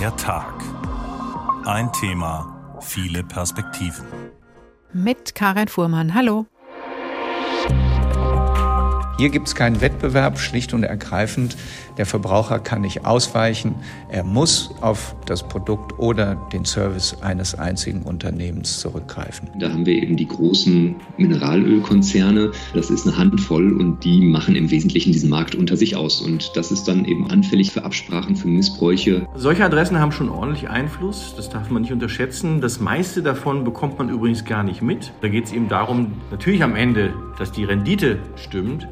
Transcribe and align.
Der 0.00 0.16
Tag. 0.16 0.54
Ein 1.66 1.92
Thema, 1.92 2.78
viele 2.80 3.22
Perspektiven. 3.22 4.06
Mit 4.94 5.34
Karin 5.34 5.68
Fuhrmann. 5.68 6.14
Hallo. 6.14 6.46
Hier 9.20 9.28
gibt 9.28 9.48
es 9.48 9.54
keinen 9.54 9.82
Wettbewerb, 9.82 10.38
schlicht 10.38 10.72
und 10.72 10.82
ergreifend. 10.82 11.54
Der 11.98 12.06
Verbraucher 12.06 12.58
kann 12.58 12.80
nicht 12.80 13.04
ausweichen. 13.04 13.74
Er 14.08 14.24
muss 14.24 14.70
auf 14.80 15.14
das 15.26 15.42
Produkt 15.46 15.98
oder 15.98 16.36
den 16.54 16.64
Service 16.64 17.18
eines 17.20 17.54
einzigen 17.54 18.00
Unternehmens 18.00 18.80
zurückgreifen. 18.80 19.50
Da 19.58 19.70
haben 19.70 19.84
wir 19.84 19.92
eben 19.92 20.16
die 20.16 20.26
großen 20.26 20.96
Mineralölkonzerne. 21.18 22.52
Das 22.72 22.88
ist 22.88 23.06
eine 23.06 23.18
Handvoll 23.18 23.78
und 23.78 24.02
die 24.04 24.22
machen 24.22 24.56
im 24.56 24.70
Wesentlichen 24.70 25.12
diesen 25.12 25.28
Markt 25.28 25.54
unter 25.54 25.76
sich 25.76 25.96
aus. 25.96 26.22
Und 26.22 26.52
das 26.54 26.72
ist 26.72 26.88
dann 26.88 27.04
eben 27.04 27.30
anfällig 27.30 27.72
für 27.72 27.84
Absprachen, 27.84 28.36
für 28.36 28.48
Missbräuche. 28.48 29.28
Solche 29.34 29.66
Adressen 29.66 29.98
haben 29.98 30.12
schon 30.12 30.30
ordentlich 30.30 30.70
Einfluss. 30.70 31.34
Das 31.36 31.50
darf 31.50 31.68
man 31.68 31.82
nicht 31.82 31.92
unterschätzen. 31.92 32.62
Das 32.62 32.80
meiste 32.80 33.22
davon 33.22 33.64
bekommt 33.64 33.98
man 33.98 34.08
übrigens 34.08 34.46
gar 34.46 34.62
nicht 34.62 34.80
mit. 34.80 35.12
Da 35.20 35.28
geht 35.28 35.44
es 35.44 35.52
eben 35.52 35.68
darum, 35.68 36.12
natürlich 36.30 36.62
am 36.62 36.74
Ende, 36.74 37.12
dass 37.36 37.52
die 37.52 37.64
Rendite 37.64 38.18
stimmt. 38.36 38.88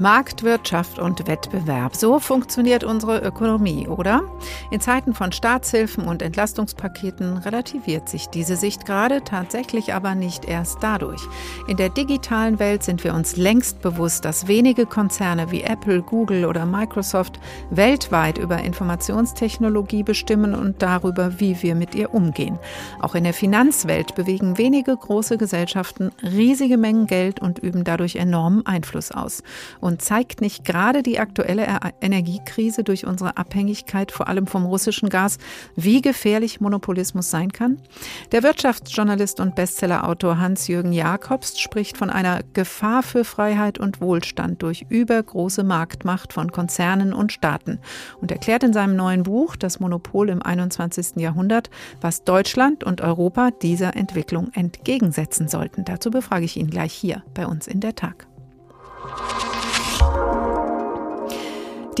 Marktwirtschaft 0.00 0.98
und 0.98 1.26
Wettbewerb. 1.26 1.94
So 1.94 2.18
funktioniert 2.18 2.84
unsere 2.84 3.18
Ökonomie, 3.18 3.86
oder? 3.86 4.22
In 4.70 4.80
Zeiten 4.80 5.12
von 5.12 5.30
Staatshilfen 5.30 6.04
und 6.04 6.22
Entlastungspaketen 6.22 7.36
relativiert 7.36 8.08
sich 8.08 8.28
diese 8.28 8.56
Sicht 8.56 8.86
gerade 8.86 9.22
tatsächlich 9.24 9.92
aber 9.92 10.14
nicht 10.14 10.46
erst 10.46 10.78
dadurch. 10.82 11.20
In 11.68 11.76
der 11.76 11.90
digitalen 11.90 12.58
Welt 12.58 12.82
sind 12.82 13.04
wir 13.04 13.12
uns 13.12 13.36
längst 13.36 13.82
bewusst, 13.82 14.24
dass 14.24 14.48
wenige 14.48 14.86
Konzerne 14.86 15.50
wie 15.50 15.62
Apple, 15.62 16.00
Google 16.00 16.46
oder 16.46 16.64
Microsoft 16.64 17.38
weltweit 17.68 18.38
über 18.38 18.58
Informationstechnologie 18.58 20.02
bestimmen 20.02 20.54
und 20.54 20.80
darüber, 20.80 21.38
wie 21.40 21.60
wir 21.62 21.74
mit 21.74 21.94
ihr 21.94 22.14
umgehen. 22.14 22.58
Auch 23.00 23.14
in 23.14 23.24
der 23.24 23.34
Finanzwelt 23.34 24.14
bewegen 24.14 24.56
wenige 24.56 24.96
große 24.96 25.36
Gesellschaften 25.36 26.10
riesige 26.22 26.78
Mengen 26.78 27.06
Geld 27.06 27.40
und 27.40 27.58
üben 27.58 27.84
dadurch 27.84 28.16
enormen 28.16 28.64
Einfluss 28.64 29.10
aus. 29.10 29.42
Und 29.80 29.89
und 29.90 30.00
zeigt 30.00 30.40
nicht 30.40 30.64
gerade 30.64 31.02
die 31.02 31.18
aktuelle 31.18 31.66
Energiekrise 32.00 32.84
durch 32.84 33.06
unsere 33.06 33.36
Abhängigkeit 33.36 34.12
vor 34.12 34.28
allem 34.28 34.46
vom 34.46 34.64
russischen 34.64 35.08
Gas, 35.08 35.38
wie 35.74 36.00
gefährlich 36.00 36.60
Monopolismus 36.60 37.28
sein 37.28 37.50
kann? 37.50 37.78
Der 38.30 38.44
Wirtschaftsjournalist 38.44 39.40
und 39.40 39.56
Bestsellerautor 39.56 40.38
Hans-Jürgen 40.38 40.92
Jakobs 40.92 41.58
spricht 41.58 41.96
von 41.96 42.08
einer 42.08 42.40
Gefahr 42.52 43.02
für 43.02 43.24
Freiheit 43.24 43.78
und 43.78 44.00
Wohlstand 44.00 44.62
durch 44.62 44.86
übergroße 44.88 45.64
Marktmacht 45.64 46.32
von 46.32 46.52
Konzernen 46.52 47.12
und 47.12 47.32
Staaten 47.32 47.80
und 48.20 48.30
erklärt 48.30 48.62
in 48.62 48.72
seinem 48.72 48.94
neuen 48.94 49.24
Buch 49.24 49.56
Das 49.56 49.80
Monopol 49.80 50.28
im 50.28 50.40
21. 50.40 51.16
Jahrhundert, 51.16 51.68
was 52.00 52.22
Deutschland 52.22 52.84
und 52.84 53.00
Europa 53.00 53.50
dieser 53.50 53.96
Entwicklung 53.96 54.52
entgegensetzen 54.54 55.48
sollten. 55.48 55.84
Dazu 55.84 56.12
befrage 56.12 56.44
ich 56.44 56.56
ihn 56.56 56.70
gleich 56.70 56.92
hier 56.92 57.24
bei 57.34 57.48
uns 57.48 57.66
in 57.66 57.80
der 57.80 57.96
Tag. 57.96 58.29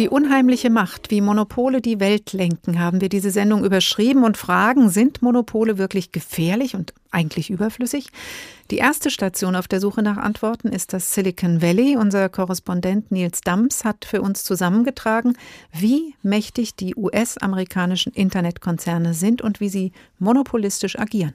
Die 0.00 0.08
unheimliche 0.08 0.70
Macht, 0.70 1.10
wie 1.10 1.20
Monopole 1.20 1.82
die 1.82 2.00
Welt 2.00 2.32
lenken, 2.32 2.80
haben 2.80 3.02
wir 3.02 3.10
diese 3.10 3.30
Sendung 3.30 3.66
überschrieben 3.66 4.24
und 4.24 4.38
fragen, 4.38 4.88
sind 4.88 5.20
Monopole 5.20 5.76
wirklich 5.76 6.10
gefährlich 6.10 6.74
und 6.74 6.94
eigentlich 7.10 7.50
überflüssig? 7.50 8.08
Die 8.70 8.78
erste 8.78 9.10
Station 9.10 9.54
auf 9.54 9.68
der 9.68 9.78
Suche 9.78 10.00
nach 10.00 10.16
Antworten 10.16 10.68
ist 10.68 10.94
das 10.94 11.12
Silicon 11.12 11.60
Valley. 11.60 11.98
Unser 11.98 12.30
Korrespondent 12.30 13.12
Nils 13.12 13.42
Dams 13.42 13.84
hat 13.84 14.06
für 14.06 14.22
uns 14.22 14.42
zusammengetragen, 14.42 15.36
wie 15.70 16.14
mächtig 16.22 16.76
die 16.76 16.96
US-amerikanischen 16.96 18.14
Internetkonzerne 18.14 19.12
sind 19.12 19.42
und 19.42 19.60
wie 19.60 19.68
sie 19.68 19.92
monopolistisch 20.18 20.98
agieren. 20.98 21.34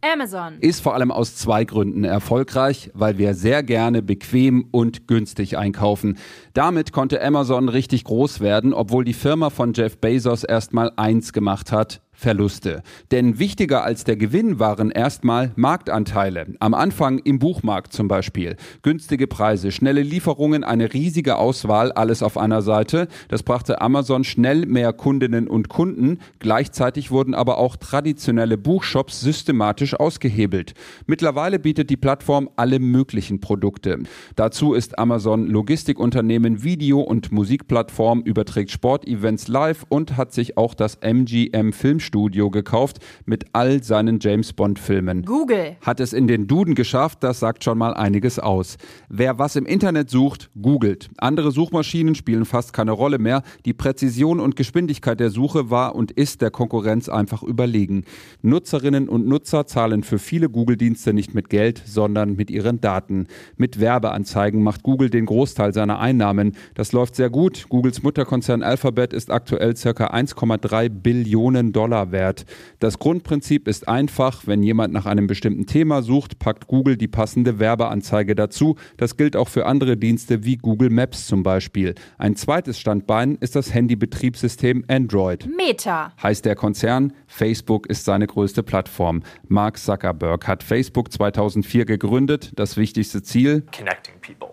Amazon 0.00 0.58
ist 0.60 0.80
vor 0.80 0.94
allem 0.94 1.10
aus 1.10 1.36
zwei 1.36 1.64
Gründen 1.64 2.04
erfolgreich, 2.04 2.90
weil 2.94 3.18
wir 3.18 3.34
sehr 3.34 3.62
gerne 3.62 4.02
bequem 4.02 4.68
und 4.70 5.08
günstig 5.08 5.58
einkaufen. 5.58 6.18
Damit 6.52 6.92
konnte 6.92 7.22
Amazon 7.22 7.68
richtig 7.68 8.04
groß 8.04 8.40
werden, 8.40 8.72
obwohl 8.72 9.04
die 9.04 9.14
Firma 9.14 9.50
von 9.50 9.72
Jeff 9.72 9.98
Bezos 9.98 10.44
erstmal 10.44 10.92
eins 10.96 11.32
gemacht 11.32 11.72
hat, 11.72 12.02
Verluste. 12.16 12.82
Denn 13.10 13.38
wichtiger 13.38 13.84
als 13.84 14.04
der 14.04 14.16
Gewinn 14.16 14.58
waren 14.58 14.90
erstmal 14.90 15.52
Marktanteile. 15.54 16.46
Am 16.60 16.72
Anfang 16.72 17.18
im 17.18 17.38
Buchmarkt 17.38 17.92
zum 17.92 18.08
Beispiel. 18.08 18.56
Günstige 18.80 19.26
Preise, 19.26 19.70
schnelle 19.70 20.00
Lieferungen, 20.00 20.64
eine 20.64 20.94
riesige 20.94 21.36
Auswahl, 21.36 21.92
alles 21.92 22.22
auf 22.22 22.38
einer 22.38 22.62
Seite. 22.62 23.08
Das 23.28 23.42
brachte 23.42 23.82
Amazon 23.82 24.24
schnell 24.24 24.64
mehr 24.64 24.94
Kundinnen 24.94 25.46
und 25.46 25.68
Kunden. 25.68 26.18
Gleichzeitig 26.38 27.10
wurden 27.10 27.34
aber 27.34 27.58
auch 27.58 27.76
traditionelle 27.76 28.56
Buchshops 28.56 29.20
systematisch 29.20 29.94
ausgehebelt. 29.94 30.72
Mittlerweile 31.06 31.58
bietet 31.58 31.90
die 31.90 31.98
Plattform 31.98 32.48
alle 32.56 32.78
möglichen 32.78 33.40
Produkte. 33.40 33.98
Dazu 34.36 34.72
ist 34.72 34.98
Amazon 34.98 35.46
Logistikunternehmen, 35.46 36.62
Video- 36.62 37.02
und 37.02 37.30
Musikplattform, 37.30 38.22
überträgt 38.22 38.70
Sportevents 38.70 39.48
live 39.48 39.84
und 39.90 40.16
hat 40.16 40.32
sich 40.32 40.56
auch 40.56 40.72
das 40.72 40.96
MGM 41.02 41.72
Film 41.72 42.00
Studio 42.06 42.50
gekauft 42.50 43.00
mit 43.26 43.44
all 43.52 43.82
seinen 43.82 44.18
James 44.20 44.52
Bond 44.52 44.78
Filmen. 44.78 45.24
Google 45.24 45.76
hat 45.80 46.00
es 46.00 46.12
in 46.12 46.26
den 46.26 46.46
Duden 46.46 46.74
geschafft, 46.74 47.22
das 47.22 47.40
sagt 47.40 47.64
schon 47.64 47.76
mal 47.76 47.94
einiges 47.94 48.38
aus. 48.38 48.78
Wer 49.08 49.38
was 49.38 49.56
im 49.56 49.66
Internet 49.66 50.08
sucht, 50.08 50.50
googelt. 50.60 51.10
Andere 51.18 51.50
Suchmaschinen 51.50 52.14
spielen 52.14 52.44
fast 52.44 52.72
keine 52.72 52.92
Rolle 52.92 53.18
mehr. 53.18 53.42
Die 53.64 53.74
Präzision 53.74 54.40
und 54.40 54.56
Geschwindigkeit 54.56 55.20
der 55.20 55.30
Suche 55.30 55.70
war 55.70 55.94
und 55.94 56.12
ist 56.12 56.40
der 56.40 56.50
Konkurrenz 56.50 57.08
einfach 57.08 57.42
überlegen. 57.42 58.04
Nutzerinnen 58.42 59.08
und 59.08 59.26
Nutzer 59.26 59.66
zahlen 59.66 60.02
für 60.02 60.18
viele 60.18 60.48
Google-Dienste 60.48 61.12
nicht 61.12 61.34
mit 61.34 61.50
Geld, 61.50 61.82
sondern 61.84 62.36
mit 62.36 62.50
ihren 62.50 62.80
Daten. 62.80 63.26
Mit 63.56 63.80
Werbeanzeigen 63.80 64.62
macht 64.62 64.82
Google 64.82 65.10
den 65.10 65.26
Großteil 65.26 65.74
seiner 65.74 65.98
Einnahmen. 65.98 66.56
Das 66.74 66.92
läuft 66.92 67.16
sehr 67.16 67.30
gut. 67.30 67.66
Googles 67.68 68.02
Mutterkonzern 68.02 68.62
Alphabet 68.62 69.12
ist 69.12 69.30
aktuell 69.30 69.74
ca. 69.74 69.90
1,3 69.90 70.88
Billionen 70.88 71.72
Dollar 71.72 71.95
Dollar 71.96 72.12
wert. 72.12 72.44
Das 72.78 72.98
Grundprinzip 72.98 73.68
ist 73.68 73.88
einfach, 73.88 74.46
wenn 74.46 74.62
jemand 74.62 74.92
nach 74.92 75.06
einem 75.06 75.26
bestimmten 75.26 75.66
Thema 75.66 76.02
sucht, 76.02 76.38
packt 76.38 76.66
Google 76.66 76.96
die 76.96 77.08
passende 77.08 77.58
Werbeanzeige 77.58 78.34
dazu. 78.34 78.76
Das 78.96 79.16
gilt 79.16 79.36
auch 79.36 79.48
für 79.48 79.66
andere 79.66 79.96
Dienste 79.96 80.44
wie 80.44 80.56
Google 80.56 80.90
Maps 80.90 81.26
zum 81.26 81.42
Beispiel. 81.42 81.94
Ein 82.18 82.36
zweites 82.36 82.78
Standbein 82.78 83.36
ist 83.40 83.56
das 83.56 83.72
Handybetriebssystem 83.72 84.84
Android. 84.88 85.48
Meta 85.56 86.12
heißt 86.22 86.44
der 86.44 86.54
Konzern. 86.54 87.12
Facebook 87.26 87.86
ist 87.86 88.04
seine 88.04 88.26
größte 88.26 88.62
Plattform. 88.62 89.22
Mark 89.48 89.78
Zuckerberg 89.78 90.46
hat 90.46 90.62
Facebook 90.62 91.12
2004 91.12 91.86
gegründet. 91.86 92.52
Das 92.56 92.76
wichtigste 92.76 93.22
Ziel? 93.22 93.64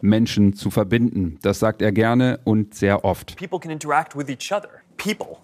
Menschen 0.02 0.54
zu 0.54 0.70
verbinden. 0.70 1.40
Das 1.42 1.60
sagt 1.60 1.82
er 1.82 1.92
gerne 1.92 2.40
und 2.46 2.74
sehr 2.74 3.04
oft. 3.04 3.36
People 3.38 3.60
can 3.60 3.72
interact 3.72 4.16
with 4.16 4.30
each 4.30 4.52
other. 4.52 4.70
People 4.98 5.38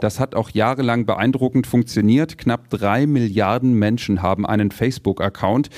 das 0.00 0.18
hat 0.20 0.34
auch 0.34 0.50
jahrelang 0.50 1.06
beeindruckend 1.06 1.66
funktioniert. 1.66 2.38
Knapp 2.38 2.70
drei 2.70 3.06
Milliarden 3.06 3.74
Menschen 3.74 4.22
haben 4.22 4.46
einen 4.46 4.70
Facebook-Account. 4.70 5.70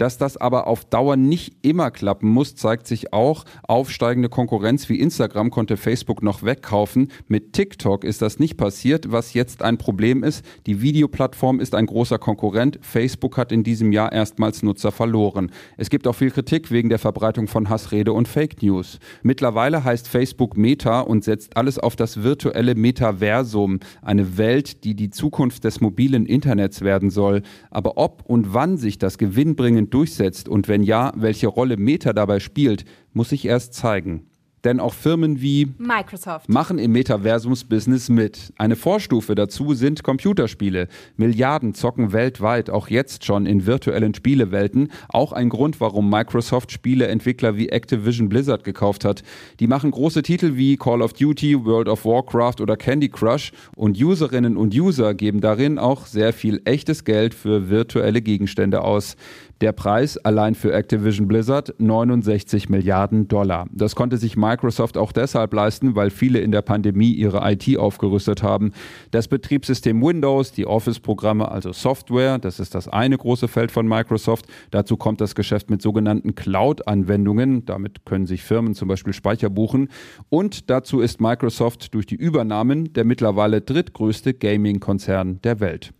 Dass 0.00 0.16
das 0.16 0.38
aber 0.38 0.66
auf 0.66 0.86
Dauer 0.86 1.16
nicht 1.16 1.56
immer 1.60 1.90
klappen 1.90 2.30
muss, 2.30 2.56
zeigt 2.56 2.86
sich 2.86 3.12
auch. 3.12 3.44
Aufsteigende 3.68 4.30
Konkurrenz 4.30 4.88
wie 4.88 4.98
Instagram 4.98 5.50
konnte 5.50 5.76
Facebook 5.76 6.22
noch 6.22 6.42
wegkaufen. 6.42 7.08
Mit 7.28 7.52
TikTok 7.52 8.04
ist 8.04 8.22
das 8.22 8.38
nicht 8.38 8.56
passiert, 8.56 9.12
was 9.12 9.34
jetzt 9.34 9.62
ein 9.62 9.76
Problem 9.76 10.24
ist. 10.24 10.42
Die 10.64 10.80
Videoplattform 10.80 11.60
ist 11.60 11.74
ein 11.74 11.84
großer 11.84 12.18
Konkurrent. 12.18 12.78
Facebook 12.80 13.36
hat 13.36 13.52
in 13.52 13.62
diesem 13.62 13.92
Jahr 13.92 14.10
erstmals 14.10 14.62
Nutzer 14.62 14.90
verloren. 14.90 15.52
Es 15.76 15.90
gibt 15.90 16.06
auch 16.06 16.14
viel 16.14 16.30
Kritik 16.30 16.70
wegen 16.70 16.88
der 16.88 16.98
Verbreitung 16.98 17.46
von 17.46 17.68
Hassrede 17.68 18.14
und 18.14 18.26
Fake 18.26 18.62
News. 18.62 19.00
Mittlerweile 19.22 19.84
heißt 19.84 20.08
Facebook 20.08 20.56
Meta 20.56 21.00
und 21.00 21.24
setzt 21.24 21.58
alles 21.58 21.78
auf 21.78 21.94
das 21.94 22.22
virtuelle 22.22 22.74
Metaversum, 22.74 23.80
eine 24.00 24.38
Welt, 24.38 24.82
die 24.84 24.94
die 24.94 25.10
Zukunft 25.10 25.64
des 25.64 25.82
mobilen 25.82 26.24
Internets 26.24 26.80
werden 26.80 27.10
soll. 27.10 27.42
Aber 27.70 27.98
ob 27.98 28.22
und 28.24 28.54
wann 28.54 28.78
sich 28.78 28.96
das 28.96 29.18
gewinnbringend 29.18 29.89
durchsetzt 29.94 30.48
und 30.48 30.68
wenn 30.68 30.82
ja, 30.82 31.12
welche 31.16 31.48
Rolle 31.48 31.76
Meta 31.76 32.12
dabei 32.12 32.40
spielt, 32.40 32.84
muss 33.12 33.30
sich 33.30 33.44
erst 33.44 33.74
zeigen. 33.74 34.30
Denn 34.64 34.78
auch 34.78 34.92
Firmen 34.92 35.40
wie 35.40 35.68
Microsoft 35.78 36.48
machen 36.48 36.78
im 36.78 36.92
Metaversums-Business 36.92 38.10
mit. 38.10 38.52
Eine 38.58 38.76
Vorstufe 38.76 39.34
dazu 39.34 39.72
sind 39.72 40.02
Computerspiele. 40.02 40.88
Milliarden 41.16 41.72
zocken 41.72 42.12
weltweit, 42.12 42.68
auch 42.68 42.88
jetzt 42.88 43.24
schon 43.24 43.46
in 43.46 43.64
virtuellen 43.64 44.12
Spielewelten. 44.12 44.90
Auch 45.08 45.32
ein 45.32 45.48
Grund, 45.48 45.80
warum 45.80 46.10
Microsoft 46.10 46.72
Spieleentwickler 46.72 47.56
wie 47.56 47.70
Activision 47.70 48.28
Blizzard 48.28 48.62
gekauft 48.62 49.06
hat. 49.06 49.22
Die 49.60 49.66
machen 49.66 49.92
große 49.92 50.22
Titel 50.22 50.56
wie 50.56 50.76
Call 50.76 51.00
of 51.00 51.14
Duty, 51.14 51.64
World 51.64 51.88
of 51.88 52.04
Warcraft 52.04 52.60
oder 52.60 52.76
Candy 52.76 53.08
Crush 53.08 53.52
und 53.76 53.98
Userinnen 53.98 54.58
und 54.58 54.74
User 54.74 55.14
geben 55.14 55.40
darin 55.40 55.78
auch 55.78 56.04
sehr 56.04 56.34
viel 56.34 56.60
echtes 56.66 57.04
Geld 57.04 57.32
für 57.32 57.70
virtuelle 57.70 58.20
Gegenstände 58.20 58.82
aus. 58.82 59.16
Der 59.60 59.72
Preis 59.72 60.16
allein 60.16 60.54
für 60.54 60.72
Activision 60.72 61.28
Blizzard 61.28 61.74
69 61.76 62.70
Milliarden 62.70 63.28
Dollar. 63.28 63.66
Das 63.70 63.94
konnte 63.94 64.16
sich 64.16 64.34
Microsoft 64.34 64.96
auch 64.96 65.12
deshalb 65.12 65.52
leisten, 65.52 65.94
weil 65.94 66.08
viele 66.08 66.38
in 66.38 66.50
der 66.50 66.62
Pandemie 66.62 67.12
ihre 67.12 67.42
IT 67.52 67.76
aufgerüstet 67.76 68.42
haben. 68.42 68.72
Das 69.10 69.28
Betriebssystem 69.28 70.00
Windows, 70.02 70.52
die 70.52 70.64
Office-Programme, 70.64 71.50
also 71.50 71.72
Software, 71.72 72.38
das 72.38 72.58
ist 72.58 72.74
das 72.74 72.88
eine 72.88 73.18
große 73.18 73.48
Feld 73.48 73.70
von 73.70 73.86
Microsoft. 73.86 74.46
Dazu 74.70 74.96
kommt 74.96 75.20
das 75.20 75.34
Geschäft 75.34 75.68
mit 75.68 75.82
sogenannten 75.82 76.34
Cloud-Anwendungen. 76.34 77.66
Damit 77.66 78.06
können 78.06 78.26
sich 78.26 78.42
Firmen 78.42 78.74
zum 78.74 78.88
Beispiel 78.88 79.12
Speicher 79.12 79.50
buchen. 79.50 79.90
Und 80.30 80.70
dazu 80.70 81.00
ist 81.00 81.20
Microsoft 81.20 81.92
durch 81.92 82.06
die 82.06 82.16
Übernahmen 82.16 82.94
der 82.94 83.04
mittlerweile 83.04 83.60
drittgrößte 83.60 84.32
Gaming-Konzern 84.32 85.42
der 85.42 85.60
Welt. 85.60 85.92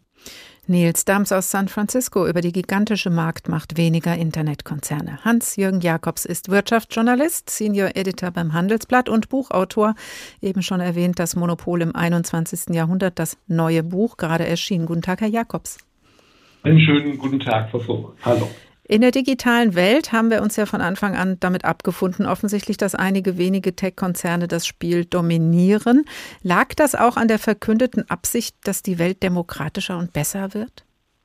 Nils 0.71 1.05
Dams 1.05 1.33
aus 1.33 1.51
San 1.51 1.67
Francisco 1.67 2.29
über 2.29 2.43
die 2.43 2.53
gigantische 2.53 3.11
Marktmacht 3.11 3.77
weniger 3.77 4.17
Internetkonzerne. 4.17 5.19
Hans-Jürgen 5.25 5.81
Jakobs 5.81 6.25
ist 6.25 6.49
Wirtschaftsjournalist, 6.49 7.51
Senior 7.51 7.97
Editor 7.97 8.31
beim 8.31 8.53
Handelsblatt 8.53 9.09
und 9.09 9.29
Buchautor. 9.29 9.97
Eben 10.41 10.63
schon 10.63 10.79
erwähnt, 10.79 11.19
das 11.19 11.35
Monopol 11.35 11.83
im 11.83 11.97
21. 11.97 12.73
Jahrhundert, 12.73 13.19
das 13.19 13.37
neue 13.49 13.83
Buch 13.83 14.17
gerade 14.17 14.47
erschienen. 14.47 14.87
Guten 14.87 15.03
Tag, 15.03 15.23
Herr 15.23 15.29
Jakobs. 15.29 15.79
Einen 16.63 16.79
schönen 16.79 17.19
guten 17.19 17.41
Tag, 17.41 17.73
Frau. 17.73 18.15
Hallo. 18.23 18.49
In 18.91 19.03
der 19.03 19.13
digitalen 19.13 19.77
Welt 19.77 20.13
haben 20.13 20.33
wir 20.33 20.43
uns 20.43 20.57
ja 20.57 20.67
von 20.67 20.81
Anfang 20.81 21.15
an 21.15 21.37
damit 21.39 21.65
abgefunden, 21.65 22.27
offensichtlich, 22.27 22.77
dass 22.77 22.97
einige 22.97 23.39
wenige 23.39 23.77
Tech-Konzerne 23.77 24.49
das 24.49 24.67
Spiel 24.67 25.05
dominieren. 25.05 26.07
Lag 26.43 26.75
das 26.75 26.97
auch 26.97 27.17
an 27.17 27.29
der 27.29 27.39
verkündeten 27.39 28.11
Absicht, 28.11 28.57
dass 28.65 28.83
die 28.83 28.99
Welt 28.99 29.23
demokratischer 29.23 29.97
und 29.97 30.13
besser 30.13 30.55
wird? 30.55 30.85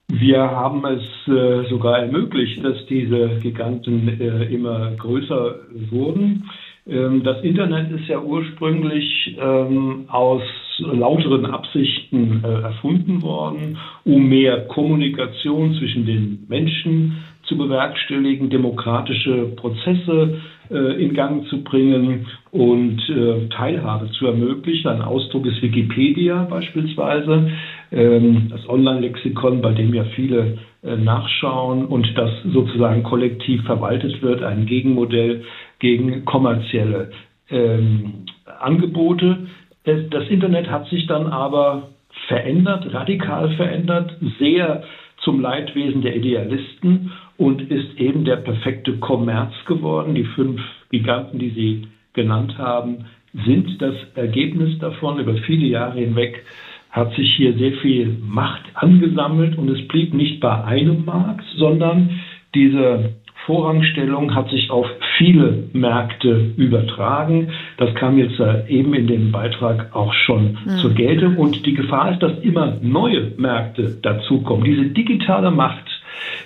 Wir 0.09 0.41
haben 0.41 0.85
es 0.85 1.01
äh, 1.27 1.67
sogar 1.67 1.97
ermöglicht, 1.97 2.63
dass 2.63 2.85
diese 2.85 3.39
Giganten 3.41 4.09
äh, 4.09 4.43
immer 4.43 4.91
größer 4.91 5.55
wurden. 5.89 6.47
Ähm, 6.87 7.23
das 7.23 7.43
Internet 7.43 7.89
ist 7.99 8.07
ja 8.07 8.19
ursprünglich 8.21 9.35
ähm, 9.41 10.05
aus 10.07 10.43
lauteren 10.77 11.45
Absichten 11.45 12.43
äh, 12.43 12.61
erfunden 12.61 13.21
worden, 13.21 13.77
um 14.03 14.27
mehr 14.27 14.67
Kommunikation 14.67 15.73
zwischen 15.75 16.05
den 16.05 16.45
Menschen 16.47 17.23
zu 17.45 17.57
bewerkstelligen, 17.57 18.49
demokratische 18.49 19.53
Prozesse 19.55 20.41
äh, 20.69 21.03
in 21.03 21.13
Gang 21.13 21.47
zu 21.47 21.63
bringen 21.63 22.27
und 22.51 23.01
äh, 23.09 23.47
Teilhabe 23.49 24.09
zu 24.11 24.27
ermöglichen. 24.27 24.87
Ein 24.87 25.01
Ausdruck 25.01 25.45
ist 25.45 25.61
Wikipedia 25.61 26.47
beispielsweise, 26.49 27.51
ähm, 27.91 28.47
das 28.49 28.67
Online-Lexikon, 28.67 29.61
bei 29.61 29.73
dem 29.73 29.93
ja 29.93 30.05
viele 30.15 30.57
äh, 30.83 30.95
nachschauen 30.95 31.85
und 31.85 32.17
das 32.17 32.31
sozusagen 32.51 33.03
kollektiv 33.03 33.63
verwaltet 33.63 34.21
wird, 34.21 34.43
ein 34.43 34.65
Gegenmodell 34.65 35.43
gegen 35.79 36.25
kommerzielle 36.25 37.11
ähm, 37.49 38.25
Angebote. 38.59 39.47
Das 39.83 40.27
Internet 40.29 40.69
hat 40.71 40.87
sich 40.87 41.05
dann 41.05 41.27
aber 41.27 41.89
verändert, 42.27 42.91
radikal 42.91 43.49
verändert, 43.55 44.17
sehr 44.39 44.83
zum 45.23 45.41
Leidwesen 45.41 46.01
der 46.01 46.15
Idealisten 46.15 47.11
und 47.37 47.61
ist 47.69 47.99
eben 47.99 48.25
der 48.25 48.37
perfekte 48.37 48.97
Kommerz 48.97 49.53
geworden. 49.65 50.15
Die 50.15 50.23
fünf 50.23 50.61
Giganten, 50.89 51.39
die 51.39 51.49
Sie 51.49 51.87
genannt 52.13 52.57
haben, 52.57 53.05
sind 53.45 53.81
das 53.81 53.95
Ergebnis 54.15 54.79
davon. 54.79 55.19
Über 55.19 55.35
viele 55.35 55.67
Jahre 55.67 55.99
hinweg 55.99 56.45
hat 56.91 57.13
sich 57.15 57.35
hier 57.35 57.57
sehr 57.57 57.73
viel 57.81 58.17
Macht 58.21 58.63
angesammelt 58.73 59.57
und 59.57 59.69
es 59.69 59.85
blieb 59.89 60.13
nicht 60.13 60.39
bei 60.39 60.63
einem 60.63 61.03
Markt, 61.03 61.43
sondern 61.57 62.21
diese 62.53 63.15
Vorrangstellung 63.45 64.33
hat 64.33 64.49
sich 64.49 64.71
auf 64.71 64.87
viele 65.17 65.65
Märkte 65.73 66.53
übertragen. 66.57 67.51
Das 67.77 67.93
kam 67.95 68.17
jetzt 68.17 68.39
eben 68.67 68.93
in 68.93 69.07
dem 69.07 69.31
Beitrag 69.31 69.95
auch 69.95 70.13
schon 70.13 70.57
mhm. 70.65 70.69
zur 70.81 70.93
Geltung. 70.93 71.37
Und 71.37 71.65
die 71.65 71.73
Gefahr 71.73 72.11
ist, 72.13 72.23
dass 72.23 72.39
immer 72.39 72.77
neue 72.81 73.33
Märkte 73.37 73.97
dazukommen. 74.01 74.63
Diese 74.63 74.85
digitale 74.85 75.51
Macht 75.51 75.85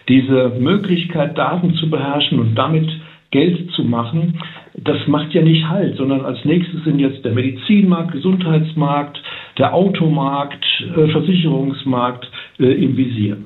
diese 0.07 0.49
Möglichkeit, 0.59 1.37
Daten 1.37 1.73
zu 1.75 1.89
beherrschen 1.89 2.39
und 2.39 2.55
damit 2.55 2.89
Geld 3.31 3.71
zu 3.73 3.83
machen, 3.83 4.39
das 4.75 5.07
macht 5.07 5.33
ja 5.33 5.41
nicht 5.41 5.67
Halt, 5.67 5.97
sondern 5.97 6.25
als 6.25 6.43
nächstes 6.45 6.83
sind 6.83 6.99
jetzt 6.99 7.23
der 7.23 7.33
Medizinmarkt, 7.33 8.13
Gesundheitsmarkt, 8.13 9.21
der 9.57 9.73
Automarkt, 9.73 10.65
äh, 10.95 11.07
Versicherungsmarkt 11.09 12.29
äh, 12.59 12.71
im 12.83 12.97
Visier. 12.97 13.37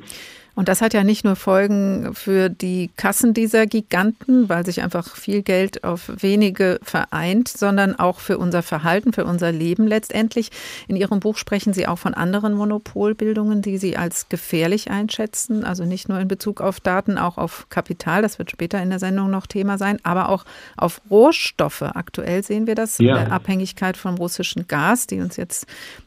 Und 0.56 0.68
das 0.68 0.82
hat 0.82 0.94
ja 0.94 1.04
nicht 1.04 1.26
nur 1.26 1.36
Folgen 1.36 2.14
für 2.14 2.50
die 2.50 2.92
Kassen 2.96 3.34
dieser 3.34 3.66
Giganten, 3.66 4.50
weil 4.50 4.66
sich 4.66 4.84
einfach 4.84 5.16
viel 5.16 5.42
Geld 5.42 5.84
auf 5.84 6.12
wenige 6.20 6.80
vereint, 6.84 7.48
sondern 7.48 7.98
auch 7.98 8.20
für 8.20 8.38
unser 8.38 8.62
Verhalten, 8.62 9.14
für 9.14 9.26
unser 9.26 9.52
Leben 9.52 9.88
letztendlich. 9.88 10.52
In 10.88 10.96
Ihrem 10.96 11.20
Buch 11.20 11.38
sprechen 11.38 11.74
Sie 11.74 11.88
auch 11.88 11.98
von 11.98 12.14
anderen 12.14 12.54
Monopolbildungen, 12.54 13.64
die 13.64 13.80
Sie 13.80 13.98
als 13.98 14.30
gefährlich 14.30 14.92
einschätzen. 14.92 15.64
Also 15.64 15.86
nicht 15.86 16.08
nur 16.08 16.20
in 16.20 16.28
Bezug 16.28 16.62
auf 16.62 16.80
Daten, 16.80 17.18
auch 17.18 17.40
auf 17.40 17.68
Kapital. 17.70 18.22
Das 18.22 18.38
wird 18.38 18.52
später 18.52 18.82
in 18.82 18.92
der 18.92 19.00
Sendung 19.00 19.32
noch 19.32 19.48
Thema 19.48 19.80
sein, 19.80 19.98
aber 20.04 20.30
auch 20.30 20.46
auf 20.78 21.02
Rohstoffe. 21.10 21.82
Aktuell 21.82 22.44
sehen 22.44 22.68
wir 22.68 22.76
das 22.76 23.00
ja. 23.00 23.18
in 23.18 23.26
der 23.26 23.32
Abhängigkeit 23.32 23.98
vom 23.98 24.16
russischen 24.16 24.68
Gas, 24.68 25.08
die 25.08 25.20
uns 25.20 25.36
jetzt 25.36 25.66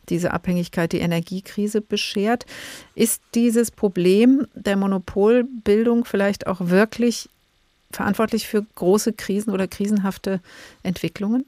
diese 0.08 0.32
Abhängigkeit, 0.32 0.92
die 0.92 1.00
Energiekrise 1.00 1.80
beschert. 1.80 2.46
Ist 2.96 3.22
dieses 3.34 3.70
Problem 3.70 4.46
der 4.54 4.74
Monopolbildung 4.78 6.06
vielleicht 6.06 6.46
auch 6.46 6.60
wirklich 6.70 7.28
verantwortlich 7.90 8.46
für 8.46 8.64
große 8.74 9.12
Krisen 9.12 9.52
oder 9.52 9.68
krisenhafte 9.68 10.40
Entwicklungen? 10.82 11.44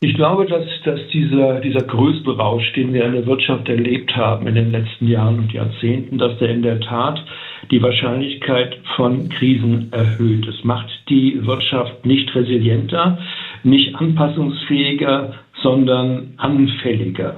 Ich 0.00 0.14
glaube, 0.14 0.44
dass, 0.44 0.66
dass 0.84 1.00
dieser, 1.10 1.60
dieser 1.60 1.80
Größenrausch, 1.80 2.74
den 2.74 2.92
wir 2.92 3.06
in 3.06 3.12
der 3.12 3.26
Wirtschaft 3.26 3.66
erlebt 3.66 4.14
haben 4.14 4.46
in 4.46 4.56
den 4.56 4.72
letzten 4.72 5.08
Jahren 5.08 5.38
und 5.38 5.52
Jahrzehnten, 5.54 6.18
dass 6.18 6.38
der 6.38 6.50
in 6.50 6.60
der 6.60 6.78
Tat 6.80 7.24
die 7.70 7.80
Wahrscheinlichkeit 7.80 8.76
von 8.94 9.30
Krisen 9.30 9.90
erhöht. 9.90 10.46
Es 10.46 10.64
macht 10.64 10.90
die 11.08 11.46
Wirtschaft 11.46 12.04
nicht 12.04 12.34
resilienter, 12.34 13.16
nicht 13.62 13.94
anpassungsfähiger, 13.94 15.32
sondern 15.62 16.34
anfälliger. 16.36 17.36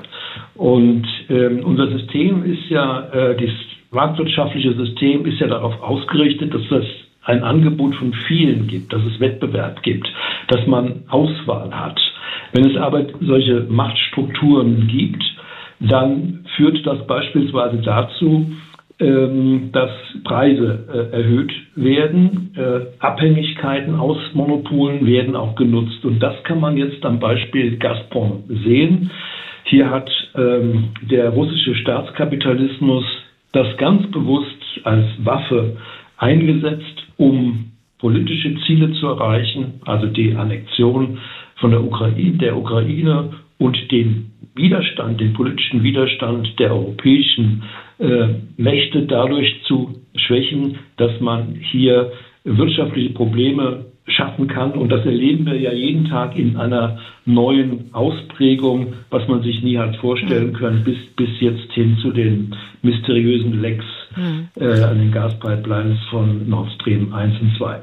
Und 0.54 1.06
ähm, 1.28 1.60
unser 1.64 1.88
System 1.88 2.44
ist 2.44 2.68
ja, 2.68 3.08
äh, 3.12 3.36
das 3.36 3.50
marktwirtschaftliche 3.90 4.74
System 4.74 5.26
ist 5.26 5.38
ja 5.40 5.46
darauf 5.46 5.80
ausgerichtet, 5.82 6.52
dass 6.52 6.62
es 6.70 6.86
ein 7.24 7.42
Angebot 7.42 7.94
von 7.96 8.12
vielen 8.26 8.66
gibt, 8.68 8.92
dass 8.92 9.02
es 9.04 9.20
Wettbewerb 9.20 9.82
gibt, 9.82 10.08
dass 10.48 10.66
man 10.66 11.02
Auswahl 11.08 11.70
hat. 11.72 12.00
Wenn 12.52 12.70
es 12.70 12.76
aber 12.76 13.06
solche 13.20 13.66
Machtstrukturen 13.68 14.86
gibt, 14.86 15.22
dann 15.80 16.44
führt 16.56 16.86
das 16.86 17.06
beispielsweise 17.06 17.78
dazu, 17.78 18.50
dass 18.98 19.90
Preise 20.24 20.86
äh, 20.88 21.16
erhöht 21.16 21.52
werden, 21.74 22.54
äh, 22.56 22.86
Abhängigkeiten 22.98 23.94
aus 23.94 24.16
Monopolen 24.32 25.06
werden 25.06 25.36
auch 25.36 25.54
genutzt. 25.54 26.02
Und 26.04 26.20
das 26.20 26.42
kann 26.44 26.60
man 26.60 26.78
jetzt 26.78 27.04
am 27.04 27.20
Beispiel 27.20 27.76
Gazprom 27.76 28.44
sehen. 28.64 29.10
Hier 29.64 29.90
hat 29.90 30.10
ähm, 30.34 30.90
der 31.02 31.28
russische 31.30 31.74
Staatskapitalismus 31.74 33.04
das 33.52 33.76
ganz 33.76 34.10
bewusst 34.12 34.62
als 34.84 35.06
Waffe 35.18 35.76
eingesetzt, 36.16 37.06
um 37.18 37.72
politische 37.98 38.54
Ziele 38.66 38.92
zu 38.92 39.08
erreichen, 39.08 39.80
also 39.84 40.06
die 40.06 40.34
Annexion 40.34 41.18
von 41.56 41.70
der 41.70 41.82
Ukraine, 41.82 42.38
der 42.38 42.56
Ukraine 42.56 43.30
und 43.58 43.90
den 43.90 44.32
Widerstand, 44.54 45.20
den 45.20 45.34
politischen 45.34 45.82
Widerstand 45.82 46.58
der 46.58 46.72
europäischen 46.72 47.62
äh, 47.98 48.28
Mächte 48.56 49.02
dadurch 49.02 49.62
zu 49.64 49.96
schwächen, 50.14 50.78
dass 50.96 51.20
man 51.20 51.56
hier 51.60 52.12
wirtschaftliche 52.44 53.10
Probleme 53.10 53.86
schaffen 54.06 54.46
kann. 54.48 54.72
Und 54.72 54.90
das 54.90 55.04
erleben 55.04 55.46
wir 55.46 55.58
ja 55.58 55.72
jeden 55.72 56.06
Tag 56.06 56.38
in 56.38 56.56
einer 56.56 56.98
neuen 57.24 57.92
Ausprägung, 57.92 58.94
was 59.10 59.26
man 59.28 59.42
sich 59.42 59.62
nie 59.62 59.78
hat 59.78 59.96
vorstellen 59.96 60.52
können, 60.52 60.84
bis, 60.84 60.98
bis 61.16 61.28
jetzt 61.40 61.72
hin 61.72 61.98
zu 62.00 62.12
den 62.12 62.54
mysteriösen 62.82 63.60
Lecks 63.60 63.84
mhm. 64.16 64.48
äh, 64.56 64.82
an 64.82 64.98
den 64.98 65.12
Gaspipelines 65.12 65.98
von 66.10 66.48
Nord 66.48 66.70
Stream 66.72 67.12
1 67.12 67.40
und 67.40 67.56
2. 67.58 67.80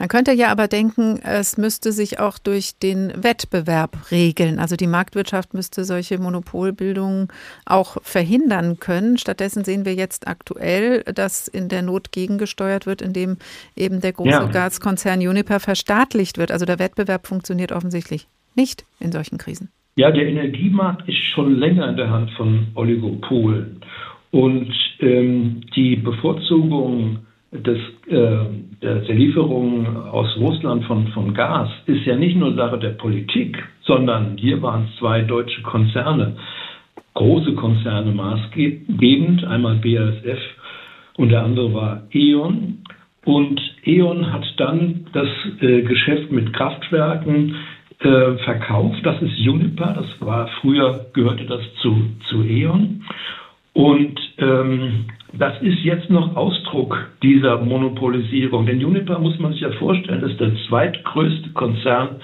Man 0.00 0.08
könnte 0.08 0.32
ja 0.32 0.48
aber 0.48 0.66
denken, 0.66 1.20
es 1.22 1.58
müsste 1.58 1.92
sich 1.92 2.18
auch 2.18 2.38
durch 2.38 2.78
den 2.78 3.12
Wettbewerb 3.22 4.10
regeln. 4.10 4.58
Also 4.58 4.74
die 4.74 4.86
Marktwirtschaft 4.86 5.52
müsste 5.52 5.84
solche 5.84 6.18
Monopolbildungen 6.18 7.28
auch 7.66 7.98
verhindern 8.00 8.80
können. 8.80 9.18
Stattdessen 9.18 9.62
sehen 9.62 9.84
wir 9.84 9.94
jetzt 9.94 10.26
aktuell, 10.26 11.02
dass 11.02 11.48
in 11.48 11.68
der 11.68 11.82
Not 11.82 12.12
gegengesteuert 12.12 12.86
wird, 12.86 13.02
indem 13.02 13.36
eben 13.76 14.00
der 14.00 14.12
große 14.12 14.30
ja. 14.30 14.46
Gaskonzern 14.46 15.20
Uniper 15.20 15.60
verstaatlicht 15.60 16.38
wird. 16.38 16.50
Also 16.50 16.64
der 16.64 16.78
Wettbewerb 16.78 17.26
funktioniert 17.26 17.70
offensichtlich 17.70 18.26
nicht 18.56 18.86
in 19.00 19.12
solchen 19.12 19.36
Krisen. 19.36 19.68
Ja, 19.96 20.10
der 20.10 20.28
Energiemarkt 20.28 21.06
ist 21.08 21.18
schon 21.34 21.58
länger 21.58 21.88
in 21.90 21.96
der 21.96 22.08
Hand 22.08 22.30
von 22.30 22.68
Oligopolen. 22.74 23.79
Und 24.32 24.72
ähm, 25.00 25.62
die 25.74 25.96
Bevorzugung 25.96 27.18
des, 27.52 27.78
äh, 28.06 28.44
der, 28.80 28.94
der 29.00 29.14
Lieferungen 29.14 29.86
aus 29.96 30.36
Russland 30.36 30.84
von, 30.84 31.08
von 31.08 31.34
Gas 31.34 31.68
ist 31.86 32.06
ja 32.06 32.14
nicht 32.16 32.36
nur 32.36 32.54
Sache 32.54 32.78
der 32.78 32.90
Politik, 32.90 33.62
sondern 33.82 34.36
hier 34.36 34.62
waren 34.62 34.88
zwei 34.98 35.22
deutsche 35.22 35.62
Konzerne, 35.62 36.36
große 37.14 37.54
Konzerne 37.54 38.12
maßgebend, 38.12 39.44
einmal 39.44 39.76
BASF 39.76 40.40
und 41.16 41.30
der 41.30 41.42
andere 41.42 41.74
war 41.74 42.02
E.ON. 42.12 42.78
Und 43.24 43.60
E.ON 43.84 44.32
hat 44.32 44.44
dann 44.56 45.06
das 45.12 45.28
äh, 45.60 45.82
Geschäft 45.82 46.30
mit 46.30 46.52
Kraftwerken 46.52 47.56
äh, 47.98 48.36
verkauft. 48.44 49.00
Das 49.02 49.20
ist 49.20 49.38
Uniper, 49.46 49.92
das 49.94 50.06
war 50.26 50.48
früher 50.60 51.06
gehörte 51.12 51.44
das 51.44 51.60
zu, 51.82 51.96
zu 52.28 52.42
E.ON. 52.44 53.02
Und 53.72 54.18
ähm, 54.38 55.06
das 55.32 55.60
ist 55.62 55.78
jetzt 55.84 56.10
noch 56.10 56.34
Ausdruck 56.36 57.10
dieser 57.22 57.58
Monopolisierung. 57.58 58.66
Denn 58.66 58.84
Uniper 58.84 59.18
muss 59.18 59.38
man 59.38 59.52
sich 59.52 59.62
ja 59.62 59.70
vorstellen, 59.72 60.22
ist 60.22 60.40
der 60.40 60.52
zweitgrößte 60.68 61.50
Konzern 61.50 62.16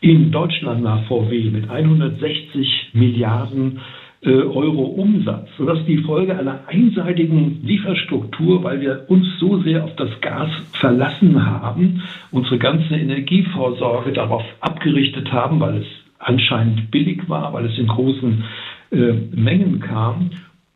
in 0.00 0.32
Deutschland 0.32 0.82
nach 0.82 1.04
VW 1.04 1.50
mit 1.50 1.70
160 1.70 2.90
Milliarden 2.94 3.80
äh, 4.22 4.30
Euro 4.30 4.82
Umsatz. 4.82 5.48
Und 5.58 5.66
das 5.66 5.78
ist 5.80 5.88
die 5.88 5.98
Folge 5.98 6.36
einer 6.36 6.60
einseitigen 6.66 7.60
Lieferstruktur, 7.62 8.64
weil 8.64 8.80
wir 8.80 9.04
uns 9.08 9.26
so 9.38 9.62
sehr 9.62 9.84
auf 9.84 9.94
das 9.96 10.10
Gas 10.20 10.50
verlassen 10.72 11.46
haben, 11.46 12.02
unsere 12.32 12.58
ganze 12.58 12.96
Energievorsorge 12.96 14.12
darauf 14.12 14.44
abgerichtet 14.60 15.32
haben, 15.32 15.60
weil 15.60 15.78
es 15.78 15.86
anscheinend 16.18 16.90
billig 16.90 17.28
war, 17.28 17.52
weil 17.52 17.66
es 17.66 17.78
in 17.78 17.86
großen 17.86 18.44
äh, 18.90 19.12
Mengen 19.32 19.78
kam 19.78 20.30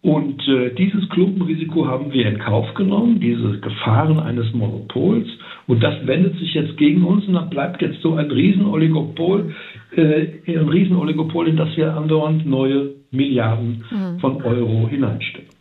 und 0.06 0.46
äh, 0.46 0.72
dieses 0.72 1.08
Klumpenrisiko 1.08 1.88
haben 1.88 2.12
wir 2.12 2.28
in 2.28 2.38
Kauf 2.38 2.74
genommen, 2.74 3.18
diese 3.18 3.58
Gefahren 3.58 4.20
eines 4.20 4.52
Monopols. 4.52 5.26
Und 5.66 5.82
das 5.82 6.06
wendet 6.06 6.38
sich 6.38 6.54
jetzt 6.54 6.76
gegen 6.76 7.02
uns 7.02 7.26
und 7.26 7.34
dann 7.34 7.50
bleibt 7.50 7.82
jetzt 7.82 8.00
so 8.02 8.14
ein 8.14 8.30
Riesenoligopol, 8.30 9.52
äh, 9.96 10.26
ein 10.46 10.68
Riesenoligopol, 10.68 11.48
in 11.48 11.56
das 11.56 11.76
wir 11.76 11.92
andauernd 11.96 12.46
neue 12.46 12.90
Milliarden 13.10 13.84
mhm. 13.90 14.20
von 14.20 14.42
Euro 14.42 14.86
hineinstecken. 14.88 15.55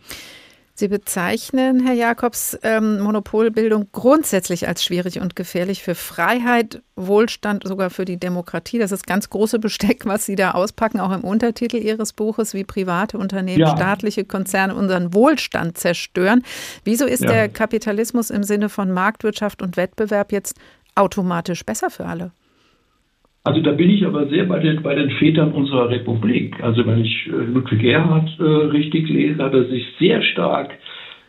Sie 0.77 0.89
bezeichnen, 0.89 1.85
Herr 1.85 1.93
Jakobs, 1.93 2.59
ähm, 2.61 2.99
Monopolbildung 2.99 3.87
grundsätzlich 3.93 4.67
als 4.67 4.83
schwierig 4.83 5.21
und 5.21 5.33
gefährlich 5.33 5.81
für 5.81 5.95
Freiheit, 5.95 6.81
Wohlstand, 6.97 7.65
sogar 7.65 7.89
für 7.89 8.03
die 8.03 8.17
Demokratie. 8.17 8.77
Das 8.77 8.91
ist 8.91 9.07
ganz 9.07 9.29
große 9.29 9.57
Besteck, 9.59 10.05
was 10.05 10.25
Sie 10.25 10.35
da 10.35 10.51
auspacken, 10.51 10.99
auch 10.99 11.13
im 11.13 11.23
Untertitel 11.23 11.77
Ihres 11.77 12.11
Buches, 12.11 12.53
wie 12.53 12.65
private 12.65 13.17
Unternehmen, 13.17 13.61
ja. 13.61 13.73
staatliche 13.73 14.25
Konzerne 14.25 14.75
unseren 14.75 15.13
Wohlstand 15.13 15.77
zerstören. 15.77 16.43
Wieso 16.83 17.05
ist 17.05 17.23
ja. 17.23 17.31
der 17.31 17.47
Kapitalismus 17.47 18.29
im 18.29 18.43
Sinne 18.43 18.67
von 18.67 18.91
Marktwirtschaft 18.91 19.61
und 19.61 19.77
Wettbewerb 19.77 20.33
jetzt 20.33 20.57
automatisch 20.93 21.63
besser 21.65 21.89
für 21.89 22.05
alle? 22.05 22.31
Also 23.45 23.61
da 23.61 23.73
bin 23.73 23.91
ich 23.91 24.03
aber 24.03 24.25
sehr 24.27 24.45
bei 24.45 24.57
den, 24.57 24.81
bei 24.81 24.95
den 24.95 25.11
Vätern 25.11 25.51
unserer 25.51 25.89
Republik. 25.89 26.61
Also 26.63 26.85
wenn 26.87 27.05
ich 27.05 27.27
äh, 27.27 27.31
Ludwig 27.53 27.83
Erhard 27.83 28.27
äh, 28.39 28.43
richtig 28.43 29.07
lese, 29.07 29.43
hat 29.43 29.53
er 29.53 29.65
sich 29.65 29.85
sehr 29.99 30.23
stark 30.23 30.71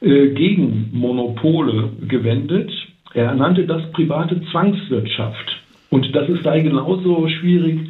äh, 0.01 0.29
gegen 0.29 0.89
Monopole 0.95 1.91
gewendet. 2.09 2.73
Er 3.13 3.35
nannte 3.35 3.67
das 3.67 3.83
private 3.93 4.41
Zwangswirtschaft. 4.51 5.61
Und 5.91 6.15
das 6.17 6.27
ist 6.31 6.43
sei 6.43 6.61
genauso 6.61 7.29
schwierig 7.29 7.81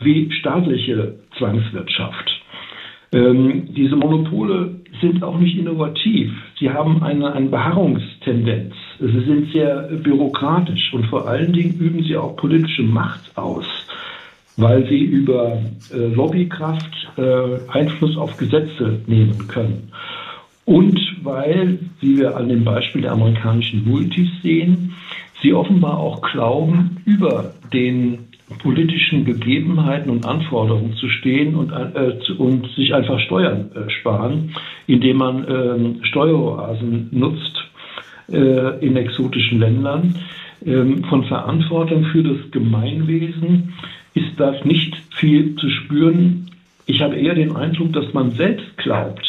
wie 0.00 0.30
staatliche 0.30 1.14
Zwangswirtschaft. 1.38 2.30
Ähm, 3.12 3.74
diese 3.74 3.96
Monopole 3.96 4.76
sind 5.00 5.24
auch 5.24 5.38
nicht 5.38 5.56
innovativ. 5.56 6.30
Sie 6.58 6.68
haben 6.68 7.02
eine, 7.02 7.32
eine 7.32 7.48
Beharrungstendenz. 7.48 8.74
Sie 9.00 9.24
sind 9.24 9.50
sehr 9.52 9.88
bürokratisch 10.02 10.92
und 10.92 11.06
vor 11.06 11.26
allen 11.26 11.54
Dingen 11.54 11.78
üben 11.80 12.04
sie 12.04 12.16
auch 12.16 12.36
politische 12.36 12.82
Macht 12.82 13.36
aus, 13.36 13.64
weil 14.58 14.86
sie 14.88 14.98
über 15.00 15.58
äh, 15.90 16.14
Lobbykraft 16.14 17.08
äh, 17.16 17.58
Einfluss 17.68 18.18
auf 18.18 18.36
Gesetze 18.36 19.00
nehmen 19.06 19.48
können. 19.48 19.90
Und 20.66 21.00
weil, 21.22 21.78
wie 22.00 22.18
wir 22.18 22.36
an 22.36 22.50
dem 22.50 22.62
Beispiel 22.62 23.00
der 23.00 23.12
amerikanischen 23.12 23.88
Multis 23.88 24.28
sehen, 24.42 24.94
sie 25.42 25.54
offenbar 25.54 25.98
auch 25.98 26.20
glauben, 26.20 26.98
über 27.06 27.54
den 27.72 28.30
politischen 28.58 29.24
Gegebenheiten 29.24 30.10
und 30.10 30.26
Anforderungen 30.26 30.94
zu 30.94 31.08
stehen 31.08 31.54
und, 31.54 31.70
äh, 31.72 32.32
und 32.36 32.66
sich 32.76 32.92
einfach 32.92 33.18
Steuern 33.20 33.70
äh, 33.72 33.88
sparen, 33.88 34.54
indem 34.86 35.16
man 35.16 35.44
äh, 35.44 36.04
Steueroasen 36.04 37.08
nutzt 37.12 37.69
äh, 38.32 38.84
in 38.84 38.96
exotischen 38.96 39.60
Ländern. 39.60 40.14
Ähm, 40.64 41.04
von 41.04 41.24
Verantwortung 41.24 42.04
für 42.06 42.22
das 42.22 42.50
Gemeinwesen 42.50 43.72
ist 44.14 44.38
da 44.38 44.54
nicht 44.64 44.94
viel 45.14 45.56
zu 45.56 45.70
spüren. 45.70 46.50
Ich 46.86 47.00
habe 47.00 47.16
eher 47.16 47.34
den 47.34 47.56
Eindruck, 47.56 47.92
dass 47.92 48.12
man 48.12 48.32
selbst 48.32 48.76
glaubt, 48.76 49.26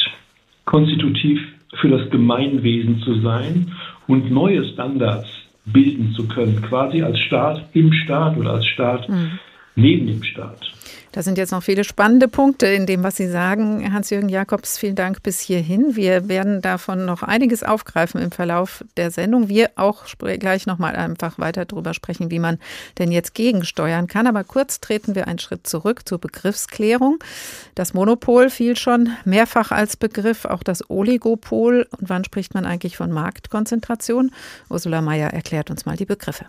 konstitutiv 0.66 1.40
für 1.76 1.90
das 1.90 2.10
Gemeinwesen 2.10 3.00
zu 3.02 3.22
sein 3.22 3.72
und 4.08 4.32
neue 4.32 4.66
Standards 4.66 5.28
bilden 5.66 6.14
zu 6.16 6.28
können, 6.28 6.62
quasi 6.62 7.02
als 7.02 7.20
Staat 7.20 7.64
im 7.74 7.94
Staat 7.94 8.38
oder 8.38 8.54
als 8.54 8.66
Staat 8.66 9.08
mhm. 9.08 9.40
neben 9.76 10.08
dem 10.08 10.24
Staat. 10.24 10.72
Da 11.12 11.24
sind 11.24 11.38
jetzt 11.38 11.52
noch 11.52 11.62
viele 11.62 11.84
spannende 11.84 12.30
Punkte 12.30 12.68
in 12.68 12.86
dem, 12.86 13.04
was 13.04 13.18
Sie 13.18 13.28
sagen. 13.28 13.92
Hans-Jürgen 13.94 14.30
Jakobs, 14.30 14.78
vielen 14.78 14.96
Dank 14.96 15.22
bis 15.24 15.42
hierhin. 15.42 15.98
Wir 15.98 16.30
werden 16.30 16.62
davon 16.62 17.04
noch 17.06 17.22
einiges 17.22 17.64
aufgreifen 17.64 18.22
im 18.22 18.32
Verlauf 18.32 18.86
der 18.96 19.12
Sendung. 19.12 19.50
Wir 19.50 19.72
auch 19.76 20.06
gleich 20.40 20.68
nochmal 20.68 20.96
einfach 20.96 21.38
weiter 21.38 21.66
darüber 21.66 21.94
sprechen, 21.94 22.32
wie 22.32 22.40
man 22.40 22.60
denn 22.98 23.12
jetzt 23.12 23.34
gegensteuern 23.34 24.08
kann. 24.08 24.26
Aber 24.26 24.46
kurz 24.46 24.80
treten 24.80 25.14
wir 25.14 25.28
einen 25.28 25.40
Schritt 25.40 25.68
zurück 25.68 26.08
zur 26.08 26.20
Begriffsklärung. 26.20 27.20
Das 27.76 27.94
Monopol 27.94 28.50
fiel 28.50 28.78
schon 28.78 29.10
mehrfach 29.26 29.72
als 29.72 29.98
Begriff, 29.98 30.46
auch 30.46 30.64
das 30.64 30.90
Oligopol. 30.90 31.88
Und 32.00 32.10
wann 32.10 32.24
spricht 32.24 32.54
man 32.54 32.66
eigentlich 32.66 32.96
von 32.96 33.12
Marktkonzentration? 33.12 34.32
Ursula 34.70 35.02
Mayer 35.02 35.34
erklärt 35.34 35.70
uns 35.70 35.86
mal 35.86 35.98
die 35.98 36.06
Begriffe. 36.06 36.46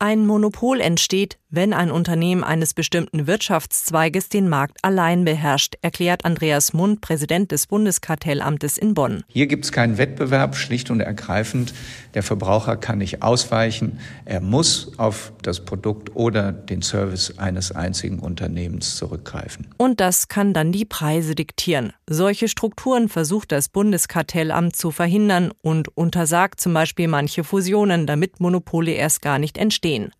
Ein 0.00 0.26
Monopol 0.26 0.80
entsteht, 0.80 1.36
wenn 1.50 1.72
ein 1.72 1.90
Unternehmen 1.90 2.44
eines 2.44 2.74
bestimmten 2.74 3.26
Wirtschaftszweiges 3.26 4.28
den 4.28 4.48
Markt 4.48 4.78
allein 4.82 5.24
beherrscht, 5.24 5.76
erklärt 5.82 6.24
Andreas 6.24 6.72
Mund, 6.72 7.00
Präsident 7.00 7.50
des 7.52 7.66
Bundeskartellamtes 7.66 8.78
in 8.78 8.94
Bonn. 8.94 9.24
Hier 9.28 9.46
gibt 9.46 9.64
es 9.64 9.72
keinen 9.72 9.98
Wettbewerb, 9.98 10.56
schlicht 10.56 10.90
und 10.90 11.00
ergreifend. 11.00 11.74
Der 12.14 12.22
Verbraucher 12.22 12.76
kann 12.76 12.98
nicht 12.98 13.22
ausweichen. 13.22 13.98
Er 14.24 14.40
muss 14.40 14.92
auf 14.98 15.32
das 15.42 15.64
Produkt 15.64 16.14
oder 16.14 16.52
den 16.52 16.82
Service 16.82 17.38
eines 17.38 17.72
einzigen 17.72 18.20
Unternehmens 18.20 18.96
zurückgreifen. 18.96 19.68
Und 19.76 20.00
das 20.00 20.28
kann 20.28 20.54
dann 20.54 20.72
die 20.72 20.84
Preise 20.84 21.34
diktieren. 21.34 21.92
Solche 22.08 22.48
Strukturen 22.48 23.08
versucht 23.08 23.52
das 23.52 23.68
Bundeskartellamt 23.68 24.76
zu 24.76 24.90
verhindern 24.90 25.52
und 25.62 25.88
untersagt 25.96 26.60
zum 26.60 26.74
Beispiel 26.74 27.08
manche 27.08 27.44
Fusionen, 27.44 28.06
damit 28.06 28.40
Monopole 28.40 28.92
erst 28.92 29.22
gar 29.22 29.38
nicht 29.38 29.58
entstehen. 29.58 30.12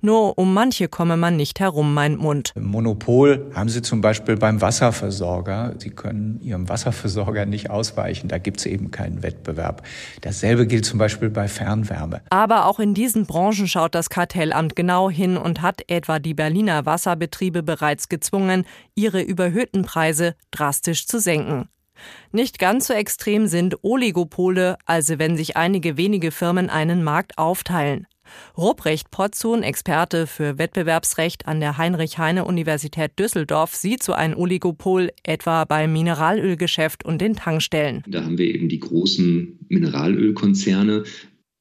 Nur 0.00 0.38
um 0.38 0.54
manche 0.54 0.88
komme 0.88 1.16
man 1.16 1.36
nicht 1.36 1.60
herum, 1.60 1.92
meint 1.92 2.18
Mund. 2.18 2.52
Monopol 2.58 3.50
haben 3.54 3.68
Sie 3.68 3.82
zum 3.82 4.00
Beispiel 4.00 4.36
beim 4.36 4.60
Wasserversorger. 4.60 5.74
Sie 5.78 5.90
können 5.90 6.40
Ihrem 6.42 6.68
Wasserversorger 6.68 7.44
nicht 7.44 7.70
ausweichen. 7.70 8.28
Da 8.28 8.38
gibt 8.38 8.60
es 8.60 8.66
eben 8.66 8.90
keinen 8.90 9.22
Wettbewerb. 9.22 9.82
Dasselbe 10.22 10.66
gilt 10.66 10.86
zum 10.86 10.98
Beispiel 10.98 11.28
bei 11.28 11.48
Fernwärme. 11.48 12.22
Aber 12.30 12.66
auch 12.66 12.80
in 12.80 12.94
diesen 12.94 13.26
Branchen 13.26 13.68
schaut 13.68 13.94
das 13.94 14.08
Kartellamt 14.08 14.74
genau 14.74 15.10
hin 15.10 15.36
und 15.36 15.60
hat 15.60 15.82
etwa 15.88 16.18
die 16.18 16.34
Berliner 16.34 16.86
Wasserbetriebe 16.86 17.62
bereits 17.62 18.08
gezwungen, 18.08 18.64
ihre 18.94 19.20
überhöhten 19.20 19.82
Preise 19.82 20.34
drastisch 20.50 21.06
zu 21.06 21.20
senken. 21.20 21.68
Nicht 22.32 22.58
ganz 22.58 22.86
so 22.86 22.94
extrem 22.94 23.46
sind 23.46 23.82
Oligopole, 23.82 24.78
also 24.86 25.18
wenn 25.18 25.36
sich 25.36 25.56
einige 25.56 25.96
wenige 25.96 26.30
Firmen 26.30 26.70
einen 26.70 27.04
Markt 27.04 27.38
aufteilen. 27.38 28.06
Ruprecht 28.56 29.10
Potzun, 29.10 29.62
Experte 29.62 30.26
für 30.26 30.58
Wettbewerbsrecht 30.58 31.46
an 31.46 31.60
der 31.60 31.78
Heinrich-Heine-Universität 31.78 33.18
Düsseldorf, 33.18 33.74
sieht 33.74 34.02
so 34.02 34.12
ein 34.12 34.34
Oligopol 34.34 35.10
etwa 35.22 35.64
beim 35.64 35.92
Mineralölgeschäft 35.92 37.04
und 37.04 37.20
den 37.20 37.36
Tankstellen. 37.36 38.02
Da 38.06 38.24
haben 38.24 38.38
wir 38.38 38.46
eben 38.46 38.68
die 38.68 38.80
großen 38.80 39.58
Mineralölkonzerne, 39.68 41.04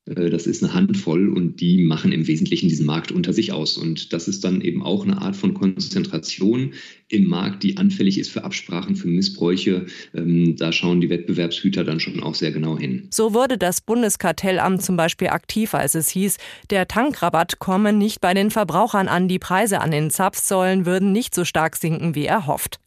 das 0.06 0.48
ist 0.48 0.64
eine 0.64 0.74
Handvoll 0.74 1.30
und 1.30 1.62
die 1.62 1.84
machen 1.84 2.12
im 2.12 2.26
Wesentlichen 2.28 2.68
diesen 2.68 2.86
Markt 2.86 3.12
unter 3.12 3.32
sich 3.32 3.52
aus. 3.52 3.78
Und 3.78 4.12
das 4.12 4.28
ist 4.28 4.44
dann 4.44 4.62
eben 4.62 4.82
auch 4.82 5.04
eine 5.04 5.22
Art 5.22 5.36
von 5.36 5.54
Konzentration 5.54 6.74
im 7.10 7.26
Markt, 7.26 7.64
die 7.64 7.78
anfällig 7.78 8.18
ist 8.18 8.32
für 8.32 8.44
Absprachen, 8.44 8.96
für 8.96 9.08
Missbräuche. 9.08 9.86
Ähm, 10.16 10.56
da 10.56 10.72
schauen 10.72 11.02
die 11.02 11.10
Wettbewerbshüter 11.10 11.84
dann 11.84 12.00
schon 12.00 12.24
auch 12.24 12.34
sehr 12.34 12.52
genau 12.52 12.78
hin. 12.78 13.08
So 13.14 13.34
wurde 13.34 13.58
das 13.58 13.82
Bundeskartellamt 13.82 14.82
zum 14.82 14.98
Beispiel 14.98 15.28
aktiv, 15.28 15.74
als 15.76 15.94
es 15.94 16.10
hieß, 16.10 16.38
der 16.72 16.88
Tankrabatt 16.88 17.60
komme 17.60 17.94
nicht 17.94 18.20
bei 18.20 18.34
den 18.34 18.50
Verbrauchern 18.50 19.08
an, 19.08 19.28
die 19.28 19.40
Preise 19.40 19.80
an 19.80 19.92
den 19.92 20.10
Zapfsäulen 20.10 20.86
würden 20.86 21.12
nicht 21.12 21.36
so 21.36 21.46
stark 21.46 21.76
sinken, 21.76 22.16
wie 22.16 22.26
erhofft. 22.26 22.80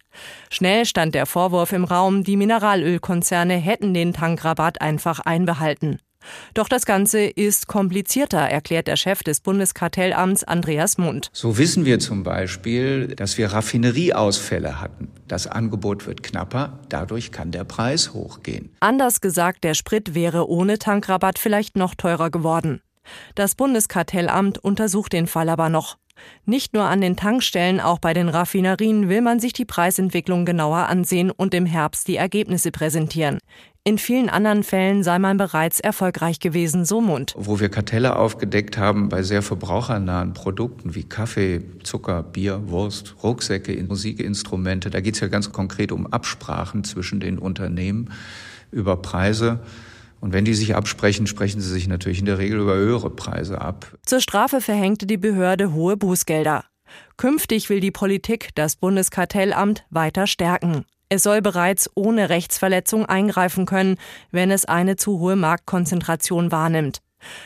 Schnell 0.50 0.84
stand 0.84 1.14
der 1.14 1.26
Vorwurf 1.26 1.72
im 1.72 1.84
Raum, 1.84 2.24
die 2.24 2.36
Mineralölkonzerne 2.36 3.54
hätten 3.54 3.94
den 3.94 4.12
Tankrabatt 4.12 4.80
einfach 4.80 5.20
einbehalten. 5.20 5.98
Doch 6.54 6.68
das 6.68 6.86
Ganze 6.86 7.24
ist 7.24 7.66
komplizierter, 7.66 8.40
erklärt 8.40 8.86
der 8.86 8.96
Chef 8.96 9.22
des 9.22 9.40
Bundeskartellamts 9.40 10.44
Andreas 10.44 10.98
Mund. 10.98 11.30
So 11.32 11.58
wissen 11.58 11.84
wir 11.84 11.98
zum 11.98 12.22
Beispiel, 12.22 13.08
dass 13.08 13.38
wir 13.38 13.52
Raffinerieausfälle 13.52 14.80
hatten. 14.80 15.08
Das 15.28 15.46
Angebot 15.46 16.06
wird 16.06 16.22
knapper, 16.22 16.80
dadurch 16.88 17.32
kann 17.32 17.50
der 17.50 17.64
Preis 17.64 18.12
hochgehen. 18.12 18.74
Anders 18.80 19.20
gesagt, 19.20 19.64
der 19.64 19.74
Sprit 19.74 20.14
wäre 20.14 20.48
ohne 20.48 20.78
Tankrabatt 20.78 21.38
vielleicht 21.38 21.76
noch 21.76 21.94
teurer 21.94 22.30
geworden. 22.30 22.80
Das 23.34 23.54
Bundeskartellamt 23.54 24.58
untersucht 24.58 25.12
den 25.12 25.26
Fall 25.26 25.48
aber 25.48 25.68
noch. 25.68 25.96
Nicht 26.44 26.74
nur 26.74 26.84
an 26.84 27.00
den 27.00 27.16
Tankstellen, 27.16 27.80
auch 27.80 27.98
bei 27.98 28.14
den 28.14 28.28
Raffinerien 28.28 29.08
will 29.08 29.22
man 29.22 29.40
sich 29.40 29.52
die 29.52 29.64
Preisentwicklung 29.64 30.44
genauer 30.44 30.88
ansehen 30.88 31.30
und 31.30 31.54
im 31.54 31.66
Herbst 31.66 32.06
die 32.06 32.16
Ergebnisse 32.16 32.70
präsentieren. 32.70 33.38
In 33.84 33.98
vielen 33.98 34.28
anderen 34.28 34.62
Fällen 34.62 35.02
sei 35.02 35.18
man 35.18 35.36
bereits 35.36 35.80
erfolgreich 35.80 36.38
gewesen, 36.38 36.84
so 36.84 37.00
Mund. 37.00 37.34
Wo 37.36 37.58
wir 37.58 37.68
Kartelle 37.68 38.14
aufgedeckt 38.14 38.78
haben 38.78 39.08
bei 39.08 39.24
sehr 39.24 39.42
verbrauchernahen 39.42 40.34
Produkten 40.34 40.94
wie 40.94 41.02
Kaffee, 41.02 41.62
Zucker, 41.82 42.22
Bier, 42.22 42.68
Wurst, 42.68 43.16
Rucksäcke, 43.24 43.72
Musikinstrumente, 43.82 44.88
da 44.88 45.00
geht 45.00 45.14
es 45.14 45.20
ja 45.20 45.26
ganz 45.26 45.50
konkret 45.50 45.90
um 45.90 46.06
Absprachen 46.06 46.84
zwischen 46.84 47.18
den 47.18 47.40
Unternehmen 47.40 48.12
über 48.70 48.96
Preise. 48.98 49.58
Und 50.20 50.32
wenn 50.32 50.44
die 50.44 50.54
sich 50.54 50.76
absprechen, 50.76 51.26
sprechen 51.26 51.60
sie 51.60 51.72
sich 51.72 51.88
natürlich 51.88 52.20
in 52.20 52.26
der 52.26 52.38
Regel 52.38 52.60
über 52.60 52.76
höhere 52.76 53.10
Preise 53.10 53.60
ab. 53.60 53.98
Zur 54.06 54.20
Strafe 54.20 54.60
verhängte 54.60 55.06
die 55.06 55.16
Behörde 55.16 55.72
hohe 55.72 55.96
Bußgelder. 55.96 56.64
Künftig 57.16 57.68
will 57.68 57.80
die 57.80 57.90
Politik 57.90 58.50
das 58.54 58.76
Bundeskartellamt 58.76 59.84
weiter 59.90 60.28
stärken. 60.28 60.84
Es 61.14 61.24
soll 61.24 61.42
bereits 61.42 61.90
ohne 61.94 62.30
Rechtsverletzung 62.30 63.04
eingreifen 63.04 63.66
können, 63.66 63.98
wenn 64.30 64.50
es 64.50 64.64
eine 64.64 64.96
zu 64.96 65.18
hohe 65.18 65.36
Marktkonzentration 65.36 66.50
wahrnimmt. 66.50 67.02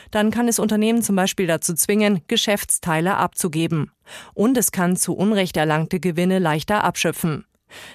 Dann 0.09 0.31
kann 0.31 0.47
es 0.47 0.57
Unternehmen 0.57 1.01
zum 1.01 1.17
Beispiel 1.17 1.47
dazu 1.47 1.73
zwingen, 1.73 2.21
Geschäftsteile 2.27 3.17
abzugeben. 3.17 3.91
Und 4.33 4.55
es 4.55 4.71
kann 4.71 4.95
zu 4.95 5.17
Unrecht 5.17 5.57
erlangte 5.57 5.99
Gewinne 5.99 6.39
leichter 6.39 6.85
abschöpfen. 6.85 7.43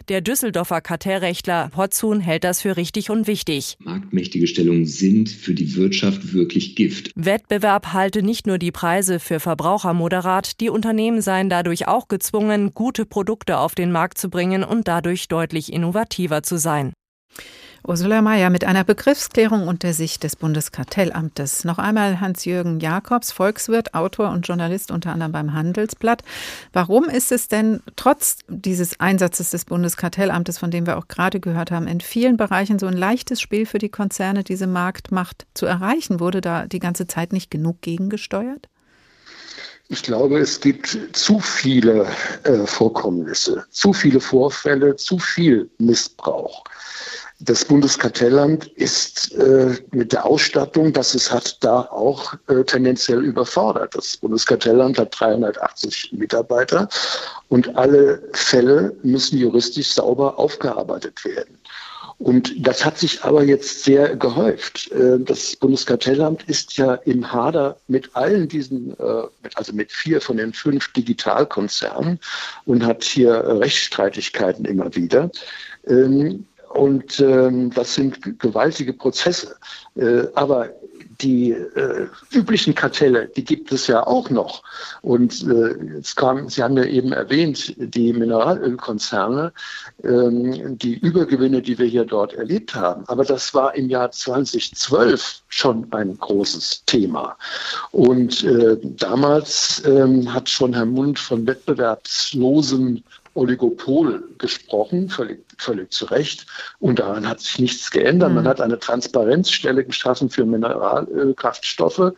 Der 0.08 0.20
Düsseldorfer 0.20 0.80
Kartellrechtler 0.80 1.70
Hotzun 1.76 2.20
hält 2.20 2.44
das 2.44 2.60
für 2.60 2.76
richtig 2.76 3.10
und 3.10 3.26
wichtig. 3.26 3.76
Marktmächtige 3.78 4.46
Stellungen 4.46 4.86
sind 4.86 5.28
für 5.28 5.54
die 5.54 5.76
Wirtschaft 5.76 6.32
wirklich 6.32 6.76
Gift. 6.76 7.12
Wettbewerb 7.14 7.92
halte 7.92 8.22
nicht 8.22 8.46
nur 8.46 8.58
die 8.58 8.72
Preise 8.72 9.20
für 9.20 9.40
Verbraucher 9.40 9.94
moderat, 9.94 10.60
die 10.60 10.70
Unternehmen 10.70 11.20
seien 11.20 11.48
dadurch 11.48 11.88
auch 11.88 12.08
gezwungen, 12.08 12.74
gute 12.74 13.06
Produkte 13.06 13.58
auf 13.58 13.74
den 13.74 13.92
Markt 13.92 14.18
zu 14.18 14.28
bringen 14.30 14.64
und 14.64 14.88
dadurch 14.88 15.28
deutlich 15.28 15.72
innovativer 15.72 16.42
zu 16.42 16.58
sein. 16.58 16.92
Ursula 17.84 18.22
Mayer 18.22 18.48
mit 18.48 18.62
einer 18.62 18.84
Begriffsklärung 18.84 19.66
und 19.66 19.82
der 19.82 19.92
Sicht 19.92 20.22
des 20.22 20.36
Bundeskartellamtes. 20.36 21.64
Noch 21.64 21.78
einmal 21.78 22.20
Hans-Jürgen 22.20 22.78
Jakobs, 22.78 23.32
Volkswirt, 23.32 23.92
Autor 23.92 24.30
und 24.30 24.46
Journalist 24.46 24.92
unter 24.92 25.10
anderem 25.10 25.32
beim 25.32 25.52
Handelsblatt. 25.52 26.22
Warum 26.72 27.08
ist 27.08 27.32
es 27.32 27.48
denn 27.48 27.80
trotz 27.96 28.38
dieses 28.46 29.00
Einsatzes 29.00 29.50
des 29.50 29.64
Bundeskartellamtes, 29.64 30.58
von 30.58 30.70
dem 30.70 30.86
wir 30.86 30.96
auch 30.96 31.08
gerade 31.08 31.40
gehört 31.40 31.72
haben, 31.72 31.88
in 31.88 32.00
vielen 32.00 32.36
Bereichen 32.36 32.78
so 32.78 32.86
ein 32.86 32.96
leichtes 32.96 33.40
Spiel 33.40 33.66
für 33.66 33.78
die 33.78 33.88
Konzerne, 33.88 34.44
diese 34.44 34.68
Marktmacht 34.68 35.46
zu 35.54 35.66
erreichen? 35.66 36.20
Wurde 36.20 36.40
da 36.40 36.66
die 36.66 36.78
ganze 36.78 37.08
Zeit 37.08 37.32
nicht 37.32 37.50
genug 37.50 37.82
gegengesteuert? 37.82 38.68
Ich 39.88 40.04
glaube, 40.04 40.38
es 40.38 40.60
gibt 40.60 40.96
zu 41.12 41.40
viele 41.40 42.06
äh, 42.44 42.64
Vorkommnisse, 42.64 43.66
zu 43.70 43.92
viele 43.92 44.20
Vorfälle, 44.20 44.94
zu 44.96 45.18
viel 45.18 45.68
Missbrauch. 45.78 46.64
Das 47.44 47.64
Bundeskartellamt 47.64 48.66
ist 48.76 49.34
äh, 49.34 49.74
mit 49.90 50.12
der 50.12 50.24
Ausstattung, 50.24 50.92
das 50.92 51.14
es 51.14 51.32
hat, 51.32 51.58
da 51.64 51.80
auch 51.90 52.34
äh, 52.46 52.62
tendenziell 52.62 53.24
überfordert. 53.24 53.96
Das 53.96 54.16
Bundeskartellamt 54.16 54.96
hat 54.96 55.18
380 55.18 56.12
Mitarbeiter 56.12 56.88
und 57.48 57.74
alle 57.76 58.22
Fälle 58.32 58.94
müssen 59.02 59.38
juristisch 59.38 59.92
sauber 59.92 60.38
aufgearbeitet 60.38 61.24
werden. 61.24 61.58
Und 62.18 62.54
das 62.64 62.84
hat 62.84 62.98
sich 62.98 63.24
aber 63.24 63.42
jetzt 63.42 63.82
sehr 63.82 64.14
gehäuft. 64.14 64.92
Äh, 64.92 65.18
das 65.18 65.56
Bundeskartellamt 65.56 66.44
ist 66.44 66.76
ja 66.76 66.94
im 66.94 67.32
Hader 67.32 67.76
mit 67.88 68.14
allen 68.14 68.46
diesen, 68.46 68.92
äh, 69.00 69.22
also 69.56 69.72
mit 69.72 69.90
vier 69.90 70.20
von 70.20 70.36
den 70.36 70.52
fünf 70.52 70.92
Digitalkonzernen 70.92 72.20
und 72.66 72.86
hat 72.86 73.02
hier 73.02 73.32
Rechtsstreitigkeiten 73.58 74.64
immer 74.64 74.94
wieder. 74.94 75.32
Und 76.74 77.20
ähm, 77.20 77.70
das 77.70 77.94
sind 77.94 78.38
gewaltige 78.38 78.92
Prozesse. 78.92 79.56
Äh, 79.94 80.24
aber 80.34 80.70
die 81.20 81.52
äh, 81.52 82.08
üblichen 82.32 82.74
Kartelle, 82.74 83.28
die 83.28 83.44
gibt 83.44 83.72
es 83.72 83.86
ja 83.86 84.06
auch 84.06 84.30
noch. 84.30 84.62
Und 85.02 85.46
äh, 85.46 85.96
jetzt 85.96 86.16
kam, 86.16 86.48
Sie 86.48 86.62
haben 86.62 86.76
ja 86.76 86.84
eben 86.84 87.12
erwähnt, 87.12 87.74
die 87.76 88.12
Mineralölkonzerne, 88.12 89.52
ähm, 90.02 90.78
die 90.78 90.98
Übergewinne, 90.98 91.62
die 91.62 91.78
wir 91.78 91.86
hier 91.86 92.04
dort 92.04 92.34
erlebt 92.34 92.74
haben. 92.74 93.04
Aber 93.06 93.24
das 93.24 93.54
war 93.54 93.74
im 93.74 93.88
Jahr 93.88 94.10
2012 94.10 95.42
schon 95.48 95.86
ein 95.92 96.18
großes 96.18 96.84
Thema. 96.86 97.36
Und 97.92 98.42
äh, 98.44 98.78
damals 98.82 99.82
ähm, 99.86 100.32
hat 100.32 100.48
schon 100.48 100.74
Herr 100.74 100.86
Mund 100.86 101.18
von 101.18 101.46
wettbewerbslosem 101.46 103.02
Oligopol 103.34 104.22
gesprochen, 104.38 105.08
völlig, 105.08 105.44
völlig 105.58 105.90
zu 105.92 106.06
Recht. 106.06 106.46
Und 106.78 106.98
daran 106.98 107.28
hat 107.28 107.40
sich 107.40 107.58
nichts 107.58 107.90
geändert. 107.90 108.30
Mhm. 108.30 108.36
Man 108.36 108.48
hat 108.48 108.60
eine 108.60 108.78
Transparenzstelle 108.78 109.84
geschaffen 109.84 110.28
für 110.28 110.44
Mineralkraftstoffe, 110.44 112.12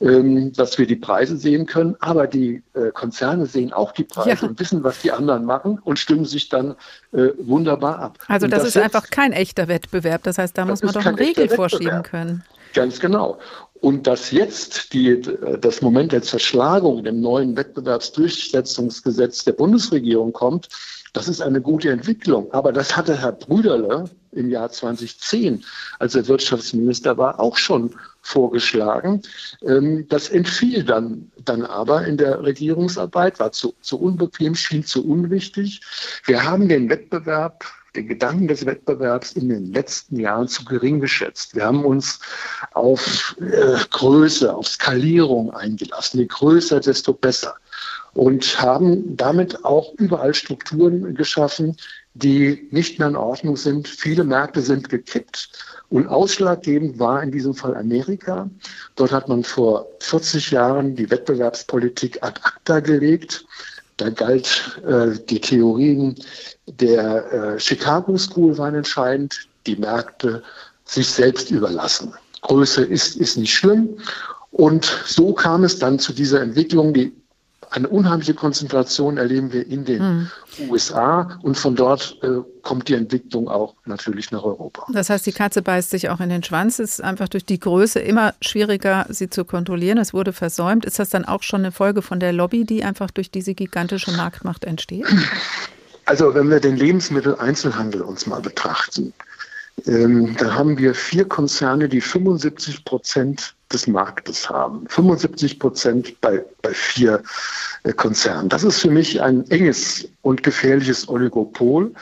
ähm, 0.00 0.52
dass 0.52 0.78
wir 0.78 0.86
die 0.86 0.96
Preise 0.96 1.36
sehen 1.36 1.66
können. 1.66 1.96
Aber 2.00 2.26
die 2.26 2.62
äh, 2.74 2.90
Konzerne 2.92 3.46
sehen 3.46 3.72
auch 3.72 3.92
die 3.92 4.04
Preise 4.04 4.42
ja. 4.42 4.48
und 4.48 4.58
wissen, 4.58 4.82
was 4.82 5.00
die 5.00 5.12
anderen 5.12 5.44
machen 5.44 5.78
und 5.84 5.98
stimmen 5.98 6.24
sich 6.24 6.48
dann 6.48 6.74
äh, 7.12 7.28
wunderbar 7.38 7.98
ab. 8.00 8.18
Also 8.26 8.46
das, 8.46 8.60
das, 8.60 8.68
ist 8.68 8.74
jetzt, 8.74 8.84
einfach 8.84 9.10
kein 9.10 9.32
echter 9.32 9.68
Wettbewerb. 9.68 10.22
Das 10.24 10.38
heißt, 10.38 10.58
da 10.58 10.64
muss 10.64 10.82
man 10.82 10.92
doch 10.92 11.06
einen 11.06 11.16
Regel 11.16 11.48
vorschieben 11.48 12.02
können. 12.02 12.44
Ganz 12.74 13.00
genau. 13.00 13.38
Und 13.80 14.06
dass 14.06 14.30
jetzt 14.30 14.92
die, 14.92 15.20
das 15.60 15.82
Moment 15.82 16.12
der 16.12 16.22
Zerschlagung 16.22 17.04
dem 17.04 17.20
neuen 17.20 17.56
Wettbewerbsdurchsetzungsgesetz 17.56 19.44
der 19.44 19.52
Bundesregierung 19.52 20.32
kommt, 20.32 20.68
das 21.12 21.28
ist 21.28 21.40
eine 21.40 21.60
gute 21.60 21.90
Entwicklung. 21.90 22.52
Aber 22.52 22.72
das 22.72 22.96
hatte 22.96 23.20
Herr 23.20 23.32
Brüderle 23.32 24.04
im 24.32 24.50
Jahr 24.50 24.70
2010, 24.70 25.64
als 25.98 26.14
er 26.14 26.28
Wirtschaftsminister 26.28 27.16
war, 27.16 27.40
auch 27.40 27.56
schon 27.56 27.94
vorgeschlagen. 28.20 29.22
Ähm, 29.62 30.06
das 30.08 30.28
entfiel 30.28 30.84
dann, 30.84 31.30
dann 31.44 31.64
aber 31.64 32.06
in 32.06 32.18
der 32.18 32.42
Regierungsarbeit, 32.42 33.40
war 33.40 33.52
zu, 33.52 33.74
zu 33.80 33.98
unbequem, 33.98 34.54
schien 34.54 34.84
zu 34.84 35.06
unwichtig. 35.06 35.80
Wir 36.24 36.44
haben 36.44 36.68
den 36.68 36.90
Wettbewerb 36.90 37.64
den 37.96 38.08
Gedanken 38.08 38.48
des 38.48 38.66
Wettbewerbs 38.66 39.32
in 39.32 39.48
den 39.48 39.72
letzten 39.72 40.18
Jahren 40.18 40.48
zu 40.48 40.64
gering 40.64 41.00
geschätzt. 41.00 41.54
Wir 41.54 41.64
haben 41.64 41.84
uns 41.84 42.20
auf 42.74 43.36
äh, 43.40 43.78
Größe, 43.90 44.54
auf 44.54 44.68
Skalierung 44.68 45.52
eingelassen. 45.52 46.18
Je 46.20 46.26
größer, 46.26 46.80
desto 46.80 47.12
besser. 47.12 47.54
Und 48.14 48.60
haben 48.60 49.16
damit 49.16 49.64
auch 49.64 49.92
überall 49.94 50.34
Strukturen 50.34 51.14
geschaffen, 51.14 51.76
die 52.14 52.68
nicht 52.70 52.98
mehr 52.98 53.08
in 53.08 53.16
Ordnung 53.16 53.56
sind. 53.56 53.86
Viele 53.86 54.24
Märkte 54.24 54.60
sind 54.60 54.88
gekippt. 54.88 55.50
Und 55.90 56.06
ausschlaggebend 56.08 56.98
war 56.98 57.22
in 57.22 57.30
diesem 57.30 57.54
Fall 57.54 57.76
Amerika. 57.76 58.50
Dort 58.96 59.12
hat 59.12 59.28
man 59.28 59.44
vor 59.44 59.86
40 60.00 60.50
Jahren 60.50 60.96
die 60.96 61.10
Wettbewerbspolitik 61.10 62.22
ad 62.22 62.40
acta 62.42 62.80
gelegt. 62.80 63.46
Da 63.98 64.10
galt 64.10 64.80
äh, 64.86 65.18
die 65.28 65.40
Theorien 65.40 66.14
der 66.66 67.32
äh, 67.32 67.60
Chicago 67.60 68.16
School 68.16 68.56
waren 68.56 68.76
entscheidend, 68.76 69.48
die 69.66 69.76
Märkte 69.76 70.42
sich 70.84 71.08
selbst 71.08 71.50
überlassen. 71.50 72.14
Größe 72.42 72.84
ist, 72.84 73.16
ist 73.16 73.36
nicht 73.36 73.52
schlimm. 73.52 73.98
Und 74.50 74.84
so 75.04 75.34
kam 75.34 75.64
es 75.64 75.78
dann 75.78 75.98
zu 75.98 76.12
dieser 76.12 76.40
Entwicklung, 76.40 76.94
die 76.94 77.12
eine 77.70 77.88
unheimliche 77.88 78.34
Konzentration 78.34 79.16
erleben 79.16 79.52
wir 79.52 79.66
in 79.66 79.84
den 79.84 80.00
hm. 80.00 80.30
USA 80.70 81.38
und 81.42 81.56
von 81.56 81.76
dort 81.76 82.18
äh, 82.22 82.40
kommt 82.62 82.88
die 82.88 82.94
Entwicklung 82.94 83.48
auch 83.48 83.74
natürlich 83.84 84.30
nach 84.30 84.42
Europa. 84.42 84.86
Das 84.92 85.10
heißt, 85.10 85.26
die 85.26 85.32
Katze 85.32 85.62
beißt 85.62 85.90
sich 85.90 86.08
auch 86.10 86.20
in 86.20 86.28
den 86.28 86.42
Schwanz. 86.42 86.78
Es 86.78 86.98
ist 86.98 87.02
einfach 87.02 87.28
durch 87.28 87.44
die 87.44 87.60
Größe 87.60 88.00
immer 88.00 88.34
schwieriger, 88.40 89.06
sie 89.08 89.30
zu 89.30 89.44
kontrollieren. 89.44 89.98
Es 89.98 90.14
wurde 90.14 90.32
versäumt. 90.32 90.84
Ist 90.84 90.98
das 90.98 91.10
dann 91.10 91.24
auch 91.24 91.42
schon 91.42 91.60
eine 91.60 91.72
Folge 91.72 92.02
von 92.02 92.20
der 92.20 92.32
Lobby, 92.32 92.64
die 92.64 92.84
einfach 92.84 93.10
durch 93.10 93.30
diese 93.30 93.54
gigantische 93.54 94.12
Marktmacht 94.12 94.64
entsteht? 94.64 95.06
Also 96.04 96.34
wenn 96.34 96.48
wir 96.48 96.58
den 96.58 96.76
Lebensmitteleinzelhandel 96.76 98.00
uns 98.00 98.26
mal 98.26 98.40
betrachten, 98.40 99.12
ähm, 99.86 100.34
da 100.38 100.54
haben 100.54 100.78
wir 100.78 100.94
vier 100.94 101.26
Konzerne, 101.26 101.88
die 101.88 102.00
75 102.00 102.84
Prozent 102.86 103.54
des 103.72 103.86
Marktes 103.86 104.48
haben. 104.48 104.86
75 104.88 105.58
Prozent 105.58 106.20
bei, 106.20 106.44
bei 106.62 106.72
vier 106.72 107.22
äh, 107.84 107.92
Konzernen. 107.92 108.48
Das 108.48 108.64
ist 108.64 108.80
für 108.80 108.90
mich 108.90 109.20
ein 109.20 109.48
enges 109.50 110.08
und 110.22 110.42
gefährliches 110.42 111.08
Oligopol. 111.08 111.92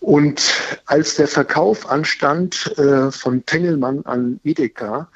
Und 0.00 0.54
als 0.86 1.16
der 1.16 1.28
Verkauf 1.28 1.90
anstand 1.90 2.76
äh, 2.78 3.10
von 3.10 3.44
Tengelmann 3.46 4.04
an 4.04 4.40
Edeka, 4.44 5.08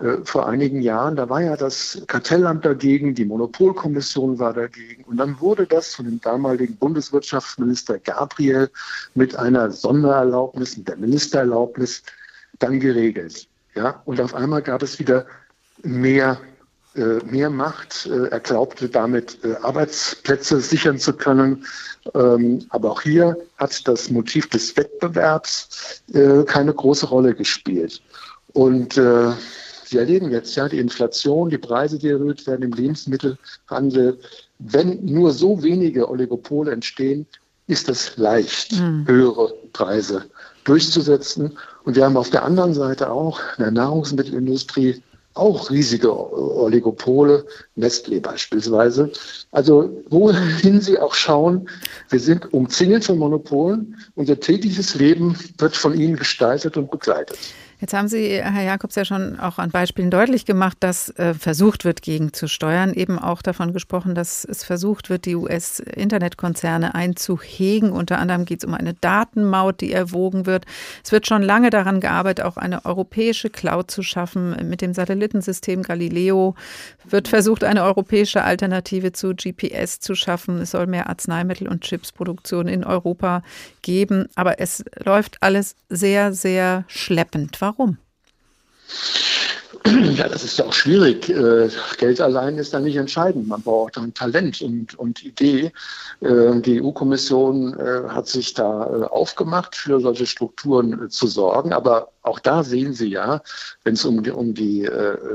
äh, 0.00 0.18
vor 0.24 0.48
einigen 0.48 0.80
Jahren, 0.80 1.16
da 1.16 1.28
war 1.28 1.42
ja 1.42 1.56
das 1.56 2.00
Kartellamt 2.06 2.64
dagegen, 2.64 3.14
die 3.14 3.24
Monopolkommission 3.24 4.38
war 4.38 4.54
dagegen. 4.54 5.04
Und 5.04 5.16
dann 5.16 5.40
wurde 5.40 5.66
das 5.66 5.94
von 5.94 6.04
dem 6.04 6.20
damaligen 6.20 6.76
Bundeswirtschaftsminister 6.76 7.98
Gabriel 7.98 8.70
mit 9.14 9.34
einer 9.34 9.70
Sondererlaubnis, 9.72 10.76
mit 10.76 10.88
der 10.88 10.96
Ministererlaubnis 10.96 12.02
dann 12.60 12.78
geregelt. 12.78 13.48
Ja, 13.78 14.02
und 14.06 14.20
auf 14.20 14.34
einmal 14.34 14.60
gab 14.60 14.82
es 14.82 14.98
wieder 14.98 15.24
mehr 15.84 16.36
äh, 16.96 17.24
mehr 17.24 17.48
Macht. 17.48 18.06
Äh, 18.06 18.26
er 18.26 18.40
glaubte 18.40 18.88
damit 18.88 19.38
äh, 19.44 19.54
Arbeitsplätze 19.62 20.60
sichern 20.60 20.98
zu 20.98 21.12
können. 21.12 21.64
Ähm, 22.12 22.66
aber 22.70 22.90
auch 22.90 23.02
hier 23.02 23.36
hat 23.56 23.86
das 23.86 24.10
Motiv 24.10 24.48
des 24.48 24.76
Wettbewerbs 24.76 26.02
keine 26.46 26.74
große 26.74 27.06
Rolle 27.06 27.34
gespielt. 27.34 28.02
Und 28.54 28.94
Sie 28.94 29.98
erleben 29.98 30.30
jetzt 30.30 30.56
ja 30.56 30.68
die 30.68 30.78
Inflation, 30.78 31.50
die 31.50 31.58
Preise, 31.58 31.98
die 31.98 32.08
erhöht 32.08 32.46
werden 32.46 32.62
im 32.62 32.72
Lebensmittelhandel. 32.72 34.18
Wenn 34.58 35.04
nur 35.04 35.32
so 35.32 35.62
wenige 35.62 36.08
Oligopole 36.10 36.72
entstehen, 36.72 37.26
ist 37.68 37.88
es 37.88 38.16
leicht, 38.16 38.72
mhm. 38.72 39.06
höhere 39.06 39.52
Preise 39.72 40.24
durchzusetzen. 40.68 41.56
Und 41.84 41.96
wir 41.96 42.04
haben 42.04 42.16
auf 42.16 42.30
der 42.30 42.44
anderen 42.44 42.74
Seite 42.74 43.10
auch 43.10 43.40
in 43.56 43.64
der 43.64 43.72
Nahrungsmittelindustrie 43.72 45.02
auch 45.34 45.70
riesige 45.70 46.12
Oligopole, 46.12 47.46
Nestlé 47.76 48.20
beispielsweise. 48.20 49.10
Also 49.52 50.02
wohin 50.10 50.80
Sie 50.80 50.98
auch 50.98 51.14
schauen, 51.14 51.68
wir 52.10 52.20
sind 52.20 52.52
umzingelt 52.52 53.04
von 53.04 53.18
Monopolen. 53.18 53.96
Unser 54.16 54.40
tägliches 54.40 54.94
Leben 54.96 55.36
wird 55.58 55.76
von 55.76 55.98
ihnen 55.98 56.16
gestaltet 56.16 56.76
und 56.76 56.90
begleitet. 56.90 57.38
Jetzt 57.80 57.94
haben 57.94 58.08
Sie, 58.08 58.42
Herr 58.42 58.64
Jakobs, 58.64 58.96
ja 58.96 59.04
schon 59.04 59.38
auch 59.38 59.58
an 59.58 59.70
Beispielen 59.70 60.10
deutlich 60.10 60.44
gemacht, 60.44 60.78
dass 60.80 61.10
äh, 61.10 61.32
versucht 61.32 61.84
wird, 61.84 62.02
gegenzusteuern. 62.02 62.92
Eben 62.92 63.20
auch 63.20 63.40
davon 63.40 63.72
gesprochen, 63.72 64.16
dass 64.16 64.44
es 64.44 64.64
versucht 64.64 65.10
wird, 65.10 65.26
die 65.26 65.36
US-Internetkonzerne 65.36 66.96
einzuhegen. 66.96 67.92
Unter 67.92 68.18
anderem 68.18 68.46
geht 68.46 68.64
es 68.64 68.64
um 68.64 68.74
eine 68.74 68.94
Datenmaut, 68.94 69.80
die 69.80 69.92
erwogen 69.92 70.44
wird. 70.44 70.66
Es 71.04 71.12
wird 71.12 71.28
schon 71.28 71.42
lange 71.42 71.70
daran 71.70 72.00
gearbeitet, 72.00 72.44
auch 72.44 72.56
eine 72.56 72.84
europäische 72.84 73.48
Cloud 73.48 73.92
zu 73.92 74.02
schaffen. 74.02 74.56
Mit 74.68 74.80
dem 74.80 74.92
Satellitensystem 74.92 75.84
Galileo 75.84 76.56
wird 77.04 77.28
versucht, 77.28 77.62
eine 77.62 77.84
europäische 77.84 78.42
Alternative 78.42 79.12
zu 79.12 79.36
GPS 79.36 80.00
zu 80.00 80.16
schaffen. 80.16 80.62
Es 80.62 80.72
soll 80.72 80.88
mehr 80.88 81.08
Arzneimittel- 81.08 81.68
und 81.68 81.82
Chipsproduktion 81.82 82.66
in 82.66 82.82
Europa 82.82 83.44
geben. 83.82 84.26
Aber 84.34 84.58
es 84.58 84.84
läuft 85.04 85.40
alles 85.44 85.76
sehr, 85.88 86.32
sehr 86.32 86.82
schleppend. 86.88 87.60
Warum? 87.60 87.67
Ja, 89.84 90.28
das 90.28 90.44
ist 90.44 90.58
ja 90.58 90.64
auch 90.64 90.72
schwierig. 90.72 91.28
Äh, 91.28 91.68
Geld 91.98 92.20
allein 92.20 92.58
ist 92.58 92.74
da 92.74 92.80
nicht 92.80 92.96
entscheidend. 92.96 93.48
Man 93.48 93.62
braucht 93.62 93.96
dann 93.96 94.12
Talent 94.12 94.60
und, 94.60 94.98
und 94.98 95.24
Idee. 95.24 95.72
Äh, 96.20 96.60
die 96.60 96.82
EU-Kommission 96.82 97.78
äh, 97.78 98.08
hat 98.08 98.28
sich 98.28 98.54
da 98.54 98.82
aufgemacht, 99.06 99.76
für 99.76 100.00
solche 100.00 100.26
Strukturen 100.26 101.10
zu 101.10 101.26
sorgen. 101.26 101.72
Aber 101.72 102.08
auch 102.22 102.38
da 102.38 102.64
sehen 102.64 102.92
Sie 102.92 103.08
ja, 103.08 103.42
wenn 103.84 103.94
es 103.94 104.04
um 104.04 104.22
die, 104.22 104.30
um 104.30 104.52
die 104.52 104.88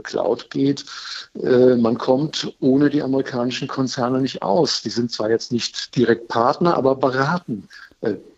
Cloud 0.03 0.51
geht, 0.51 0.85
man 1.33 1.97
kommt 1.97 2.53
ohne 2.59 2.91
die 2.91 3.01
amerikanischen 3.01 3.67
Konzerne 3.67 4.21
nicht 4.21 4.43
aus. 4.43 4.83
Die 4.83 4.91
sind 4.91 5.11
zwar 5.11 5.31
jetzt 5.31 5.51
nicht 5.51 5.95
direkt 5.95 6.27
Partner, 6.27 6.75
aber 6.75 6.95
beraten 6.95 7.67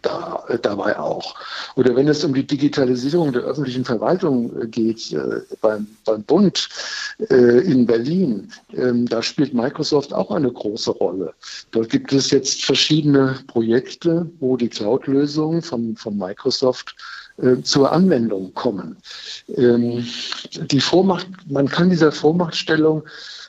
da, 0.02 0.44
äh, 0.48 0.60
dabei 0.60 0.98
auch. 1.00 1.36
Oder 1.76 1.96
wenn 1.96 2.08
es 2.08 2.24
um 2.24 2.34
die 2.34 2.46
Digitalisierung 2.46 3.34
der 3.34 3.44
öffentlichen 3.44 3.86
Verwaltung 3.86 4.62
äh, 4.62 4.68
geht, 4.68 5.12
äh, 5.12 5.42
beim, 5.62 5.88
beim 6.06 6.24
Bund 6.24 6.70
äh, 7.30 7.60
in 7.62 7.86
Berlin, 7.86 8.52
ähm, 8.74 9.08
da 9.08 9.22
spielt 9.22 9.54
Microsoft 9.54 10.14
auch 10.14 10.32
eine 10.32 10.52
große 10.52 10.92
Rolle. 10.92 11.34
Dort 11.72 11.90
gibt 11.90 12.14
es 12.14 12.30
jetzt 12.32 12.64
verschiedene 12.64 13.40
Projekte, 13.48 14.30
wo 14.40 14.58
die 14.58 14.70
Cloud-Lösungen 14.70 15.62
von, 15.62 15.96
von 15.96 16.18
Microsoft 16.18 16.96
äh, 17.38 17.62
zur 17.64 17.92
Anwendung 17.92 18.54
kommen. 18.54 18.98
Ähm, 19.56 20.06
die 20.72 20.82
Vormacht, 20.82 21.28
man 21.48 21.68
kann 21.68 21.90
dieser 21.90 22.12
Vormachtstellung 22.12 23.04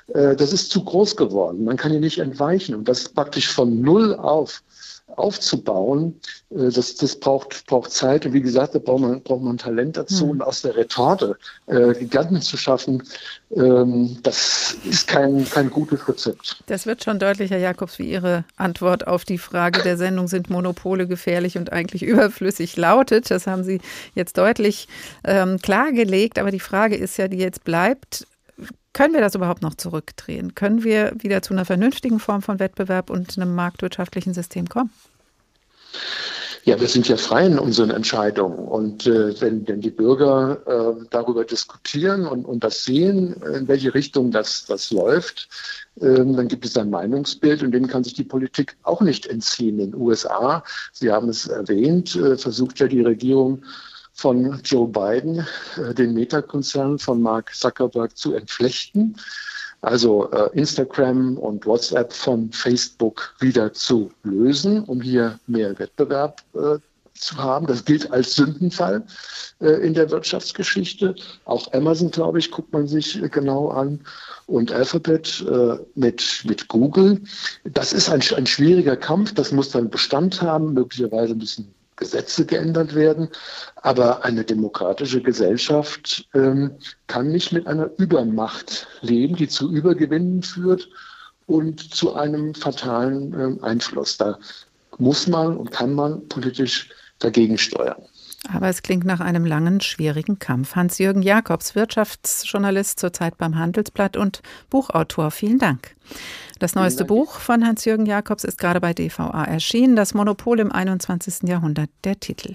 das 0.09 0.52
ist 0.52 0.70
zu 0.70 0.85
groß 0.85 1.16
geworden. 1.16 1.64
Man 1.64 1.76
kann 1.76 1.90
hier 1.90 1.98
nicht 1.98 2.20
entweichen. 2.20 2.76
Und 2.76 2.87
das 2.87 3.09
praktisch 3.09 3.48
von 3.48 3.81
Null 3.81 4.14
auf 4.14 4.62
aufzubauen, 5.18 6.20
äh, 6.50 6.70
das, 6.70 6.94
das 6.96 7.16
braucht, 7.16 7.66
braucht 7.66 7.90
Zeit. 7.90 8.26
Und 8.26 8.33
wie 8.33 8.40
gesagt, 8.40 8.74
da 8.74 8.79
braucht 8.79 9.00
man, 9.00 9.22
braucht 9.22 9.42
man 9.42 9.59
Talent 9.59 9.96
dazu. 9.96 10.26
Mhm. 10.26 10.31
Und 10.31 10.42
aus 10.42 10.62
der 10.62 10.76
Retorte 10.76 11.37
äh, 11.66 11.94
Giganten 11.94 12.40
zu 12.40 12.57
schaffen, 12.57 13.02
ähm, 13.55 14.18
das 14.22 14.76
ist 14.85 15.09
kein, 15.09 15.48
kein 15.48 15.70
gutes 15.70 16.09
Rezept. 16.09 16.62
Das 16.66 16.87
wird 16.87 17.05
schon 17.05 17.18
deutlich, 17.18 17.50
Herr 17.50 17.59
Jakobs, 17.59 17.98
wie 17.98 18.11
Ihre 18.11 18.44
Antwort 18.57 19.07
auf 19.07 19.24
die 19.24 19.38
Frage 19.38 19.83
der 19.83 19.96
Sendung, 19.96 20.29
sind 20.29 20.50
Monopole 20.50 21.07
gefährlich 21.07 21.57
und 21.59 21.72
eigentlich 21.72 22.02
überflüssig, 22.02 22.76
lautet. 22.76 23.31
Das 23.31 23.46
haben 23.46 23.64
Sie 23.64 23.81
jetzt 24.14 24.38
deutlich 24.38 24.88
ähm, 25.24 25.59
klargelegt. 25.59 26.38
Aber 26.38 26.50
die 26.50 26.61
Frage 26.61 26.96
ist 26.96 27.16
ja, 27.16 27.29
die 27.29 27.38
jetzt 27.38 27.64
bleibt, 27.64 28.26
können 28.96 29.12
wir 29.12 29.20
das 29.20 29.35
überhaupt 29.35 29.61
noch 29.61 29.74
zurückdrehen? 29.74 30.55
Können 30.55 30.83
wir 30.83 31.12
wieder 31.18 31.42
zu 31.42 31.52
einer 31.52 31.66
vernünftigen 31.66 32.18
Form 32.18 32.40
von 32.40 32.59
Wettbewerb 32.59 33.11
und 33.11 33.37
einem 33.37 33.55
marktwirtschaftlichen 33.55 34.33
System 34.33 34.70
kommen? 34.70 34.90
Ja, 36.66 36.80
wir 36.80 36.88
sind 36.88 37.06
ja 37.06 37.16
frei 37.16 37.46
in 37.46 37.61
unseren 37.61 37.90
Entscheidungen. 37.90 38.59
Und 38.59 39.06
äh, 39.06 39.40
wenn, 39.40 39.68
wenn 39.68 39.80
die 39.80 39.90
Bürger 39.90 40.59
äh, 40.66 41.04
darüber 41.11 41.44
diskutieren 41.44 42.26
und, 42.26 42.44
und 42.44 42.64
das 42.64 42.82
sehen, 42.82 43.35
in 43.54 43.68
welche 43.68 43.94
Richtung 43.94 44.32
das, 44.32 44.66
das 44.66 44.90
läuft, 44.90 45.48
äh, 46.00 46.16
dann 46.16 46.48
gibt 46.48 46.64
es 46.64 46.76
ein 46.76 46.90
Meinungsbild 46.90 47.62
und 47.62 47.70
dem 47.70 47.87
kann 47.87 48.02
sich 48.02 48.14
die 48.14 48.24
Politik 48.24 48.76
auch 48.82 49.00
nicht 49.00 49.26
entziehen. 49.26 49.78
In 49.78 49.92
den 49.92 50.00
USA, 50.00 50.64
Sie 50.92 51.12
haben 51.12 51.28
es 51.28 51.46
erwähnt, 51.46 52.16
äh, 52.16 52.37
versucht 52.37 52.80
ja 52.80 52.88
die 52.88 53.02
Regierung 53.02 53.62
von 54.12 54.61
Joe 54.64 54.88
Biden, 54.88 55.46
äh, 55.76 55.94
den 55.94 56.14
Meta-Konzern 56.14 56.98
von 56.98 57.22
Mark 57.22 57.54
Zuckerberg 57.54 58.16
zu 58.16 58.35
entflechten, 58.35 59.16
also 59.87 60.29
äh, 60.33 60.51
Instagram 60.59 61.38
und 61.38 61.64
WhatsApp 61.64 62.12
von 62.12 62.51
Facebook 62.51 63.37
wieder 63.38 63.72
zu 63.72 64.11
lösen, 64.25 64.83
um 64.83 65.01
hier 65.01 65.38
mehr 65.46 65.79
Wettbewerb 65.79 66.42
äh, 66.55 66.79
zu 67.14 67.37
haben. 67.37 67.68
Das 67.68 67.85
gilt 67.85 68.11
als 68.11 68.35
Sündenfall 68.35 69.07
in 69.59 69.94
der 69.94 70.11
Wirtschaftsgeschichte. 70.11 71.14
Auch 71.46 71.72
Amazon, 71.72 72.11
glaube 72.11 72.40
ich, 72.40 72.51
guckt 72.51 72.75
man 72.75 72.87
sich 72.87 73.18
genau 73.31 73.68
an. 73.68 74.01
Und 74.46 74.70
Alphabet 74.70 75.42
mit, 75.94 76.42
mit 76.44 76.68
Google. 76.68 77.22
Das 77.64 77.94
ist 77.94 78.11
ein, 78.11 78.20
ein 78.37 78.44
schwieriger 78.44 78.99
Kampf. 78.99 79.33
Das 79.33 79.51
muss 79.51 79.70
dann 79.70 79.88
Bestand 79.88 80.42
haben. 80.42 80.75
Möglicherweise 80.75 81.35
müssen 81.35 81.75
Gesetze 81.96 82.46
geändert 82.46 82.94
werden. 82.94 83.28
Aber 83.76 84.24
eine 84.24 84.44
demokratische 84.44 85.20
Gesellschaft 85.20 86.28
ähm, 86.35 86.72
kann 87.06 87.28
nicht 87.28 87.52
mit 87.52 87.66
einer 87.66 87.90
Übermacht 87.98 88.87
leben, 89.00 89.37
die 89.37 89.48
zu 89.48 89.72
Übergewinnen 89.72 90.42
führt 90.42 90.88
und 91.46 91.94
zu 91.94 92.14
einem 92.14 92.54
fatalen 92.54 93.35
äh, 93.35 93.62
Einfluss. 93.62 94.16
Da 94.16 94.38
muss 94.98 95.26
man 95.26 95.56
und 95.56 95.70
kann 95.70 95.94
man 95.94 96.26
politisch 96.28 96.90
dagegen 97.18 97.59
steuern. 97.59 98.02
Aber 98.52 98.68
es 98.68 98.82
klingt 98.82 99.04
nach 99.04 99.20
einem 99.20 99.44
langen, 99.44 99.80
schwierigen 99.80 100.38
Kampf. 100.38 100.76
Hans-Jürgen 100.76 101.22
Jakobs, 101.22 101.74
Wirtschaftsjournalist 101.74 103.00
zurzeit 103.00 103.38
beim 103.38 103.59
Handelsblatt 103.59 104.16
und 104.16 104.40
Buchautor. 104.70 105.30
Vielen 105.30 105.59
Dank. 105.59 105.96
Das 106.58 106.74
neueste 106.74 107.04
Buch 107.04 107.38
von 107.38 107.66
Hans-Jürgen 107.66 108.06
Jakobs 108.06 108.44
ist 108.44 108.58
gerade 108.58 108.80
bei 108.80 108.94
DVA 108.94 109.44
erschienen. 109.44 109.94
Das 109.94 110.14
Monopol 110.14 110.60
im 110.60 110.72
21. 110.72 111.48
Jahrhundert, 111.48 111.90
der 112.04 112.18
Titel. 112.18 112.54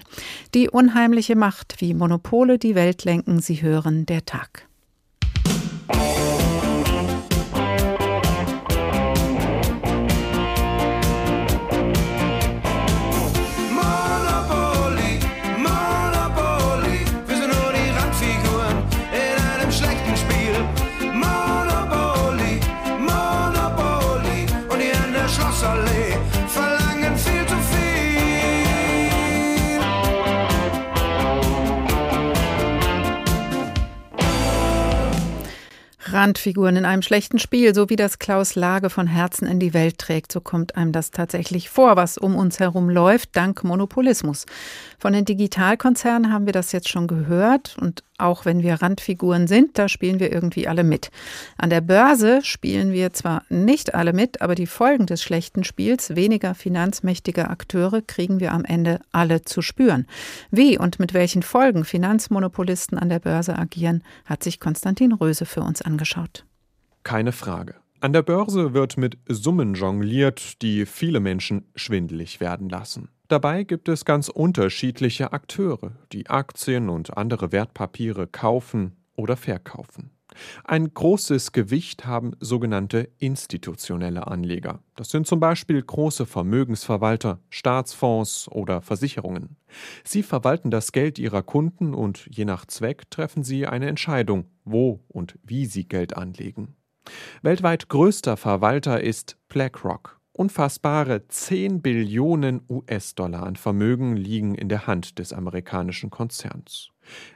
Die 0.54 0.68
unheimliche 0.68 1.36
Macht, 1.36 1.80
wie 1.80 1.94
Monopole 1.94 2.58
die 2.58 2.74
Welt 2.74 3.04
lenken. 3.04 3.40
Sie 3.40 3.62
hören 3.62 4.06
der 4.06 4.24
Tag. 4.24 4.66
Randfiguren 36.12 36.76
in 36.76 36.84
einem 36.84 37.02
schlechten 37.02 37.38
Spiel, 37.38 37.74
so 37.74 37.90
wie 37.90 37.96
das 37.96 38.18
Klaus 38.18 38.54
Lage 38.54 38.90
von 38.90 39.06
Herzen 39.06 39.46
in 39.46 39.58
die 39.58 39.74
Welt 39.74 39.98
trägt, 39.98 40.32
so 40.32 40.40
kommt 40.40 40.76
einem 40.76 40.92
das 40.92 41.10
tatsächlich 41.10 41.70
vor, 41.70 41.96
was 41.96 42.18
um 42.18 42.36
uns 42.36 42.60
herum 42.60 42.88
läuft, 42.90 43.36
dank 43.36 43.64
Monopolismus. 43.64 44.46
Von 44.98 45.12
den 45.12 45.24
Digitalkonzernen 45.24 46.32
haben 46.32 46.46
wir 46.46 46.52
das 46.52 46.72
jetzt 46.72 46.88
schon 46.88 47.06
gehört 47.06 47.76
und 47.80 48.02
Auch 48.18 48.44
wenn 48.44 48.62
wir 48.62 48.74
Randfiguren 48.74 49.46
sind, 49.46 49.78
da 49.78 49.88
spielen 49.88 50.20
wir 50.20 50.32
irgendwie 50.32 50.68
alle 50.68 50.84
mit. 50.84 51.10
An 51.56 51.70
der 51.70 51.80
Börse 51.80 52.40
spielen 52.42 52.92
wir 52.92 53.12
zwar 53.12 53.42
nicht 53.48 53.94
alle 53.94 54.12
mit, 54.12 54.42
aber 54.42 54.54
die 54.54 54.66
Folgen 54.66 55.06
des 55.06 55.22
schlechten 55.22 55.64
Spiels 55.64 56.14
weniger 56.14 56.54
finanzmächtiger 56.54 57.50
Akteure 57.50 58.02
kriegen 58.02 58.38
wir 58.38 58.52
am 58.52 58.64
Ende 58.64 59.00
alle 59.10 59.42
zu 59.42 59.62
spüren. 59.62 60.06
Wie 60.50 60.78
und 60.78 60.98
mit 60.98 61.14
welchen 61.14 61.42
Folgen 61.42 61.84
Finanzmonopolisten 61.84 62.98
an 62.98 63.08
der 63.08 63.18
Börse 63.18 63.58
agieren, 63.58 64.02
hat 64.24 64.42
sich 64.42 64.60
Konstantin 64.60 65.12
Röse 65.12 65.46
für 65.46 65.62
uns 65.62 65.82
angeschaut. 65.82 66.44
Keine 67.02 67.32
Frage. 67.32 67.74
An 68.00 68.12
der 68.12 68.22
Börse 68.22 68.74
wird 68.74 68.96
mit 68.96 69.16
Summen 69.28 69.74
jongliert, 69.74 70.60
die 70.60 70.86
viele 70.86 71.20
Menschen 71.20 71.66
schwindelig 71.76 72.40
werden 72.40 72.68
lassen. 72.68 73.08
Dabei 73.32 73.64
gibt 73.64 73.88
es 73.88 74.04
ganz 74.04 74.28
unterschiedliche 74.28 75.32
Akteure, 75.32 75.92
die 76.12 76.28
Aktien 76.28 76.90
und 76.90 77.16
andere 77.16 77.50
Wertpapiere 77.50 78.26
kaufen 78.26 78.94
oder 79.16 79.38
verkaufen. 79.38 80.10
Ein 80.64 80.92
großes 80.92 81.52
Gewicht 81.52 82.04
haben 82.04 82.32
sogenannte 82.40 83.08
institutionelle 83.16 84.26
Anleger. 84.26 84.80
Das 84.96 85.08
sind 85.08 85.26
zum 85.26 85.40
Beispiel 85.40 85.80
große 85.80 86.26
Vermögensverwalter, 86.26 87.40
Staatsfonds 87.48 88.48
oder 88.48 88.82
Versicherungen. 88.82 89.56
Sie 90.04 90.22
verwalten 90.22 90.70
das 90.70 90.92
Geld 90.92 91.18
ihrer 91.18 91.42
Kunden 91.42 91.94
und 91.94 92.28
je 92.30 92.44
nach 92.44 92.66
Zweck 92.66 93.10
treffen 93.10 93.44
sie 93.44 93.66
eine 93.66 93.88
Entscheidung, 93.88 94.44
wo 94.66 95.00
und 95.08 95.38
wie 95.42 95.64
sie 95.64 95.88
Geld 95.88 96.18
anlegen. 96.18 96.76
Weltweit 97.40 97.88
größter 97.88 98.36
Verwalter 98.36 99.00
ist 99.00 99.38
BlackRock. 99.48 100.20
Unfassbare 100.34 101.28
10 101.28 101.82
Billionen 101.82 102.62
US-Dollar 102.66 103.42
an 103.42 103.56
Vermögen 103.56 104.16
liegen 104.16 104.54
in 104.54 104.70
der 104.70 104.86
Hand 104.86 105.18
des 105.18 105.34
amerikanischen 105.34 106.08
Konzerns. 106.08 106.88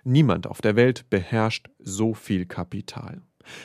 Niemand 0.03 0.47
auf 0.47 0.63
der 0.63 0.77
Welt 0.77 1.11
beherrscht 1.11 1.69
so 1.79 2.15
viel 2.15 2.47
Kapital. 2.47 3.21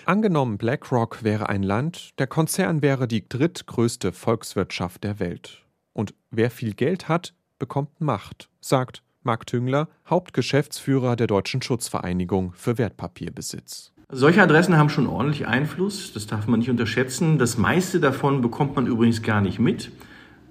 Angenommen, 0.06 0.58
BlackRock 0.58 1.24
wäre 1.24 1.48
ein 1.48 1.63
Land, 1.63 2.10
der 2.20 2.28
Konzern 2.28 2.82
wäre 2.82 3.08
die 3.08 3.28
drittgrößte 3.28 4.12
Volkswirtschaft 4.12 5.06
der 5.06 5.20
Welt. 5.20 5.65
Und 5.94 6.13
wer 6.30 6.52
viel 6.52 6.74
Geld 6.74 7.08
hat, 7.08 7.34
bekommt 7.58 8.02
Macht, 8.02 8.50
sagt 8.60 9.02
Marc 9.24 9.48
Tüngler, 9.48 9.88
Hauptgeschäftsführer 10.10 11.15
der 11.15 11.28
Deutschen 11.28 11.62
Schutzvereinigung 11.62 12.52
für 12.54 12.78
Wertpapierbesitz. 12.78 13.90
Solche 14.13 14.41
Adressen 14.43 14.76
haben 14.76 14.89
schon 14.89 15.08
ordentlich 15.08 15.47
Einfluss, 15.47 16.12
das 16.12 16.28
darf 16.28 16.45
man 16.45 16.60
nicht 16.60 16.69
unterschätzen. 16.69 17.38
Das 17.38 17.58
meiste 17.58 18.02
davon 18.02 18.41
bekommt 18.41 18.76
man 18.76 18.86
übrigens 18.86 19.21
gar 19.21 19.39
nicht 19.39 19.58
mit, 19.58 19.89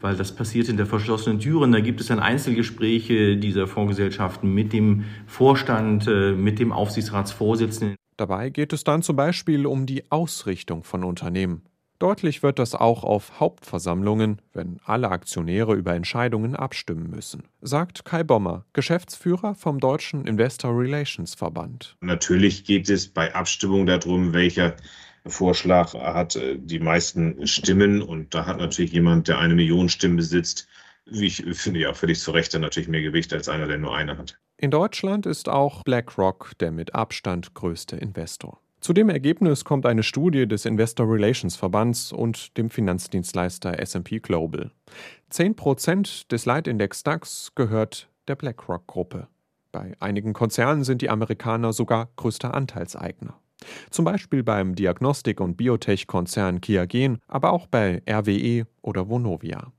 weil 0.00 0.16
das 0.16 0.34
passiert 0.34 0.70
in 0.70 0.78
der 0.78 0.86
verschlossenen 0.86 1.40
Türen. 1.40 1.70
Da 1.70 1.80
gibt 1.80 2.00
es 2.00 2.06
dann 2.06 2.20
Einzelgespräche 2.20 3.36
dieser 3.36 3.66
Fondsgesellschaften 3.66 4.52
mit 4.54 4.72
dem 4.72 5.04
Vorstand, 5.26 6.06
äh, 6.08 6.32
mit 6.32 6.58
dem 6.58 6.72
Aufsichtsratsvorsitzenden. 6.72 7.96
Dabei 8.16 8.48
geht 8.48 8.72
es 8.72 8.82
dann 8.82 9.02
zum 9.02 9.16
Beispiel 9.16 9.66
um 9.66 9.84
die 9.84 10.10
Ausrichtung 10.10 10.82
von 10.82 11.04
Unternehmen. 11.04 11.60
Deutlich 12.00 12.42
wird 12.42 12.58
das 12.58 12.74
auch 12.74 13.04
auf 13.04 13.40
Hauptversammlungen, 13.40 14.40
wenn 14.54 14.80
alle 14.86 15.10
Aktionäre 15.10 15.74
über 15.74 15.94
Entscheidungen 15.94 16.56
abstimmen 16.56 17.10
müssen, 17.10 17.42
sagt 17.60 18.06
Kai 18.06 18.24
Bommer, 18.24 18.64
Geschäftsführer 18.72 19.54
vom 19.54 19.80
Deutschen 19.80 20.26
Investor 20.26 20.70
Relations 20.74 21.34
Verband. 21.34 21.98
Natürlich 22.00 22.64
geht 22.64 22.88
es 22.88 23.06
bei 23.06 23.34
Abstimmung 23.34 23.84
darum, 23.84 24.32
welcher 24.32 24.76
Vorschlag 25.26 25.92
hat 25.92 26.36
äh, 26.36 26.56
die 26.58 26.80
meisten 26.80 27.46
Stimmen. 27.46 28.00
Und 28.00 28.34
da 28.34 28.46
hat 28.46 28.56
natürlich 28.56 28.92
jemand, 28.92 29.28
der 29.28 29.38
eine 29.38 29.54
Million 29.54 29.90
Stimmen 29.90 30.16
besitzt, 30.16 30.68
wie 31.04 31.26
ich 31.26 31.44
finde, 31.52 31.80
ja 31.80 31.92
völlig 31.92 32.18
zu 32.20 32.30
Recht 32.30 32.58
natürlich 32.58 32.88
mehr 32.88 33.02
Gewicht 33.02 33.30
als 33.34 33.46
einer, 33.50 33.66
der 33.66 33.76
nur 33.76 33.94
eine 33.94 34.16
hat. 34.16 34.38
In 34.56 34.70
Deutschland 34.70 35.26
ist 35.26 35.50
auch 35.50 35.82
BlackRock 35.82 36.52
der 36.60 36.70
mit 36.70 36.94
Abstand 36.94 37.52
größte 37.52 37.96
Investor. 37.96 38.58
Zu 38.80 38.94
dem 38.94 39.10
Ergebnis 39.10 39.66
kommt 39.66 39.84
eine 39.84 40.02
Studie 40.02 40.48
des 40.48 40.64
Investor 40.64 41.06
Relations 41.06 41.54
Verbands 41.54 42.12
und 42.12 42.56
dem 42.56 42.70
Finanzdienstleister 42.70 43.78
SP 43.78 44.24
Global. 44.24 44.70
10% 45.30 46.28
des 46.28 46.46
Leitindex 46.46 47.02
DAX 47.02 47.52
gehört 47.54 48.08
der 48.26 48.36
BlackRock-Gruppe. 48.36 49.28
Bei 49.70 49.92
einigen 50.00 50.32
Konzernen 50.32 50.82
sind 50.84 51.02
die 51.02 51.10
Amerikaner 51.10 51.74
sogar 51.74 52.08
größter 52.16 52.54
Anteilseigner. 52.54 53.38
Zum 53.90 54.06
Beispiel 54.06 54.42
beim 54.42 54.74
Diagnostik- 54.74 55.40
und 55.40 55.58
Biotech-Konzern 55.58 56.62
Kiagen, 56.62 57.18
aber 57.28 57.52
auch 57.52 57.66
bei 57.66 58.02
RWE 58.08 58.66
oder 58.80 59.10
Vonovia. 59.10 59.72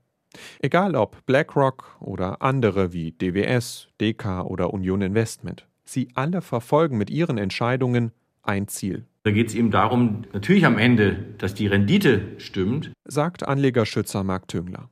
Egal 0.60 0.94
ob 0.94 1.26
BlackRock 1.26 1.96
oder 1.98 2.40
andere 2.40 2.92
wie 2.92 3.10
DWS, 3.10 3.88
DK 4.00 4.44
oder 4.44 4.72
Union 4.72 5.02
Investment, 5.02 5.66
sie 5.84 6.08
alle 6.14 6.40
verfolgen 6.40 6.96
mit 6.96 7.10
ihren 7.10 7.36
Entscheidungen 7.36 8.12
ein 8.42 8.68
Ziel. 8.68 9.06
Da 9.24 9.30
geht 9.30 9.48
es 9.48 9.54
eben 9.54 9.70
darum, 9.70 10.24
natürlich 10.32 10.66
am 10.66 10.78
Ende, 10.78 11.34
dass 11.38 11.54
die 11.54 11.66
Rendite 11.66 12.34
stimmt, 12.38 12.92
sagt 13.04 13.46
Anlegerschützer 13.46 14.24
Mark 14.24 14.48
Tüngler. 14.48 14.90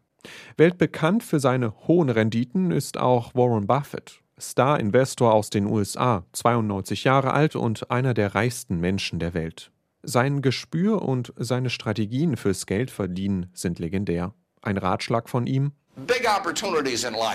Weltbekannt 0.57 1.23
für 1.23 1.41
seine 1.41 1.75
hohen 1.89 2.11
Renditen 2.11 2.71
ist 2.71 2.99
auch 2.99 3.35
Warren 3.35 3.67
Buffett, 3.67 4.21
Star-Investor 4.39 5.35
aus 5.35 5.51
den 5.51 5.67
USA, 5.67 6.25
92 6.33 7.05
Jahre 7.05 7.33
alt 7.33 7.57
und 7.57 7.91
einer 7.91 8.15
der 8.15 8.35
reichsten 8.35 8.79
Menschen 8.79 9.19
der 9.19 9.35
Welt. 9.35 9.73
Sein 10.03 10.43
Gespür 10.43 11.03
und 11.03 11.33
seine 11.37 11.71
Strategien 11.71 12.37
fürs 12.37 12.67
Geldverdienen 12.67 13.47
sind 13.53 13.79
legendär. 13.79 14.35
Ein 14.63 14.79
Ratschlag 14.79 15.29
von 15.29 15.47
ihm, 15.47 15.73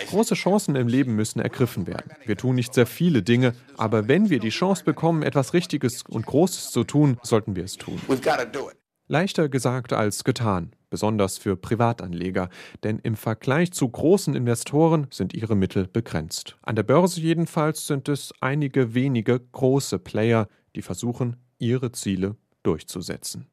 Große 0.07 0.35
Chancen 0.35 0.75
im 0.75 0.87
Leben 0.87 1.15
müssen 1.15 1.39
ergriffen 1.39 1.87
werden. 1.87 2.11
Wir 2.25 2.37
tun 2.37 2.55
nicht 2.55 2.73
sehr 2.73 2.85
viele 2.85 3.23
Dinge, 3.23 3.53
aber 3.77 4.07
wenn 4.07 4.29
wir 4.29 4.39
die 4.39 4.49
Chance 4.49 4.83
bekommen, 4.83 5.23
etwas 5.23 5.53
Richtiges 5.53 6.03
und 6.03 6.25
Großes 6.25 6.71
zu 6.71 6.83
tun, 6.83 7.17
sollten 7.23 7.55
wir 7.55 7.63
es 7.63 7.77
tun. 7.77 7.99
Leichter 9.07 9.49
gesagt 9.49 9.93
als 9.93 10.23
getan, 10.23 10.71
besonders 10.89 11.37
für 11.37 11.55
Privatanleger, 11.55 12.49
denn 12.83 12.97
im 12.99 13.15
Vergleich 13.15 13.71
zu 13.71 13.87
großen 13.87 14.35
Investoren 14.35 15.07
sind 15.11 15.35
ihre 15.35 15.55
Mittel 15.55 15.87
begrenzt. 15.87 16.57
An 16.63 16.75
der 16.75 16.83
Börse 16.83 17.21
jedenfalls 17.21 17.85
sind 17.85 18.09
es 18.09 18.33
einige 18.41 18.95
wenige 18.95 19.39
große 19.39 19.99
Player, 19.99 20.47
die 20.75 20.81
versuchen, 20.81 21.35
ihre 21.59 21.91
Ziele 21.91 22.35
durchzusetzen. 22.63 23.47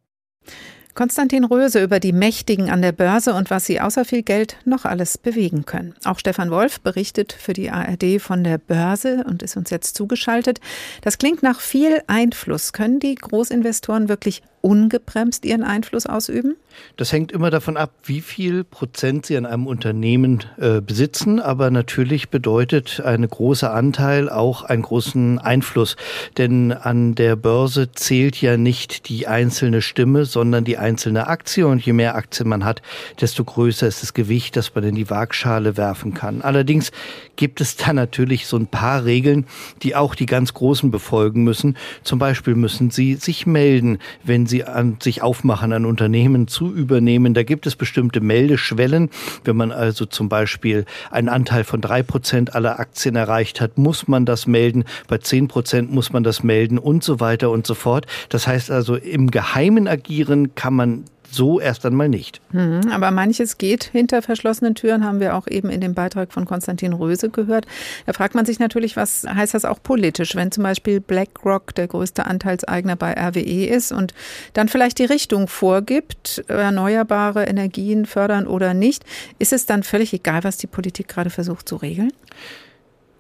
Konstantin 0.94 1.44
Röse 1.44 1.82
über 1.82 2.00
die 2.00 2.12
Mächtigen 2.12 2.70
an 2.70 2.82
der 2.82 2.92
Börse 2.92 3.34
und 3.34 3.48
was 3.48 3.64
sie 3.64 3.80
außer 3.80 4.04
viel 4.04 4.22
Geld 4.22 4.56
noch 4.66 4.84
alles 4.84 5.16
bewegen 5.16 5.64
können. 5.64 5.94
Auch 6.04 6.18
Stefan 6.18 6.50
Wolf 6.50 6.80
berichtet 6.80 7.32
für 7.32 7.54
die 7.54 7.70
ARD 7.70 8.20
von 8.20 8.44
der 8.44 8.58
Börse 8.58 9.24
und 9.26 9.42
ist 9.42 9.56
uns 9.56 9.70
jetzt 9.70 9.96
zugeschaltet. 9.96 10.60
Das 11.00 11.16
klingt 11.16 11.42
nach 11.42 11.60
viel 11.60 12.02
Einfluss. 12.08 12.74
Können 12.74 13.00
die 13.00 13.14
Großinvestoren 13.14 14.10
wirklich 14.10 14.42
ungebremst 14.62 15.44
ihren 15.44 15.64
Einfluss 15.64 16.06
ausüben? 16.06 16.56
Das 16.96 17.12
hängt 17.12 17.32
immer 17.32 17.50
davon 17.50 17.76
ab, 17.76 17.92
wie 18.04 18.20
viel 18.20 18.64
Prozent 18.64 19.26
sie 19.26 19.36
an 19.36 19.44
einem 19.46 19.66
Unternehmen 19.66 20.40
äh, 20.58 20.80
besitzen. 20.80 21.40
Aber 21.40 21.70
natürlich 21.70 22.30
bedeutet 22.30 23.00
ein 23.04 23.28
großer 23.28 23.74
Anteil 23.74 24.28
auch 24.28 24.62
einen 24.62 24.82
großen 24.82 25.38
Einfluss. 25.38 25.96
Denn 26.38 26.72
an 26.72 27.14
der 27.14 27.36
Börse 27.36 27.92
zählt 27.92 28.40
ja 28.40 28.56
nicht 28.56 29.08
die 29.08 29.26
einzelne 29.26 29.82
Stimme, 29.82 30.24
sondern 30.24 30.64
die 30.64 30.78
einzelne 30.78 31.26
Aktie. 31.26 31.66
Und 31.66 31.84
je 31.84 31.92
mehr 31.92 32.14
Aktien 32.14 32.48
man 32.48 32.64
hat, 32.64 32.82
desto 33.20 33.44
größer 33.44 33.86
ist 33.86 34.02
das 34.02 34.14
Gewicht, 34.14 34.56
das 34.56 34.74
man 34.74 34.84
in 34.84 34.94
die 34.94 35.10
Waagschale 35.10 35.76
werfen 35.76 36.14
kann. 36.14 36.42
Allerdings 36.42 36.92
gibt 37.36 37.60
es 37.60 37.76
da 37.76 37.92
natürlich 37.92 38.46
so 38.46 38.56
ein 38.56 38.66
paar 38.66 39.04
Regeln, 39.04 39.46
die 39.82 39.96
auch 39.96 40.14
die 40.14 40.26
ganz 40.26 40.54
Großen 40.54 40.90
befolgen 40.90 41.44
müssen. 41.44 41.76
Zum 42.02 42.18
Beispiel 42.18 42.54
müssen 42.54 42.90
sie 42.90 43.14
sich 43.14 43.46
melden, 43.46 43.98
wenn 44.22 44.46
sie 44.46 44.51
an 44.60 44.98
sich 45.02 45.22
aufmachen, 45.22 45.72
ein 45.72 45.84
Unternehmen 45.86 46.48
zu 46.48 46.72
übernehmen. 46.72 47.34
Da 47.34 47.42
gibt 47.42 47.66
es 47.66 47.76
bestimmte 47.76 48.20
Meldeschwellen. 48.20 49.10
Wenn 49.44 49.56
man 49.56 49.72
also 49.72 50.04
zum 50.06 50.28
Beispiel 50.28 50.84
einen 51.10 51.28
Anteil 51.28 51.64
von 51.64 51.80
drei 51.80 52.02
Prozent 52.02 52.54
aller 52.54 52.78
Aktien 52.78 53.16
erreicht 53.16 53.60
hat, 53.60 53.78
muss 53.78 54.08
man 54.08 54.26
das 54.26 54.46
melden. 54.46 54.84
Bei 55.08 55.18
zehn 55.18 55.48
Prozent 55.48 55.90
muss 55.90 56.12
man 56.12 56.22
das 56.22 56.42
melden 56.42 56.78
und 56.78 57.02
so 57.02 57.20
weiter 57.20 57.50
und 57.50 57.66
so 57.66 57.74
fort. 57.74 58.06
Das 58.28 58.46
heißt 58.46 58.70
also, 58.70 58.96
im 58.96 59.30
Geheimen 59.30 59.88
agieren 59.88 60.54
kann 60.54 60.74
man 60.74 61.04
so 61.32 61.60
erst 61.60 61.86
einmal 61.86 62.08
nicht. 62.08 62.40
Mhm, 62.52 62.90
aber 62.90 63.10
manches 63.10 63.58
geht 63.58 63.84
hinter 63.84 64.22
verschlossenen 64.22 64.74
Türen, 64.74 65.04
haben 65.04 65.20
wir 65.20 65.34
auch 65.34 65.46
eben 65.46 65.70
in 65.70 65.80
dem 65.80 65.94
Beitrag 65.94 66.32
von 66.32 66.44
Konstantin 66.44 66.92
Röse 66.92 67.30
gehört. 67.30 67.66
Da 68.06 68.12
fragt 68.12 68.34
man 68.34 68.44
sich 68.44 68.58
natürlich, 68.58 68.96
was 68.96 69.24
heißt 69.24 69.54
das 69.54 69.64
auch 69.64 69.82
politisch, 69.82 70.36
wenn 70.36 70.52
zum 70.52 70.62
Beispiel 70.62 71.00
BlackRock 71.00 71.74
der 71.74 71.88
größte 71.88 72.26
Anteilseigner 72.26 72.96
bei 72.96 73.14
RWE 73.14 73.66
ist 73.66 73.92
und 73.92 74.12
dann 74.52 74.68
vielleicht 74.68 74.98
die 74.98 75.04
Richtung 75.04 75.48
vorgibt, 75.48 76.44
erneuerbare 76.48 77.44
Energien 77.44 78.06
fördern 78.06 78.46
oder 78.46 78.74
nicht. 78.74 79.04
Ist 79.38 79.52
es 79.52 79.66
dann 79.66 79.82
völlig 79.82 80.12
egal, 80.12 80.44
was 80.44 80.58
die 80.58 80.66
Politik 80.66 81.08
gerade 81.08 81.30
versucht 81.30 81.68
zu 81.68 81.76
regeln? 81.76 82.12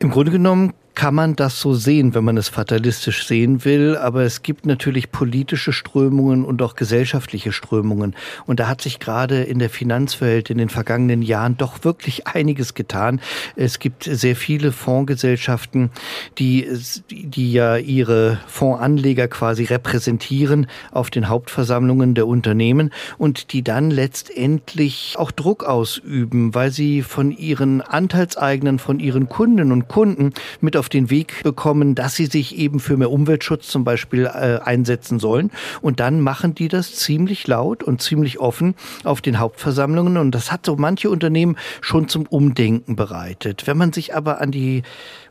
Im 0.00 0.10
Grunde 0.10 0.32
genommen 0.32 0.74
kann 0.94 1.14
man 1.14 1.36
das 1.36 1.60
so 1.60 1.74
sehen, 1.74 2.14
wenn 2.14 2.24
man 2.24 2.36
es 2.36 2.48
fatalistisch 2.48 3.26
sehen 3.26 3.64
will. 3.64 3.96
Aber 3.96 4.22
es 4.22 4.42
gibt 4.42 4.66
natürlich 4.66 5.10
politische 5.10 5.72
Strömungen 5.72 6.44
und 6.44 6.60
auch 6.62 6.74
gesellschaftliche 6.74 7.52
Strömungen. 7.52 8.14
Und 8.46 8.60
da 8.60 8.68
hat 8.68 8.82
sich 8.82 8.98
gerade 8.98 9.42
in 9.42 9.58
der 9.58 9.70
Finanzwelt 9.70 10.50
in 10.50 10.58
den 10.58 10.68
vergangenen 10.68 11.22
Jahren 11.22 11.56
doch 11.56 11.84
wirklich 11.84 12.26
einiges 12.26 12.74
getan. 12.74 13.20
Es 13.56 13.78
gibt 13.78 14.04
sehr 14.04 14.36
viele 14.36 14.72
Fondsgesellschaften, 14.72 15.90
die, 16.38 16.68
die 17.10 17.52
ja 17.52 17.76
ihre 17.76 18.38
Fondsanleger 18.46 19.28
quasi 19.28 19.64
repräsentieren 19.64 20.66
auf 20.90 21.10
den 21.10 21.28
Hauptversammlungen 21.28 22.14
der 22.14 22.26
Unternehmen 22.26 22.92
und 23.18 23.52
die 23.52 23.62
dann 23.62 23.90
letztendlich 23.90 25.14
auch 25.16 25.30
Druck 25.30 25.64
ausüben, 25.64 26.54
weil 26.54 26.70
sie 26.70 27.02
von 27.02 27.30
ihren 27.32 27.80
Anteilseignern, 27.80 28.78
von 28.78 29.00
ihren 29.00 29.28
Kundinnen 29.28 29.72
und 29.72 29.88
Kunden 29.88 30.32
mit 30.60 30.76
auf 30.82 30.88
den 30.88 31.10
Weg 31.10 31.44
bekommen, 31.44 31.94
dass 31.94 32.16
sie 32.16 32.26
sich 32.26 32.58
eben 32.58 32.80
für 32.80 32.96
mehr 32.96 33.12
Umweltschutz 33.12 33.68
zum 33.68 33.84
Beispiel 33.84 34.24
äh, 34.26 34.58
einsetzen 34.64 35.20
sollen. 35.20 35.52
Und 35.80 36.00
dann 36.00 36.20
machen 36.20 36.56
die 36.56 36.66
das 36.66 36.96
ziemlich 36.96 37.46
laut 37.46 37.84
und 37.84 38.02
ziemlich 38.02 38.40
offen 38.40 38.74
auf 39.04 39.20
den 39.20 39.38
Hauptversammlungen. 39.38 40.16
Und 40.16 40.32
das 40.32 40.50
hat 40.50 40.66
so 40.66 40.74
manche 40.74 41.08
Unternehmen 41.08 41.56
schon 41.80 42.08
zum 42.08 42.26
Umdenken 42.26 42.96
bereitet. 42.96 43.68
Wenn 43.68 43.76
man 43.76 43.92
sich 43.92 44.16
aber 44.16 44.40
an 44.40 44.50
die 44.50 44.82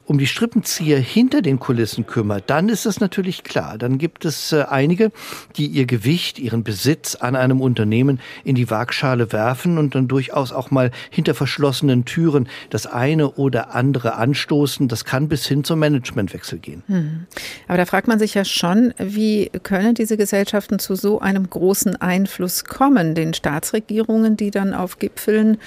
um 0.06 0.18
die 0.18 0.28
Strippenzieher 0.28 1.00
hinter 1.00 1.42
den 1.42 1.60
Kulissen 1.60 2.06
kümmert, 2.06 2.50
dann 2.50 2.70
ist 2.70 2.86
es 2.86 3.00
natürlich 3.00 3.44
klar. 3.44 3.78
Dann 3.78 3.98
gibt 3.98 4.26
es 4.26 4.52
äh, 4.52 4.66
einige, 4.70 5.12
die 5.56 5.68
ihr 5.68 5.86
Gewicht, 5.86 6.40
ihren 6.40 6.64
Besitz 6.64 7.16
an 7.16 7.36
einem 7.36 7.62
Unternehmen 7.62 8.20
in 8.44 8.56
die 8.56 8.70
Waagschale 8.70 9.32
werfen 9.32 9.78
und 9.78 9.96
dann 9.96 10.08
durchaus 10.08 10.52
auch 10.52 10.72
mal 10.72 10.92
hinter 11.10 11.34
verschlossenen 11.34 12.06
Türen 12.06 12.50
das 12.70 12.88
eine 12.88 13.32
oder 13.32 13.74
andere 13.76 14.16
anstoßen. 14.16 14.88
Das 14.88 15.06
kann 15.06 15.30
bis 15.30 15.46
hin 15.46 15.64
zum 15.64 15.80
Managementwechsel 15.80 16.60
gehen. 16.60 16.84
Hm. 16.88 17.26
Aber 17.68 17.78
da 17.78 17.86
fragt 17.86 18.08
man 18.08 18.20
sich 18.20 18.34
ja 18.34 18.44
schon, 18.44 18.94
wie 18.98 19.50
können 19.64 19.96
diese 19.96 20.18
Gesellschaften 20.18 20.80
zu 20.80 20.96
so 20.96 21.20
einem 21.20 21.50
großen 21.50 22.02
Einfluss 22.02 22.66
kommen? 22.66 23.16
Den 23.16 23.34
Staatsregierungen, 23.34 24.36
die 24.36 24.52
dann 24.52 24.74
auf 24.74 25.00
Gipfeln 25.00 25.58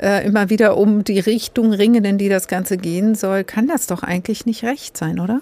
äh, 0.00 0.24
immer 0.24 0.48
wieder 0.48 0.76
um 0.76 1.04
die 1.04 1.20
Richtung 1.20 1.72
ringen, 1.72 2.04
in 2.04 2.18
die 2.18 2.28
das 2.28 2.48
Ganze 2.48 2.76
gehen 2.76 3.14
soll, 3.14 3.44
kann 3.44 3.66
das 3.66 3.79
doch 3.86 4.02
eigentlich 4.02 4.46
nicht 4.46 4.64
recht 4.64 4.96
sein, 4.96 5.20
oder? 5.20 5.40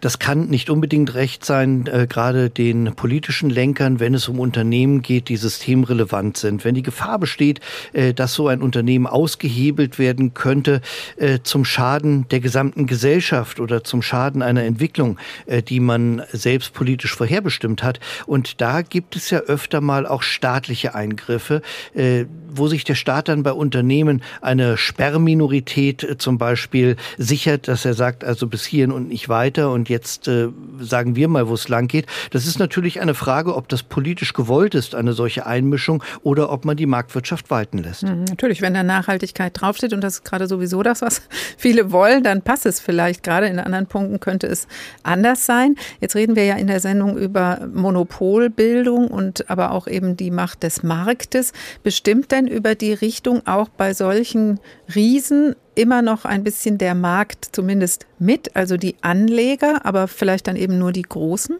Das 0.00 0.18
kann 0.18 0.46
nicht 0.48 0.70
unbedingt 0.70 1.14
recht 1.14 1.44
sein, 1.44 1.86
äh, 1.86 2.06
gerade 2.08 2.50
den 2.50 2.94
politischen 2.94 3.50
Lenkern, 3.50 4.00
wenn 4.00 4.14
es 4.14 4.28
um 4.28 4.40
Unternehmen 4.40 5.02
geht, 5.02 5.28
die 5.28 5.36
systemrelevant 5.36 6.36
sind. 6.36 6.64
Wenn 6.64 6.74
die 6.74 6.82
Gefahr 6.82 7.18
besteht, 7.18 7.60
äh, 7.92 8.14
dass 8.14 8.34
so 8.34 8.48
ein 8.48 8.62
Unternehmen 8.62 9.06
ausgehebelt 9.06 9.98
werden 9.98 10.34
könnte 10.34 10.80
äh, 11.16 11.38
zum 11.42 11.64
Schaden 11.64 12.26
der 12.28 12.40
gesamten 12.40 12.86
Gesellschaft 12.86 13.60
oder 13.60 13.84
zum 13.84 14.02
Schaden 14.02 14.42
einer 14.42 14.64
Entwicklung, 14.64 15.18
äh, 15.46 15.62
die 15.62 15.80
man 15.80 16.22
selbst 16.32 16.72
politisch 16.74 17.14
vorherbestimmt 17.14 17.82
hat. 17.82 18.00
Und 18.26 18.60
da 18.60 18.82
gibt 18.82 19.16
es 19.16 19.30
ja 19.30 19.40
öfter 19.40 19.80
mal 19.80 20.06
auch 20.06 20.22
staatliche 20.22 20.94
Eingriffe, 20.94 21.62
äh, 21.94 22.24
wo 22.48 22.68
sich 22.68 22.84
der 22.84 22.94
Staat 22.94 23.28
dann 23.28 23.42
bei 23.42 23.52
Unternehmen 23.52 24.22
eine 24.40 24.76
Sperrminorität 24.76 26.02
äh, 26.04 26.18
zum 26.18 26.38
Beispiel 26.38 26.96
sichert, 27.18 27.68
dass 27.68 27.84
er 27.84 27.94
sagt, 27.94 28.24
also 28.24 28.46
bis 28.46 28.64
hierhin 28.64 28.92
und 28.92 29.08
nicht 29.08 29.28
weiter 29.28 29.63
weiter 29.64 29.72
und 29.72 29.88
jetzt 29.88 30.28
äh, 30.28 30.48
sagen 30.80 31.16
wir 31.16 31.28
mal, 31.28 31.48
wo 31.48 31.54
es 31.54 31.68
lang 31.68 31.88
geht. 31.88 32.06
Das 32.30 32.46
ist 32.46 32.58
natürlich 32.58 33.00
eine 33.00 33.14
Frage, 33.14 33.54
ob 33.54 33.68
das 33.68 33.82
politisch 33.82 34.32
gewollt 34.32 34.74
ist, 34.74 34.94
eine 34.94 35.12
solche 35.12 35.46
Einmischung, 35.46 36.02
oder 36.22 36.50
ob 36.50 36.64
man 36.64 36.76
die 36.76 36.86
Marktwirtschaft 36.86 37.50
walten 37.50 37.78
lässt. 37.78 38.02
Mhm, 38.02 38.24
natürlich, 38.24 38.60
wenn 38.60 38.74
da 38.74 38.82
Nachhaltigkeit 38.82 39.52
draufsteht 39.60 39.92
und 39.92 40.00
das 40.00 40.14
ist 40.14 40.24
gerade 40.24 40.46
sowieso 40.46 40.82
das, 40.82 41.02
was 41.02 41.22
viele 41.56 41.92
wollen, 41.92 42.22
dann 42.22 42.42
passt 42.42 42.66
es 42.66 42.80
vielleicht. 42.80 43.22
Gerade 43.22 43.46
in 43.46 43.58
anderen 43.58 43.86
Punkten 43.86 44.20
könnte 44.20 44.46
es 44.46 44.66
anders 45.02 45.46
sein. 45.46 45.76
Jetzt 46.00 46.14
reden 46.14 46.36
wir 46.36 46.44
ja 46.44 46.56
in 46.56 46.66
der 46.66 46.80
Sendung 46.80 47.16
über 47.16 47.68
Monopolbildung 47.72 49.08
und 49.08 49.50
aber 49.50 49.72
auch 49.72 49.86
eben 49.86 50.16
die 50.16 50.30
Macht 50.30 50.62
des 50.62 50.82
Marktes. 50.82 51.52
Bestimmt 51.82 52.32
denn 52.32 52.46
über 52.46 52.74
die 52.74 52.92
Richtung 52.92 53.46
auch 53.46 53.68
bei 53.68 53.94
solchen 53.94 54.60
Riesen 54.94 55.54
immer 55.74 56.02
noch 56.02 56.24
ein 56.24 56.44
bisschen 56.44 56.78
der 56.78 56.94
Markt 56.94 57.48
zumindest 57.52 58.06
mit, 58.18 58.54
also 58.56 58.76
die 58.76 58.96
Anleger, 59.00 59.84
aber 59.84 60.08
vielleicht 60.08 60.46
dann 60.46 60.56
eben 60.56 60.78
nur 60.78 60.92
die 60.92 61.02
Großen? 61.02 61.56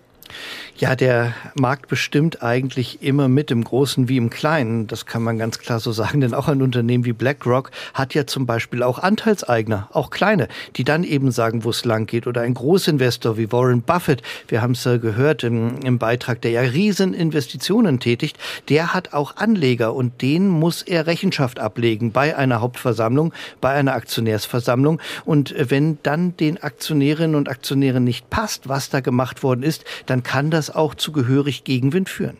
Ja, 0.76 0.96
der 0.96 1.34
Markt 1.54 1.86
bestimmt 1.86 2.42
eigentlich 2.42 3.00
immer 3.00 3.28
mit 3.28 3.52
im 3.52 3.62
Großen 3.62 4.08
wie 4.08 4.16
im 4.16 4.28
Kleinen. 4.28 4.88
Das 4.88 5.06
kann 5.06 5.22
man 5.22 5.38
ganz 5.38 5.60
klar 5.60 5.78
so 5.78 5.92
sagen. 5.92 6.20
Denn 6.24 6.34
auch 6.34 6.48
ein 6.48 6.62
Unternehmen 6.62 7.04
wie 7.04 7.12
BlackRock 7.12 7.70
hat 7.94 8.12
ja 8.14 8.26
zum 8.26 8.44
Beispiel 8.44 8.82
auch 8.82 8.98
Anteilseigner, 8.98 9.88
auch 9.92 10.10
kleine, 10.10 10.48
die 10.74 10.82
dann 10.82 11.04
eben 11.04 11.30
sagen, 11.30 11.62
wo 11.62 11.70
es 11.70 11.84
lang 11.84 12.06
geht. 12.06 12.26
Oder 12.26 12.40
ein 12.40 12.54
Großinvestor 12.54 13.36
wie 13.36 13.52
Warren 13.52 13.82
Buffett, 13.82 14.22
wir 14.48 14.62
haben 14.62 14.72
es 14.72 14.82
gehört 14.82 15.44
im, 15.44 15.78
im 15.84 15.98
Beitrag, 15.98 16.42
der 16.42 16.50
ja 16.50 16.62
riesen 16.62 17.14
Investitionen 17.14 18.00
tätigt, 18.00 18.36
der 18.68 18.92
hat 18.94 19.14
auch 19.14 19.36
Anleger 19.36 19.94
und 19.94 20.22
denen 20.22 20.48
muss 20.48 20.82
er 20.82 21.06
Rechenschaft 21.06 21.60
ablegen 21.60 22.10
bei 22.10 22.36
einer 22.36 22.60
Hauptversammlung, 22.60 23.32
bei 23.60 23.70
einer 23.70 23.94
Aktionärsversammlung. 23.94 25.00
Und 25.24 25.54
wenn 25.56 25.98
dann 26.02 26.36
den 26.36 26.60
Aktionärinnen 26.60 27.36
und 27.36 27.48
Aktionären 27.48 28.02
nicht 28.02 28.28
passt, 28.28 28.68
was 28.68 28.90
da 28.90 28.98
gemacht 28.98 29.44
worden 29.44 29.62
ist, 29.62 29.84
dann 30.06 30.24
kann 30.24 30.50
das 30.50 30.63
das 30.66 30.74
auch 30.74 30.94
zu 30.94 31.12
gehörig 31.12 31.64
Gegenwind 31.64 32.08
führen. 32.08 32.36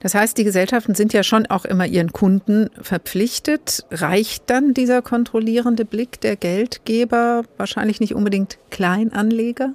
Das 0.00 0.14
heißt, 0.14 0.38
die 0.38 0.44
Gesellschaften 0.44 0.94
sind 0.94 1.12
ja 1.12 1.24
schon 1.24 1.46
auch 1.46 1.64
immer 1.64 1.86
ihren 1.86 2.12
Kunden 2.12 2.70
verpflichtet. 2.80 3.84
Reicht 3.90 4.44
dann 4.46 4.74
dieser 4.74 5.02
kontrollierende 5.02 5.84
Blick 5.84 6.20
der 6.20 6.36
Geldgeber, 6.36 7.42
wahrscheinlich 7.56 7.98
nicht 7.98 8.14
unbedingt 8.14 8.58
Kleinanleger? 8.70 9.72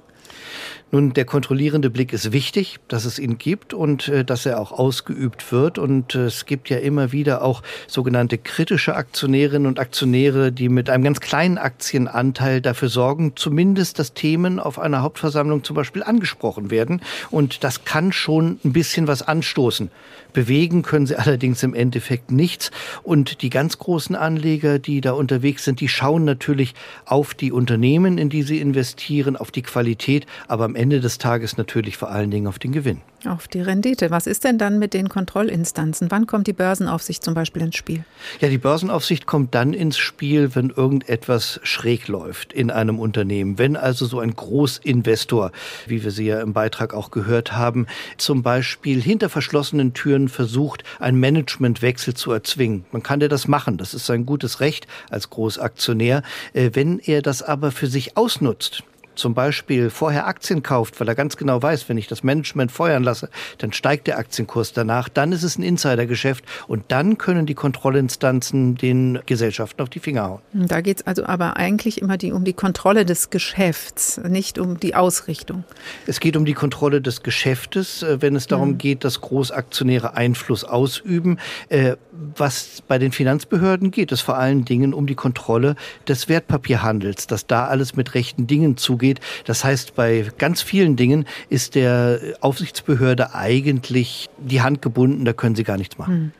Nun, 0.94 1.14
der 1.14 1.24
kontrollierende 1.24 1.88
Blick 1.88 2.12
ist 2.12 2.32
wichtig, 2.32 2.78
dass 2.86 3.06
es 3.06 3.18
ihn 3.18 3.38
gibt 3.38 3.72
und 3.72 4.08
äh, 4.08 4.26
dass 4.26 4.44
er 4.44 4.60
auch 4.60 4.72
ausgeübt 4.72 5.50
wird. 5.50 5.78
Und 5.78 6.14
äh, 6.14 6.26
es 6.26 6.44
gibt 6.44 6.68
ja 6.68 6.76
immer 6.76 7.12
wieder 7.12 7.42
auch 7.42 7.62
sogenannte 7.86 8.36
kritische 8.36 8.94
Aktionärinnen 8.94 9.66
und 9.66 9.78
Aktionäre, 9.78 10.52
die 10.52 10.68
mit 10.68 10.90
einem 10.90 11.02
ganz 11.02 11.20
kleinen 11.20 11.56
Aktienanteil 11.56 12.60
dafür 12.60 12.90
sorgen, 12.90 13.32
zumindest, 13.36 13.98
dass 13.98 14.12
Themen 14.12 14.60
auf 14.60 14.78
einer 14.78 15.00
Hauptversammlung 15.00 15.64
zum 15.64 15.76
Beispiel 15.76 16.02
angesprochen 16.02 16.70
werden. 16.70 17.00
Und 17.30 17.64
das 17.64 17.86
kann 17.86 18.12
schon 18.12 18.60
ein 18.62 18.74
bisschen 18.74 19.08
was 19.08 19.22
anstoßen. 19.22 19.90
Bewegen 20.34 20.82
können 20.82 21.06
sie 21.06 21.16
allerdings 21.16 21.62
im 21.62 21.74
Endeffekt 21.74 22.30
nichts. 22.30 22.70
Und 23.02 23.40
die 23.42 23.50
ganz 23.50 23.78
großen 23.78 24.14
Anleger, 24.14 24.78
die 24.78 25.00
da 25.00 25.12
unterwegs 25.12 25.64
sind, 25.64 25.80
die 25.80 25.88
schauen 25.88 26.24
natürlich 26.24 26.74
auf 27.06 27.32
die 27.32 27.52
Unternehmen, 27.52 28.18
in 28.18 28.28
die 28.28 28.42
sie 28.42 28.60
investieren, 28.60 29.36
auf 29.36 29.50
die 29.50 29.62
Qualität, 29.62 30.26
aber 30.48 30.64
am 30.64 30.74
des 30.90 31.18
Tages 31.18 31.56
natürlich 31.56 31.96
vor 31.96 32.10
allen 32.10 32.30
Dingen 32.30 32.46
auf 32.46 32.58
den 32.58 32.72
Gewinn. 32.72 33.00
Auf 33.26 33.46
die 33.46 33.60
Rendite. 33.60 34.10
Was 34.10 34.26
ist 34.26 34.42
denn 34.42 34.58
dann 34.58 34.78
mit 34.78 34.94
den 34.94 35.08
Kontrollinstanzen? 35.08 36.10
Wann 36.10 36.26
kommt 36.26 36.48
die 36.48 36.52
Börsenaufsicht 36.52 37.22
zum 37.22 37.34
Beispiel 37.34 37.62
ins 37.62 37.76
Spiel? 37.76 38.04
Ja, 38.40 38.48
die 38.48 38.58
Börsenaufsicht 38.58 39.26
kommt 39.26 39.54
dann 39.54 39.74
ins 39.74 39.96
Spiel, 39.96 40.54
wenn 40.54 40.70
irgendetwas 40.70 41.60
schräg 41.62 42.08
läuft 42.08 42.52
in 42.52 42.70
einem 42.70 42.98
Unternehmen. 42.98 43.58
Wenn 43.58 43.76
also 43.76 44.06
so 44.06 44.18
ein 44.18 44.34
Großinvestor, 44.34 45.52
wie 45.86 46.02
wir 46.02 46.10
sie 46.10 46.26
ja 46.26 46.40
im 46.40 46.52
Beitrag 46.52 46.94
auch 46.94 47.10
gehört 47.10 47.52
haben, 47.52 47.86
zum 48.16 48.42
Beispiel 48.42 49.00
hinter 49.00 49.28
verschlossenen 49.28 49.94
Türen 49.94 50.28
versucht, 50.28 50.82
einen 50.98 51.20
Managementwechsel 51.20 52.14
zu 52.14 52.32
erzwingen. 52.32 52.84
Man 52.90 53.02
kann 53.02 53.20
ja 53.20 53.28
das 53.28 53.46
machen. 53.46 53.76
Das 53.78 53.94
ist 53.94 54.06
sein 54.06 54.26
gutes 54.26 54.60
Recht 54.60 54.88
als 55.10 55.30
Großaktionär. 55.30 56.22
Äh, 56.54 56.70
wenn 56.72 56.98
er 56.98 57.22
das 57.22 57.42
aber 57.42 57.70
für 57.70 57.86
sich 57.86 58.16
ausnutzt, 58.16 58.82
zum 59.22 59.34
Beispiel 59.34 59.88
vorher 59.88 60.26
Aktien 60.26 60.64
kauft, 60.64 60.98
weil 60.98 61.06
er 61.06 61.14
ganz 61.14 61.36
genau 61.36 61.62
weiß, 61.62 61.88
wenn 61.88 61.96
ich 61.96 62.08
das 62.08 62.24
Management 62.24 62.72
feuern 62.72 63.04
lasse, 63.04 63.30
dann 63.58 63.72
steigt 63.72 64.08
der 64.08 64.18
Aktienkurs 64.18 64.72
danach, 64.72 65.08
dann 65.08 65.30
ist 65.30 65.44
es 65.44 65.56
ein 65.56 65.62
Insidergeschäft 65.62 66.44
und 66.66 66.84
dann 66.88 67.18
können 67.18 67.46
die 67.46 67.54
Kontrollinstanzen 67.54 68.74
den 68.74 69.20
Gesellschaften 69.26 69.80
auf 69.80 69.88
die 69.90 70.00
Finger 70.00 70.24
hauen. 70.24 70.40
Da 70.52 70.80
geht 70.80 70.98
es 70.98 71.06
also 71.06 71.24
aber 71.24 71.56
eigentlich 71.56 72.02
immer 72.02 72.16
die, 72.16 72.32
um 72.32 72.42
die 72.44 72.52
Kontrolle 72.52 73.04
des 73.04 73.30
Geschäfts, 73.30 74.20
nicht 74.28 74.58
um 74.58 74.80
die 74.80 74.96
Ausrichtung. 74.96 75.62
Es 76.08 76.18
geht 76.18 76.36
um 76.36 76.44
die 76.44 76.54
Kontrolle 76.54 77.00
des 77.00 77.22
Geschäftes, 77.22 78.02
äh, 78.02 78.20
wenn 78.20 78.34
es 78.34 78.48
darum 78.48 78.70
mhm. 78.70 78.78
geht, 78.78 79.04
dass 79.04 79.20
Großaktionäre 79.20 80.16
Einfluss 80.16 80.64
ausüben. 80.64 81.38
Äh, 81.68 81.94
was 82.36 82.82
bei 82.88 82.98
den 82.98 83.12
Finanzbehörden 83.12 83.90
geht, 83.90 84.10
es 84.10 84.20
vor 84.20 84.36
allen 84.36 84.64
Dingen 84.64 84.94
um 84.94 85.06
die 85.06 85.14
Kontrolle 85.14 85.76
des 86.08 86.28
Wertpapierhandels, 86.28 87.26
dass 87.26 87.46
da 87.46 87.66
alles 87.66 87.94
mit 87.94 88.14
rechten 88.14 88.46
Dingen 88.46 88.76
zugeht 88.76 89.11
geht. 89.12 89.20
Das 89.44 89.64
heißt, 89.64 89.94
bei 89.94 90.26
ganz 90.38 90.62
vielen 90.62 90.96
Dingen 90.96 91.26
ist 91.48 91.74
der 91.74 92.20
Aufsichtsbehörde 92.40 93.34
eigentlich 93.34 94.28
die 94.38 94.62
Hand 94.62 94.82
gebunden, 94.82 95.24
da 95.24 95.32
können 95.32 95.54
sie 95.54 95.64
gar 95.64 95.76
nichts 95.76 95.98
machen. 95.98 96.14
Hm. 96.14 96.32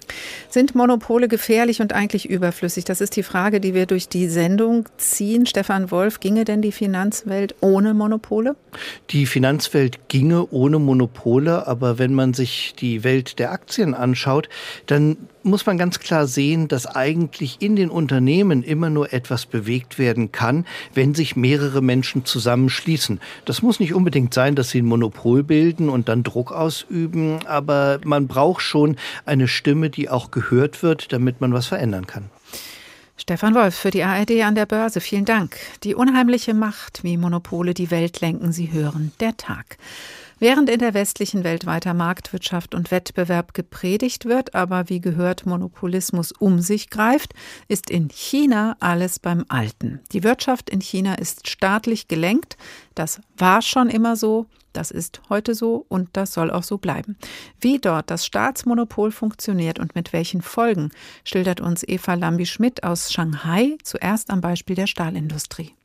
Sind 0.49 0.75
Monopole 0.75 1.29
gefährlich 1.29 1.81
und 1.81 1.93
eigentlich 1.93 2.29
überflüssig? 2.29 2.85
Das 2.85 3.01
ist 3.01 3.17
die 3.17 3.23
Frage, 3.23 3.61
die 3.61 3.75
wir 3.75 3.87
durch 3.87 4.09
die 4.09 4.29
Sendung 4.29 4.89
ziehen. 4.97 5.47
Stefan 5.47 5.91
Wolf, 5.91 6.21
ginge 6.21 6.45
denn 6.45 6.63
die 6.63 6.73
Finanzwelt 6.73 7.55
ohne 7.61 7.95
Monopole? 7.95 8.57
Die 9.11 9.27
Finanzwelt 9.27 10.09
ginge 10.09 10.47
ohne 10.51 10.79
Monopole, 10.79 11.67
aber 11.67 11.99
wenn 11.99 12.15
man 12.15 12.35
sich 12.35 12.75
die 12.79 13.05
Welt 13.05 13.39
der 13.39 13.53
Aktien 13.53 13.95
anschaut, 13.95 14.49
dann 14.87 15.17
muss 15.45 15.67
man 15.67 15.79
ganz 15.79 15.99
klar 16.01 16.27
sehen, 16.27 16.69
dass 16.69 16.87
eigentlich 16.87 17.57
in 17.61 17.77
den 17.77 17.91
Unternehmen 17.91 18.63
immer 18.63 18.91
nur 18.91 19.13
etwas 19.13 19.47
bewegt 19.47 19.99
werden 19.99 20.33
kann, 20.33 20.67
wenn 20.95 21.15
sich 21.15 21.37
mehrere 21.37 21.83
Menschen 21.83 22.25
zusammenschließen. 22.25 23.21
Das 23.45 23.63
muss 23.63 23.81
nicht 23.81 23.95
unbedingt 23.95 24.35
sein, 24.35 24.55
dass 24.55 24.71
sie 24.71 24.83
ein 24.83 24.87
Monopol 24.87 25.43
bilden 25.43 25.89
und 25.89 26.09
dann 26.09 26.23
Druck 26.23 26.53
ausüben, 26.53 27.39
aber 27.47 28.01
man 28.05 28.29
braucht 28.29 28.63
schon 28.63 28.97
eine 29.27 29.49
Stimme, 29.49 29.91
die 29.91 30.09
auch 30.09 30.31
gehört 30.31 30.83
wird, 30.83 31.13
damit 31.13 31.41
man 31.41 31.53
was 31.53 31.67
verändern 31.67 32.07
kann. 32.07 32.31
Stefan 33.17 33.55
Wolf 33.55 33.77
für 33.77 33.91
die 33.91 34.03
ARD 34.03 34.43
an 34.43 34.57
der 34.57 34.67
Börse. 34.67 35.01
Vielen 35.01 35.25
Dank. 35.25 35.57
Die 35.85 35.95
unheimliche 35.95 36.55
Macht, 36.55 37.05
wie 37.05 37.17
Monopole 37.17 37.73
die 37.73 37.91
Welt 37.91 38.21
lenken, 38.21 38.53
Sie 38.53 38.73
hören 38.73 39.13
der 39.21 39.37
Tag. 39.37 39.77
Während 40.43 40.69
in 40.69 40.81
der 40.81 40.93
westlichen 40.93 41.45
Welt 41.45 41.67
weiter 41.67 41.95
Marktwirtschaft 41.95 42.75
und 42.75 42.91
Wettbewerb 42.91 43.55
gepredigt 43.55 44.25
wird, 44.25 44.57
aber 44.57 44.89
wie 44.89 45.01
gehört 45.01 45.47
Monopolismus 45.47 46.33
um 46.33 46.59
sich 46.59 46.91
greift, 46.91 47.33
ist 47.69 47.89
in 47.91 48.09
China 48.09 48.77
alles 48.81 49.21
beim 49.21 49.45
Alten. 49.47 50.01
Die 50.11 50.25
Wirtschaft 50.25 50.69
in 50.69 50.81
China 50.81 51.15
ist 51.15 51.49
staatlich 51.49 52.09
gelenkt. 52.09 52.57
Das 52.97 53.21
war 53.37 53.63
schon 53.63 53.89
immer 53.89 54.17
so. 54.17 54.47
Das 54.73 54.91
ist 54.91 55.23
heute 55.29 55.55
so 55.55 55.87
und 55.89 56.09
das 56.15 56.35
soll 56.35 56.51
auch 56.51 56.65
so 56.65 56.77
bleiben. 56.77 57.17
Wie 57.61 57.79
dort 57.79 58.11
das 58.11 58.27
Staatsmonopol 58.27 59.13
funktioniert 59.13 59.79
und 59.79 59.95
mit 59.95 60.13
welchen 60.13 60.43
Folgen, 60.43 60.91
schildert 61.23 61.61
uns 61.61 61.85
Eva 61.87 62.15
Lambi-Schmidt 62.15 62.83
aus 62.83 63.13
Shanghai, 63.13 63.79
zuerst 63.85 64.29
am 64.29 64.41
Beispiel 64.41 64.75
der 64.75 64.89
Stahlindustrie. 64.89 65.77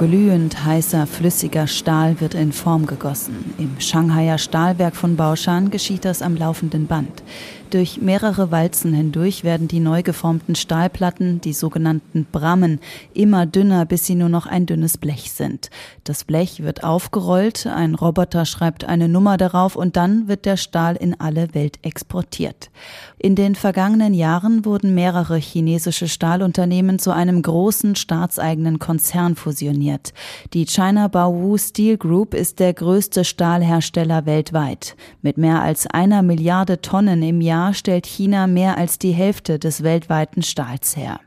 Glühend 0.00 0.64
heißer, 0.64 1.06
flüssiger 1.06 1.66
Stahl 1.66 2.22
wird 2.22 2.32
in 2.32 2.52
Form 2.52 2.86
gegossen. 2.86 3.52
Im 3.58 3.78
Shanghaier 3.80 4.38
Stahlwerk 4.38 4.96
von 4.96 5.14
Baoshan 5.16 5.70
geschieht 5.70 6.06
das 6.06 6.22
am 6.22 6.36
laufenden 6.36 6.86
Band. 6.86 7.22
Durch 7.70 8.00
mehrere 8.00 8.50
Walzen 8.50 8.92
hindurch 8.92 9.44
werden 9.44 9.68
die 9.68 9.78
neu 9.78 10.02
geformten 10.02 10.56
Stahlplatten, 10.56 11.40
die 11.40 11.52
sogenannten 11.52 12.26
Brammen, 12.32 12.80
immer 13.14 13.46
dünner, 13.46 13.86
bis 13.86 14.06
sie 14.06 14.16
nur 14.16 14.28
noch 14.28 14.46
ein 14.46 14.66
dünnes 14.66 14.98
Blech 14.98 15.30
sind. 15.30 15.70
Das 16.02 16.24
Blech 16.24 16.64
wird 16.64 16.82
aufgerollt, 16.82 17.68
ein 17.68 17.94
Roboter 17.94 18.44
schreibt 18.44 18.82
eine 18.86 19.08
Nummer 19.08 19.36
darauf 19.36 19.76
und 19.76 19.96
dann 19.96 20.26
wird 20.26 20.46
der 20.46 20.56
Stahl 20.56 20.96
in 20.96 21.20
alle 21.20 21.54
Welt 21.54 21.78
exportiert. 21.82 22.70
In 23.18 23.36
den 23.36 23.54
vergangenen 23.54 24.14
Jahren 24.14 24.64
wurden 24.64 24.92
mehrere 24.92 25.36
chinesische 25.36 26.08
Stahlunternehmen 26.08 26.98
zu 26.98 27.12
einem 27.12 27.40
großen 27.40 27.94
staatseigenen 27.94 28.80
Konzern 28.80 29.36
fusioniert. 29.36 30.12
Die 30.54 30.66
China 30.66 31.06
Baowu 31.06 31.56
Steel 31.56 31.98
Group 31.98 32.34
ist 32.34 32.58
der 32.58 32.74
größte 32.74 33.24
Stahlhersteller 33.24 34.26
weltweit. 34.26 34.96
Mit 35.22 35.38
mehr 35.38 35.62
als 35.62 35.86
einer 35.86 36.22
Milliarde 36.22 36.80
Tonnen 36.80 37.22
im 37.22 37.40
Jahr 37.40 37.59
Jahr 37.60 37.74
stellt 37.74 38.06
China 38.06 38.46
mehr 38.46 38.78
als 38.78 38.98
die 38.98 39.12
Hälfte 39.12 39.58
des 39.58 39.82
weltweiten 39.82 40.42
Stahls 40.42 40.96
her. 40.96 41.20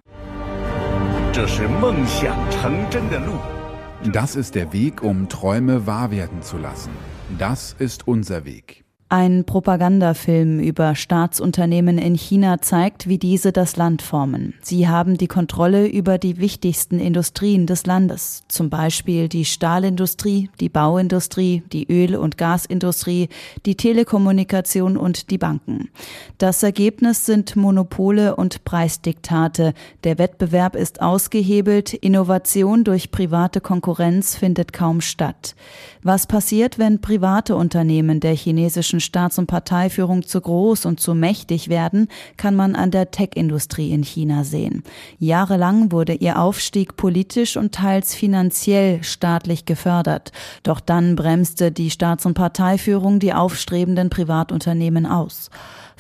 Das 4.12 4.36
ist 4.36 4.56
der 4.56 4.74
Weg, 4.74 5.04
um 5.04 5.30
Träume 5.30 5.88
wahr 5.88 6.12
werden 6.12 6.42
zu 6.42 6.58
lassen. 6.58 6.92
Das 7.38 7.76
ist 7.78 8.08
unser 8.08 8.46
Weg. 8.46 8.83
Ein 9.16 9.44
Propagandafilm 9.44 10.60
über 10.60 10.96
Staatsunternehmen 10.96 12.00
in 12.00 12.16
China 12.16 12.62
zeigt, 12.62 13.08
wie 13.08 13.20
diese 13.20 13.52
das 13.52 13.76
Land 13.76 14.02
formen. 14.02 14.56
Sie 14.64 14.88
haben 14.88 15.20
die 15.20 15.28
Kontrolle 15.28 15.86
über 15.86 16.18
die 16.18 16.40
wichtigsten 16.40 16.98
Industrien 16.98 17.68
des 17.68 17.86
Landes, 17.86 18.42
zum 18.48 18.72
Beispiel 18.72 19.30
die 19.30 19.46
Stahlindustrie, 19.46 20.50
die 20.60 20.70
Bauindustrie, 20.70 21.62
die 21.72 21.86
Öl- 21.92 22.16
und 22.16 22.40
Gasindustrie, 22.40 23.30
die 23.68 23.76
Telekommunikation 23.76 24.98
und 24.98 25.30
die 25.30 25.38
Banken. 25.38 25.92
Das 26.40 26.64
Ergebnis 26.64 27.28
sind 27.28 27.56
Monopole 27.56 28.36
und 28.36 28.64
Preisdiktate. 28.64 29.76
Der 30.06 30.18
Wettbewerb 30.18 30.76
ist 30.76 31.04
ausgehebelt, 31.04 31.94
Innovation 31.94 32.84
durch 32.84 33.12
private 33.12 33.62
Konkurrenz 33.62 34.36
findet 34.36 34.74
kaum 34.74 35.02
statt. 35.02 35.54
Was 36.02 36.26
passiert, 36.26 36.80
wenn 36.80 37.00
private 37.00 37.56
Unternehmen 37.56 38.20
der 38.20 38.34
chinesischen 38.34 39.03
Staats- 39.04 39.38
und 39.38 39.48
Parteiführung 39.48 40.24
zu 40.24 40.42
groß 40.42 40.86
und 40.86 41.00
zu 41.00 41.14
mächtig 41.14 41.70
werden, 41.70 42.08
kann 42.38 42.56
man 42.56 42.76
an 42.76 42.92
der 42.92 43.12
Tech-Industrie 43.12 43.92
in 43.92 44.04
China 44.04 44.44
sehen. 44.44 44.84
Jahrelang 45.20 45.92
wurde 45.92 46.14
ihr 46.14 46.40
Aufstieg 46.40 46.96
politisch 46.96 47.58
und 47.58 47.74
teils 47.74 48.16
finanziell 48.16 49.04
staatlich 49.04 49.66
gefördert. 49.66 50.32
Doch 50.64 50.80
dann 50.80 51.16
bremste 51.16 51.72
die 51.72 51.90
Staats- 51.90 52.26
und 52.26 52.34
Parteiführung 52.34 53.20
die 53.20 53.34
aufstrebenden 53.34 54.10
Privatunternehmen 54.10 55.06
aus. 55.06 55.50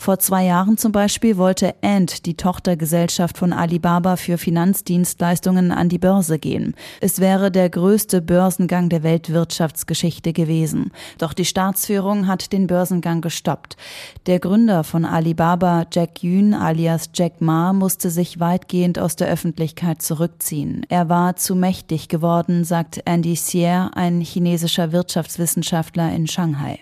Vor 0.03 0.19
zwei 0.19 0.43
Jahren 0.43 0.75
zum 0.75 0.91
Beispiel 0.91 1.37
wollte 1.37 1.75
Ant, 1.81 2.25
die 2.25 2.33
Tochtergesellschaft 2.33 3.37
von 3.37 3.53
Alibaba 3.53 4.17
für 4.17 4.37
Finanzdienstleistungen, 4.37 5.71
an 5.71 5.87
die 5.87 5.97
Börse 5.97 6.39
gehen. 6.39 6.75
Es 6.99 7.21
wäre 7.21 7.51
der 7.51 7.69
größte 7.69 8.21
Börsengang 8.21 8.89
der 8.89 9.03
Weltwirtschaftsgeschichte 9.03 10.33
gewesen. 10.33 10.91
Doch 11.19 11.31
die 11.31 11.45
Staatsführung 11.45 12.27
hat 12.27 12.51
den 12.51 12.67
Börsengang 12.67 13.21
gestoppt. 13.21 13.77
Der 14.25 14.41
Gründer 14.41 14.83
von 14.83 15.05
Alibaba, 15.05 15.85
Jack 15.89 16.21
Yun 16.21 16.53
alias 16.53 17.09
Jack 17.13 17.39
Ma, 17.39 17.71
musste 17.71 18.09
sich 18.09 18.41
weitgehend 18.41 18.99
aus 18.99 19.15
der 19.15 19.29
Öffentlichkeit 19.29 20.01
zurückziehen. 20.01 20.85
Er 20.89 21.07
war 21.07 21.37
zu 21.37 21.55
mächtig 21.55 22.09
geworden, 22.09 22.65
sagt 22.65 22.99
Andy 23.05 23.37
Sier, 23.37 23.91
ein 23.93 24.19
chinesischer 24.19 24.91
Wirtschaftswissenschaftler 24.91 26.13
in 26.13 26.27
Shanghai. 26.27 26.79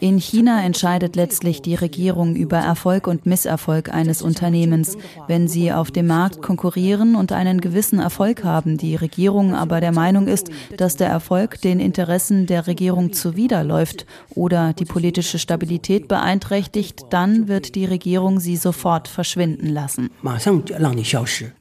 In 0.00 0.18
China 0.18 0.62
entscheidet 0.62 1.16
letztlich 1.16 1.62
die 1.62 1.74
Regierung 1.74 2.36
über 2.36 2.58
Erfolg 2.58 3.06
und 3.06 3.26
Misserfolg 3.26 3.92
eines 3.92 4.22
Unternehmens. 4.22 4.96
Wenn 5.26 5.48
sie 5.48 5.72
auf 5.72 5.90
dem 5.90 6.06
Markt 6.06 6.42
konkurrieren 6.42 7.14
und 7.14 7.32
einen 7.32 7.60
gewissen 7.60 7.98
Erfolg 7.98 8.44
haben, 8.44 8.76
die 8.76 8.96
Regierung 8.96 9.54
aber 9.54 9.80
der 9.80 9.92
Meinung 9.92 10.26
ist, 10.26 10.50
dass 10.76 10.96
der 10.96 11.08
Erfolg 11.08 11.60
den 11.62 11.80
Interessen 11.80 12.46
der 12.46 12.66
Regierung 12.66 13.12
zuwiderläuft 13.12 14.06
oder 14.34 14.72
die 14.72 14.84
politische 14.84 15.38
Stabilität 15.38 16.08
beeinträchtigt, 16.08 17.06
dann 17.10 17.48
wird 17.48 17.74
die 17.74 17.84
Regierung 17.84 18.40
sie 18.40 18.56
sofort 18.56 19.08
verschwinden 19.08 19.68
lassen. 19.68 20.10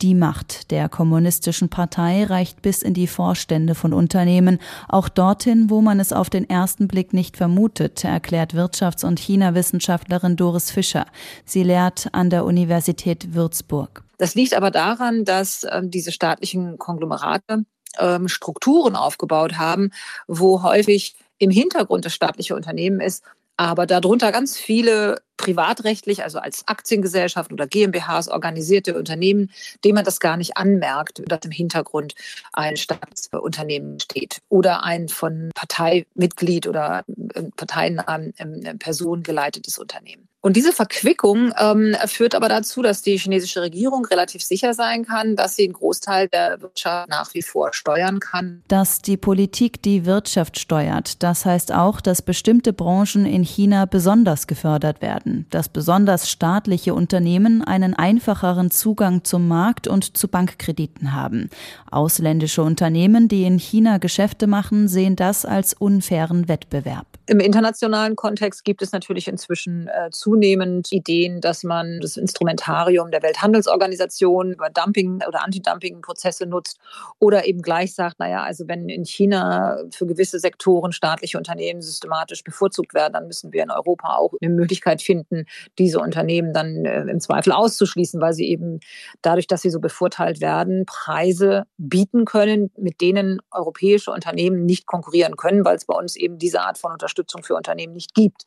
Die 0.01 0.15
Macht 0.15 0.71
der 0.71 0.89
kommunistischen 0.89 1.69
Partei 1.69 2.25
reicht 2.25 2.61
bis 2.61 2.81
in 2.81 2.93
die 2.93 3.07
Vorstände 3.07 3.75
von 3.75 3.93
Unternehmen, 3.93 4.59
auch 4.87 5.09
dorthin, 5.09 5.69
wo 5.69 5.81
man 5.81 5.99
es 5.99 6.13
auf 6.13 6.29
den 6.29 6.49
ersten 6.57 6.87
Blick 6.87 7.13
nicht 7.13 7.37
vermutet, 7.37 8.03
erklärt 8.03 8.53
Wirtschafts- 8.53 9.05
und 9.05 9.19
China-Wissenschaftlerin 9.19 10.35
Doris 10.35 10.71
Fischer. 10.71 11.05
Sie 11.45 11.61
lehrt 11.61 12.07
an 12.13 12.31
der 12.31 12.45
Universität 12.45 13.35
Würzburg. 13.35 14.03
Das 14.17 14.33
liegt 14.33 14.55
aber 14.55 14.71
daran, 14.71 15.23
dass 15.23 15.67
ähm, 15.69 15.91
diese 15.91 16.11
staatlichen 16.11 16.79
Konglomerate 16.79 17.65
ähm, 17.99 18.27
Strukturen 18.27 18.95
aufgebaut 18.95 19.57
haben, 19.57 19.91
wo 20.27 20.63
häufig 20.63 21.15
im 21.37 21.51
Hintergrund 21.51 22.05
das 22.05 22.15
staatliche 22.15 22.55
Unternehmen 22.55 23.01
ist, 23.01 23.23
aber 23.57 23.87
darunter 23.87 24.31
ganz 24.31 24.57
viele 24.57 25.21
privatrechtlich, 25.37 26.23
also 26.23 26.39
als 26.39 26.67
Aktiengesellschaft 26.67 27.51
oder 27.51 27.67
GmbHs 27.67 28.27
organisierte 28.27 28.97
Unternehmen, 28.97 29.51
denen 29.83 29.95
man 29.95 30.05
das 30.05 30.19
gar 30.19 30.37
nicht 30.37 30.57
anmerkt, 30.57 31.23
dass 31.27 31.39
im 31.45 31.51
Hintergrund 31.51 32.15
ein 32.53 32.77
Staatsunternehmen 32.77 33.99
steht 33.99 34.41
oder 34.49 34.83
ein 34.83 35.09
von 35.09 35.51
Parteimitglied 35.53 36.67
oder 36.67 37.03
äh, 37.33 37.43
parteiennahen 37.55 38.33
ähm, 38.37 38.79
Person 38.79 39.23
geleitetes 39.23 39.77
Unternehmen. 39.77 40.26
Und 40.41 40.55
diese 40.55 40.71
Verquickung 40.71 41.51
ähm, 41.59 41.95
führt 42.05 42.35
aber 42.35 42.47
dazu, 42.47 42.81
dass 42.81 43.01
die 43.01 43.17
chinesische 43.17 43.61
Regierung 43.61 44.05
relativ 44.05 44.43
sicher 44.43 44.73
sein 44.73 45.05
kann, 45.05 45.35
dass 45.35 45.55
sie 45.55 45.65
einen 45.65 45.73
Großteil 45.73 46.27
der 46.29 46.61
Wirtschaft 46.61 47.09
nach 47.09 47.33
wie 47.33 47.41
vor 47.41 47.73
steuern 47.73 48.19
kann. 48.19 48.63
Dass 48.67 49.01
die 49.01 49.17
Politik 49.17 49.81
die 49.81 50.05
Wirtschaft 50.05 50.59
steuert, 50.59 51.21
das 51.23 51.45
heißt 51.45 51.73
auch, 51.73 52.01
dass 52.01 52.21
bestimmte 52.21 52.71
Branchen 52.71 53.25
in 53.25 53.43
China 53.43 53.85
besonders 53.85 54.47
gefördert 54.47 55.01
werden 55.01 55.27
werden, 55.27 55.45
dass 55.49 55.69
besonders 55.69 56.29
staatliche 56.29 56.93
Unternehmen 56.93 57.63
einen 57.63 57.93
einfacheren 57.93 58.71
Zugang 58.71 59.23
zum 59.23 59.47
Markt 59.47 59.87
und 59.87 60.17
zu 60.17 60.27
Bankkrediten 60.27 61.13
haben. 61.13 61.49
Ausländische 61.89 62.61
Unternehmen, 62.61 63.27
die 63.27 63.43
in 63.43 63.57
China 63.59 63.97
Geschäfte 63.97 64.47
machen, 64.47 64.87
sehen 64.87 65.15
das 65.15 65.45
als 65.45 65.73
unfairen 65.73 66.47
Wettbewerb. 66.47 67.16
Im 67.29 67.41
internationalen 67.41 68.15
Kontext 68.15 68.63
gibt 68.63 68.81
es 68.81 68.93
natürlich 68.93 69.27
inzwischen 69.27 69.89
äh, 69.89 70.09
zunehmend 70.11 70.93
Ideen, 70.93 71.41
dass 71.41 71.65
man 71.65 71.99
das 71.99 72.15
Instrumentarium 72.15 73.11
der 73.11 73.21
Welthandelsorganisation 73.21 74.53
über 74.53 74.69
Dumping 74.69 75.19
oder 75.27 75.43
Anti-Dumping-Prozesse 75.43 76.45
nutzt 76.45 76.79
oder 77.19 77.45
eben 77.45 77.61
gleich 77.61 77.93
sagt, 77.93 78.19
naja, 78.19 78.43
also 78.43 78.69
wenn 78.69 78.87
in 78.87 79.03
China 79.03 79.77
für 79.91 80.05
gewisse 80.05 80.39
Sektoren 80.39 80.93
staatliche 80.93 81.37
Unternehmen 81.37 81.81
systematisch 81.81 82.45
bevorzugt 82.45 82.93
werden, 82.93 83.11
dann 83.11 83.27
müssen 83.27 83.51
wir 83.51 83.61
in 83.61 83.71
Europa 83.71 84.15
auch 84.15 84.33
eine 84.41 84.53
Möglichkeit 84.53 85.01
finden, 85.01 85.47
diese 85.77 85.99
Unternehmen 85.99 86.53
dann 86.53 86.85
äh, 86.85 87.01
im 87.01 87.19
Zweifel 87.19 87.51
auszuschließen, 87.51 88.21
weil 88.21 88.31
sie 88.31 88.47
eben 88.47 88.79
dadurch, 89.21 89.47
dass 89.47 89.63
sie 89.63 89.69
so 89.69 89.81
bevorteilt 89.81 90.39
werden, 90.39 90.85
Preise 90.85 91.65
bieten 91.77 92.23
können, 92.23 92.71
mit 92.77 93.01
denen 93.01 93.41
europäische 93.51 94.11
Unternehmen 94.11 94.65
nicht 94.65 94.85
konkurrieren 94.85 95.35
können, 95.35 95.65
weil 95.65 95.75
es 95.75 95.83
bei 95.83 95.93
uns 95.93 96.15
eben 96.15 96.37
diese 96.37 96.61
Art 96.61 96.77
von 96.77 96.93
Unterstützung 96.93 97.16
für 97.41 97.55
Unternehmen 97.55 97.93
nicht 97.93 98.13
gibt 98.13 98.45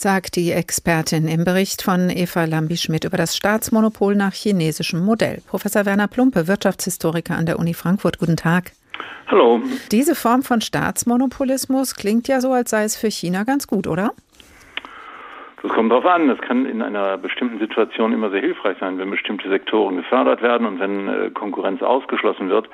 sagt 0.00 0.36
die 0.36 0.52
Expertin 0.52 1.26
im 1.26 1.44
Bericht 1.44 1.82
von 1.82 2.08
Eva 2.08 2.44
Lambi-Schmidt 2.44 3.04
über 3.04 3.16
das 3.16 3.36
Staatsmonopol 3.36 4.14
nach 4.14 4.32
chinesischem 4.32 5.04
Modell. 5.04 5.42
Professor 5.48 5.86
Werner 5.86 6.06
Plumpe, 6.06 6.46
Wirtschaftshistoriker 6.46 7.34
an 7.34 7.46
der 7.46 7.58
Uni 7.58 7.74
Frankfurt. 7.74 8.18
Guten 8.18 8.36
Tag. 8.36 8.72
Hallo. 9.26 9.60
Diese 9.90 10.14
Form 10.14 10.42
von 10.42 10.60
Staatsmonopolismus 10.60 11.96
klingt 11.96 12.28
ja 12.28 12.40
so, 12.40 12.52
als 12.52 12.70
sei 12.70 12.84
es 12.84 12.96
für 12.96 13.10
China 13.10 13.42
ganz 13.42 13.66
gut, 13.66 13.88
oder? 13.88 14.12
Das 15.62 15.72
kommt 15.72 15.90
darauf 15.90 16.06
an. 16.06 16.28
Das 16.28 16.38
kann 16.38 16.66
in 16.66 16.82
einer 16.82 17.18
bestimmten 17.18 17.58
Situation 17.58 18.12
immer 18.12 18.30
sehr 18.30 18.40
hilfreich 18.40 18.76
sein, 18.78 18.98
wenn 18.98 19.10
bestimmte 19.10 19.48
Sektoren 19.48 19.96
gefördert 19.96 20.42
werden 20.42 20.66
und 20.66 20.78
wenn 20.78 21.08
äh, 21.08 21.30
Konkurrenz 21.30 21.82
ausgeschlossen 21.82 22.48
wird. 22.48 22.68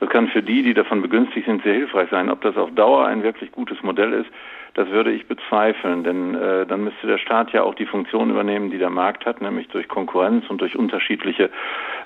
Das 0.00 0.08
kann 0.08 0.28
für 0.28 0.42
die, 0.42 0.62
die 0.62 0.74
davon 0.74 1.02
begünstigt 1.02 1.46
sind, 1.46 1.62
sehr 1.62 1.74
hilfreich 1.74 2.08
sein. 2.10 2.30
Ob 2.30 2.40
das 2.40 2.56
auf 2.56 2.70
Dauer 2.74 3.06
ein 3.06 3.22
wirklich 3.22 3.52
gutes 3.52 3.82
Modell 3.82 4.12
ist, 4.12 4.30
das 4.74 4.88
würde 4.88 5.12
ich 5.12 5.26
bezweifeln, 5.26 6.02
denn 6.02 6.34
äh, 6.34 6.66
dann 6.66 6.84
müsste 6.84 7.06
der 7.06 7.18
Staat 7.18 7.52
ja 7.52 7.62
auch 7.62 7.74
die 7.74 7.84
Funktion 7.84 8.30
übernehmen, 8.30 8.70
die 8.70 8.78
der 8.78 8.90
Markt 8.90 9.26
hat, 9.26 9.42
nämlich 9.42 9.68
durch 9.68 9.86
Konkurrenz 9.88 10.48
und 10.48 10.60
durch 10.60 10.76
unterschiedliche 10.76 11.50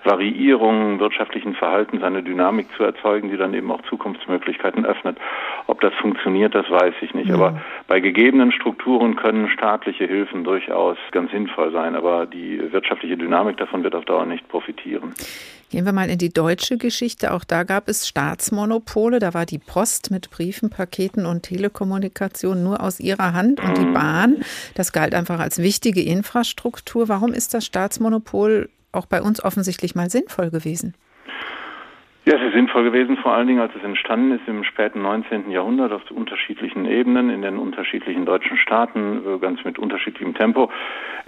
Variierungen 0.05 0.99
wirtschaftlichen 0.99 1.55
Verhaltens 1.55 2.03
eine 2.03 2.23
Dynamik 2.23 2.67
zu 2.77 2.83
erzeugen, 2.83 3.31
die 3.31 3.37
dann 3.37 3.55
eben 3.55 3.71
auch 3.71 3.83
Zukunftsmöglichkeiten 3.83 4.85
öffnet. 4.85 5.17
Ob 5.69 5.81
das 5.81 5.95
funktioniert, 5.95 6.55
das 6.55 6.69
weiß 6.69 6.95
ich 7.03 7.15
nicht. 7.15 7.29
Mhm. 7.29 7.35
Aber 7.35 7.61
bei 7.87 8.01
gegebenen 8.01 8.51
Strukturen 8.51 9.17
können 9.17 9.49
staatliche 9.49 10.07
Hilfen 10.07 10.43
durchaus 10.43 10.97
ganz 11.13 11.31
sinnvoll 11.31 11.71
sein, 11.73 11.95
aber 11.95 12.27
die 12.27 12.61
wirtschaftliche 12.73 13.17
Dynamik 13.17 13.59
davon 13.59 13.85
wird 13.85 13.95
auf 13.95 14.05
Dauer 14.05 14.27
nicht 14.27 14.49
profitieren. 14.49 15.15
Gehen 15.69 15.85
wir 15.85 15.93
mal 15.93 16.09
in 16.09 16.19
die 16.19 16.33
deutsche 16.33 16.79
Geschichte. 16.79 17.33
Auch 17.33 17.43
da 17.43 17.65
gab 17.65 17.89
es 17.89 18.07
Staatsmonopole. 18.07 19.19
Da 19.19 19.35
war 19.35 19.47
die 19.47 19.59
Post 19.59 20.13
mit 20.13 20.31
Briefen, 20.31 20.71
Paketen 20.71 21.27
und 21.27 21.43
Telekommunikation 21.43 22.56
nur 22.63 22.81
aus 22.81 23.01
ihrer 23.01 23.33
Hand 23.33 23.61
und 23.61 23.79
die 23.79 23.93
Bahn. 23.93 24.39
Das 24.75 24.93
galt 24.93 25.15
einfach 25.15 25.39
als 25.39 25.59
wichtige 25.59 26.03
Infrastruktur. 26.03 27.09
Warum 27.09 27.33
ist 27.33 27.55
das 27.55 27.65
Staatsmonopol 27.65 28.69
auch 28.93 29.07
bei 29.07 29.23
uns 29.23 29.43
offensichtlich 29.43 29.95
mal 29.95 30.11
sinnvoll 30.11 30.51
gewesen? 30.51 30.95
Ja, 32.29 32.35
es 32.35 32.43
ist 32.43 32.55
sinnvoll 32.55 32.83
gewesen, 32.83 33.17
vor 33.19 33.35
allen 33.35 33.47
Dingen, 33.47 33.61
als 33.61 33.73
es 33.77 33.85
entstanden 33.85 34.33
ist 34.33 34.49
im 34.49 34.65
späten 34.65 35.01
19. 35.01 35.49
Jahrhundert 35.53 35.93
auf 35.93 36.03
unterschiedlichen 36.11 36.85
Ebenen, 36.85 37.31
in 37.31 37.43
den 37.43 37.57
unterschiedlichen 37.57 38.27
deutschen 38.27 38.57
Staaten, 38.57 39.23
äh, 39.25 39.39
ganz 39.39 39.63
mit 39.63 39.79
unterschiedlichem 39.79 40.35
Tempo, 40.35 40.69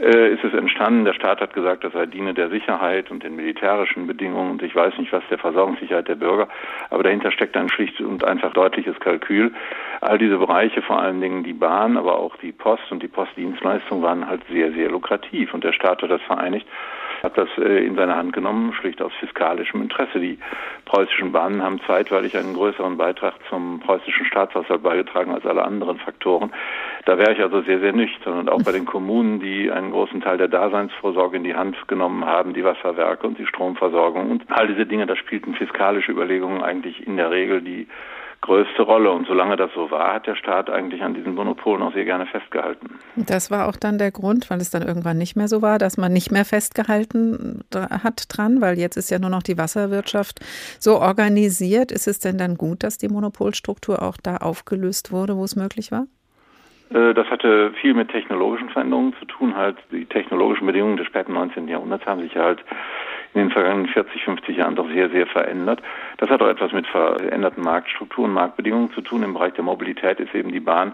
äh, 0.00 0.34
ist 0.34 0.42
es 0.42 0.52
entstanden. 0.54 1.04
Der 1.04 1.12
Staat 1.12 1.40
hat 1.40 1.54
gesagt, 1.54 1.84
dass 1.84 1.94
er 1.94 2.08
diene 2.08 2.34
der 2.34 2.50
Sicherheit 2.50 3.12
und 3.12 3.22
den 3.22 3.36
militärischen 3.36 4.08
Bedingungen 4.08 4.50
und 4.50 4.62
ich 4.64 4.74
weiß 4.74 4.98
nicht 4.98 5.12
was, 5.12 5.22
der 5.30 5.38
Versorgungssicherheit 5.38 6.08
der 6.08 6.16
Bürger, 6.16 6.48
aber 6.90 7.04
dahinter 7.04 7.30
steckt 7.30 7.56
ein 7.56 7.68
schlicht 7.68 8.00
und 8.00 8.24
einfach 8.24 8.52
deutliches 8.52 8.98
Kalkül. 8.98 9.52
All 10.00 10.18
diese 10.18 10.38
Bereiche, 10.38 10.82
vor 10.82 11.00
allen 11.00 11.20
Dingen 11.20 11.44
die 11.44 11.52
Bahn, 11.52 11.96
aber 11.96 12.18
auch 12.18 12.36
die 12.38 12.50
Post 12.50 12.90
und 12.90 13.04
die 13.04 13.08
Postdienstleistung 13.08 14.02
waren 14.02 14.26
halt 14.26 14.42
sehr, 14.50 14.72
sehr 14.72 14.90
lukrativ 14.90 15.54
und 15.54 15.62
der 15.62 15.72
Staat 15.72 16.02
hat 16.02 16.10
das 16.10 16.22
vereinigt 16.22 16.66
hat 17.22 17.36
das 17.36 17.48
äh, 17.58 17.84
in 17.84 17.96
seine 17.96 18.16
Hand 18.16 18.32
genommen, 18.32 18.72
schlicht 18.72 19.02
aus 19.02 19.12
fiskalischem 19.20 19.82
Interesse. 19.82 20.20
Die 20.20 20.38
preußischen 20.84 21.32
Bahnen 21.32 21.62
haben 21.62 21.80
zeitweilig 21.86 22.36
einen 22.36 22.54
größeren 22.54 22.96
Beitrag 22.96 23.34
zum 23.48 23.80
preußischen 23.80 24.26
Staatshaushalt 24.26 24.82
beigetragen 24.82 25.32
als 25.32 25.44
alle 25.46 25.64
anderen 25.64 25.98
Faktoren. 25.98 26.52
Da 27.04 27.18
wäre 27.18 27.32
ich 27.32 27.40
also 27.40 27.62
sehr, 27.62 27.80
sehr 27.80 27.92
nüchtern. 27.92 28.38
Und 28.38 28.50
auch 28.50 28.62
bei 28.62 28.72
den 28.72 28.86
Kommunen, 28.86 29.40
die 29.40 29.70
einen 29.70 29.90
großen 29.90 30.20
Teil 30.20 30.38
der 30.38 30.48
Daseinsvorsorge 30.48 31.36
in 31.36 31.44
die 31.44 31.54
Hand 31.54 31.76
genommen 31.88 32.24
haben, 32.24 32.54
die 32.54 32.64
Wasserwerke 32.64 33.26
und 33.26 33.38
die 33.38 33.46
Stromversorgung 33.46 34.30
und 34.30 34.44
all 34.48 34.68
diese 34.68 34.86
Dinge, 34.86 35.06
da 35.06 35.16
spielten 35.16 35.54
fiskalische 35.54 36.12
Überlegungen 36.12 36.62
eigentlich 36.62 37.06
in 37.06 37.16
der 37.16 37.30
Regel 37.30 37.62
die 37.62 37.88
größte 38.40 38.82
Rolle. 38.82 39.10
Und 39.10 39.26
solange 39.26 39.56
das 39.56 39.70
so 39.74 39.90
war, 39.90 40.14
hat 40.14 40.26
der 40.26 40.36
Staat 40.36 40.70
eigentlich 40.70 41.02
an 41.02 41.14
diesen 41.14 41.34
Monopolen 41.34 41.82
auch 41.82 41.92
sehr 41.92 42.04
gerne 42.04 42.26
festgehalten. 42.26 42.98
Das 43.16 43.50
war 43.50 43.68
auch 43.68 43.76
dann 43.76 43.98
der 43.98 44.10
Grund, 44.10 44.48
weil 44.50 44.60
es 44.60 44.70
dann 44.70 44.82
irgendwann 44.82 45.18
nicht 45.18 45.36
mehr 45.36 45.48
so 45.48 45.62
war, 45.62 45.78
dass 45.78 45.96
man 45.96 46.12
nicht 46.12 46.30
mehr 46.30 46.44
festgehalten 46.44 47.64
hat 47.74 48.24
dran, 48.28 48.60
weil 48.60 48.78
jetzt 48.78 48.96
ist 48.96 49.10
ja 49.10 49.18
nur 49.18 49.30
noch 49.30 49.42
die 49.42 49.58
Wasserwirtschaft 49.58 50.40
so 50.78 50.98
organisiert. 51.00 51.92
Ist 51.92 52.08
es 52.08 52.20
denn 52.20 52.38
dann 52.38 52.56
gut, 52.56 52.82
dass 52.82 52.98
die 52.98 53.08
Monopolstruktur 53.08 54.02
auch 54.02 54.16
da 54.22 54.36
aufgelöst 54.36 55.12
wurde, 55.12 55.36
wo 55.36 55.44
es 55.44 55.56
möglich 55.56 55.92
war? 55.92 56.06
Äh, 56.90 57.14
das 57.14 57.26
hatte 57.28 57.72
viel 57.80 57.94
mit 57.94 58.10
technologischen 58.10 58.70
Veränderungen 58.70 59.14
zu 59.18 59.24
tun. 59.26 59.56
Halt 59.56 59.76
die 59.92 60.06
technologischen 60.06 60.66
Bedingungen 60.66 60.96
des 60.96 61.06
späten 61.06 61.32
19. 61.34 61.68
Jahrhunderts 61.68 62.06
haben 62.06 62.22
sich 62.22 62.36
halt 62.36 62.60
in 63.34 63.40
den 63.40 63.50
vergangenen 63.50 63.88
40, 63.88 64.24
50 64.24 64.56
Jahren 64.56 64.74
doch 64.74 64.88
sehr, 64.88 65.10
sehr 65.10 65.26
verändert. 65.26 65.82
Das 66.16 66.30
hat 66.30 66.42
auch 66.42 66.48
etwas 66.48 66.72
mit 66.72 66.86
veränderten 66.86 67.62
Marktstrukturen, 67.62 68.32
Marktbedingungen 68.32 68.92
zu 68.92 69.00
tun. 69.00 69.22
Im 69.22 69.34
Bereich 69.34 69.52
der 69.54 69.64
Mobilität 69.64 70.18
ist 70.20 70.34
eben 70.34 70.52
die 70.52 70.60
Bahn 70.60 70.92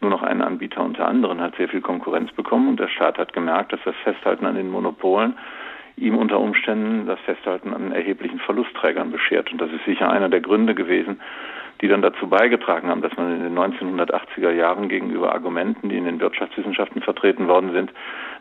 nur 0.00 0.10
noch 0.10 0.22
ein 0.22 0.42
Anbieter 0.42 0.82
unter 0.82 1.06
anderen, 1.06 1.40
hat 1.40 1.56
sehr 1.56 1.68
viel 1.68 1.80
Konkurrenz 1.80 2.32
bekommen 2.32 2.68
und 2.68 2.80
der 2.80 2.88
Staat 2.88 3.18
hat 3.18 3.32
gemerkt, 3.32 3.72
dass 3.72 3.80
das 3.84 3.94
Festhalten 4.02 4.46
an 4.46 4.56
den 4.56 4.70
Monopolen 4.70 5.36
ihm 5.96 6.16
unter 6.16 6.40
Umständen 6.40 7.06
das 7.06 7.18
Festhalten 7.20 7.72
an 7.72 7.92
erheblichen 7.92 8.38
Verlustträgern 8.38 9.10
beschert. 9.10 9.50
Und 9.50 9.60
das 9.60 9.70
ist 9.70 9.84
sicher 9.84 10.10
einer 10.10 10.28
der 10.28 10.40
Gründe 10.40 10.74
gewesen, 10.74 11.20
die 11.80 11.88
dann 11.88 12.02
dazu 12.02 12.28
beigetragen 12.28 12.88
haben, 12.88 13.02
dass 13.02 13.16
man 13.16 13.34
in 13.34 13.42
den 13.42 13.58
1980er 13.58 14.50
Jahren 14.50 14.88
gegenüber 14.88 15.32
Argumenten, 15.32 15.88
die 15.88 15.96
in 15.96 16.04
den 16.04 16.20
Wirtschaftswissenschaften 16.20 17.02
vertreten 17.02 17.48
worden 17.48 17.72
sind, 17.72 17.92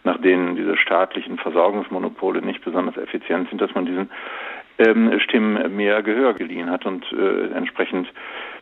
nach 0.03 0.20
denen 0.22 0.56
diese 0.56 0.78
staatlichen 0.78 1.38
Versorgungsmonopole 1.38 2.41
nicht 2.41 2.64
besonders 2.64 2.97
effizient 2.97 3.49
sind, 3.49 3.60
dass 3.62 3.74
man 3.74 3.86
diesen 3.86 4.10
ähm, 4.78 5.20
Stimmen 5.20 5.76
mehr 5.76 6.03
Gehör 6.03 6.34
geliehen 6.34 6.70
hat 6.70 6.86
und 6.86 7.06
äh, 7.12 7.47
entsprechend 7.53 8.08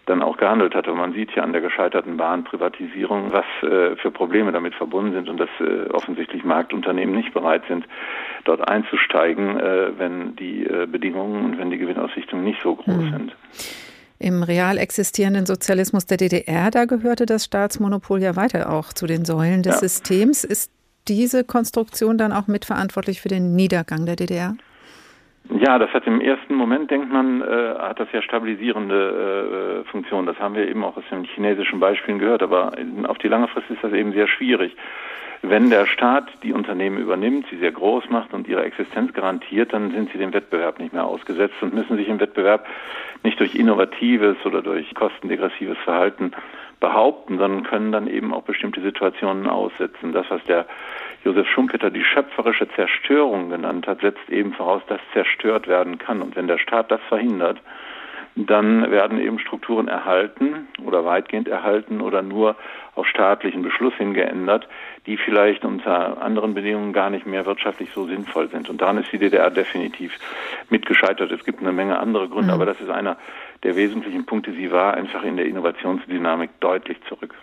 dann 0.06 0.22
auch 0.22 0.38
gehandelt 0.38 0.76
hat. 0.76 0.88
Und 0.88 0.98
man 0.98 1.14
sieht 1.14 1.32
ja 1.36 1.44
an 1.44 1.54
der 1.54 1.62
gescheiterten 1.62 2.18
Bahnprivatisierung, 2.18 3.32
was 3.32 3.46
äh, 3.62 3.96
für 3.96 4.12
Probleme 4.12 4.52
damit 4.52 4.76
verbunden 4.76 5.14
sind 5.14 5.30
und 5.30 5.38
dass 5.38 5.50
äh, 5.60 5.90
offensichtlich 5.92 6.44
Marktunternehmen 6.44 7.16
nicht 7.16 7.34
bereit 7.34 7.64
sind, 7.68 7.86
dort 8.44 8.68
einzusteigen, 8.68 9.60
äh, 9.60 9.98
wenn 9.98 10.36
die 10.36 10.66
äh, 10.66 10.88
Bedingungen 10.88 11.46
und 11.46 11.58
wenn 11.58 11.70
die 11.70 11.78
Gewinnaussichtungen 11.78 12.44
nicht 12.44 12.62
so 12.62 12.76
groß 12.76 12.96
mhm. 12.96 13.12
sind. 13.12 13.36
Im 14.20 14.44
real 14.44 14.78
existierenden 14.78 15.46
Sozialismus 15.46 16.06
der 16.06 16.18
DDR, 16.18 16.72
da 16.72 16.86
gehörte 16.86 17.26
das 17.26 17.46
Staatsmonopol 17.46 18.22
ja 18.22 18.36
weiter 18.36 18.72
auch 18.72 18.94
zu 18.94 19.06
den 19.06 19.26
Säulen 19.26 19.64
des 19.64 19.76
ja. 19.76 19.80
Systems. 19.80 20.44
Ist 20.44 20.72
diese 21.08 21.44
Konstruktion 21.44 22.18
dann 22.18 22.32
auch 22.32 22.48
mitverantwortlich 22.48 23.22
für 23.22 23.28
den 23.28 23.56
Niedergang 23.56 24.06
der 24.06 24.16
DDR? 24.16 24.56
Ja, 25.50 25.78
das 25.78 25.92
hat 25.92 26.08
im 26.08 26.22
ersten 26.22 26.56
Moment, 26.56 26.90
denkt 26.90 27.12
man, 27.12 27.42
äh, 27.42 27.76
hat 27.78 28.00
das 28.00 28.08
ja 28.14 28.22
stabilisierende 28.22 29.84
äh, 29.84 29.90
Funktion. 29.90 30.26
Das 30.26 30.40
haben 30.40 30.56
wir 30.56 30.68
eben 30.68 30.84
auch 30.84 30.96
aus 30.96 31.04
den 31.12 31.26
chinesischen 31.26 31.80
Beispielen 31.80 32.20
gehört. 32.20 32.42
Aber 32.42 32.72
auf 33.08 33.18
die 33.18 33.28
lange 33.28 33.48
Frist 33.50 33.70
ist 33.70 33.84
das 33.84 33.92
eben 33.92 34.14
sehr 34.14 34.28
schwierig. 34.28 34.76
Wenn 35.46 35.70
der 35.70 35.86
Staat 35.86 36.30
die 36.42 36.54
Unternehmen 36.54 36.98
übernimmt, 36.98 37.48
sie 37.52 37.58
sehr 37.58 37.74
groß 37.74 38.10
macht 38.10 38.34
und 38.34 38.48
ihre 38.48 38.64
Existenz 38.64 39.12
garantiert, 39.12 39.74
dann 39.74 39.92
sind 39.92 40.10
sie 40.14 40.18
dem 40.18 40.34
Wettbewerb 40.34 40.80
nicht 40.80 40.94
mehr 40.94 41.04
ausgesetzt 41.04 41.56
und 41.62 41.74
müssen 41.74 41.98
sich 41.98 42.08
im 42.08 42.22
Wettbewerb 42.22 42.66
nicht 43.24 43.38
durch 43.42 43.54
innovatives 43.54 44.38
oder 44.46 44.62
durch 44.62 44.96
kostendegressives 44.96 45.78
Verhalten 45.80 46.32
behaupten, 46.80 47.38
sondern 47.38 47.64
können 47.64 47.92
dann 47.92 48.08
eben 48.08 48.34
auch 48.34 48.44
bestimmte 48.44 48.82
Situationen 48.82 49.48
aussetzen. 49.48 50.14
Das, 50.14 50.26
was 50.30 50.42
der 50.46 50.66
Josef 51.24 51.48
Schumpeter 51.48 51.90
die 51.90 52.04
schöpferische 52.04 52.68
Zerstörung 52.76 53.50
genannt 53.50 53.88
hat, 53.88 54.02
setzt 54.02 54.30
eben 54.30 54.54
voraus, 54.54 54.82
dass 54.88 55.00
zerstört 55.14 55.68
werden 55.68 55.98
kann. 55.98 56.22
Und 56.22 56.36
wenn 56.36 56.48
der 56.48 56.58
Staat 56.58 56.92
das 56.92 57.02
verhindert, 57.08 57.62
dann 58.36 58.90
werden 58.90 59.20
eben 59.20 59.38
Strukturen 59.38 59.88
erhalten 59.88 60.68
oder 60.84 61.06
weitgehend 61.06 61.48
erhalten 61.48 62.02
oder 62.02 62.24
nur 62.24 62.56
auf 62.96 63.08
staatlichen 63.08 63.62
Beschluss 63.62 63.94
hin 63.96 64.14
geändert, 64.14 64.68
die 65.06 65.18
vielleicht 65.18 65.66
unter 65.66 66.22
anderen 66.22 66.56
Bedingungen 66.56 66.94
gar 66.94 67.10
nicht 67.10 67.28
mehr 67.28 67.46
wirtschaftlich 67.46 67.92
so 67.94 68.06
sinnvoll 68.06 68.50
sind. 68.50 68.70
Und 68.70 68.82
daran 68.82 68.98
ist 68.98 69.12
die 69.12 69.20
DDR 69.20 69.52
definitiv 69.52 70.18
mitgescheitert. 70.70 71.32
Es 71.32 71.46
gibt 71.46 71.62
eine 71.62 71.72
Menge 71.72 72.00
andere 72.00 72.28
Gründe, 72.28 72.48
mhm. 72.48 72.54
aber 72.54 72.66
das 72.66 72.82
ist 72.82 72.90
einer 72.90 73.18
der 73.62 73.76
wesentlichen 73.76 74.26
Punkte. 74.26 74.52
Sie 74.52 74.72
war 74.72 74.96
einfach 74.96 75.24
in 75.24 75.38
der 75.38 75.46
Innovationsdynamik 75.46 76.60
deutlich 76.60 76.98
zurück. 77.08 77.36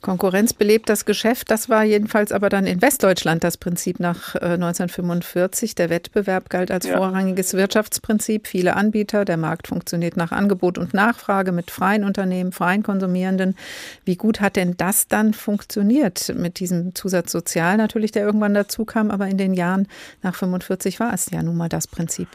Konkurrenz 0.00 0.52
belebt 0.52 0.88
das 0.88 1.04
Geschäft. 1.04 1.50
Das 1.50 1.68
war 1.68 1.82
jedenfalls 1.82 2.30
aber 2.30 2.48
dann 2.48 2.66
in 2.66 2.80
Westdeutschland 2.80 3.42
das 3.42 3.56
Prinzip 3.56 3.98
nach 3.98 4.36
1945. 4.36 5.72
Äh, 5.72 5.74
der 5.74 5.90
Wettbewerb 5.90 6.50
galt 6.50 6.70
als 6.70 6.86
ja. 6.86 6.96
vorrangiges 6.96 7.54
Wirtschaftsprinzip. 7.54 8.46
Viele 8.46 8.76
Anbieter, 8.76 9.24
der 9.24 9.36
Markt 9.36 9.66
funktioniert 9.66 10.16
nach 10.16 10.30
Angebot 10.30 10.78
und 10.78 10.94
Nachfrage 10.94 11.50
mit 11.50 11.70
freien 11.70 12.04
Unternehmen, 12.04 12.52
freien 12.52 12.84
Konsumierenden. 12.84 13.56
Wie 14.04 14.16
gut 14.16 14.40
hat 14.40 14.54
denn 14.54 14.76
das 14.76 15.08
dann 15.08 15.34
funktioniert 15.34 16.32
mit 16.36 16.60
diesem 16.60 16.94
Zusatz 16.94 17.32
Sozial 17.32 17.76
natürlich, 17.76 18.12
der 18.12 18.24
irgendwann 18.24 18.54
dazu 18.54 18.84
kam, 18.84 19.10
aber 19.10 19.26
in 19.26 19.36
den 19.36 19.52
Jahren 19.52 19.88
nach 20.22 20.36
45 20.36 21.00
war 21.00 21.12
es 21.12 21.30
ja 21.30 21.42
nun 21.42 21.56
mal 21.56 21.68
das 21.68 21.88
Prinzip. 21.88 22.28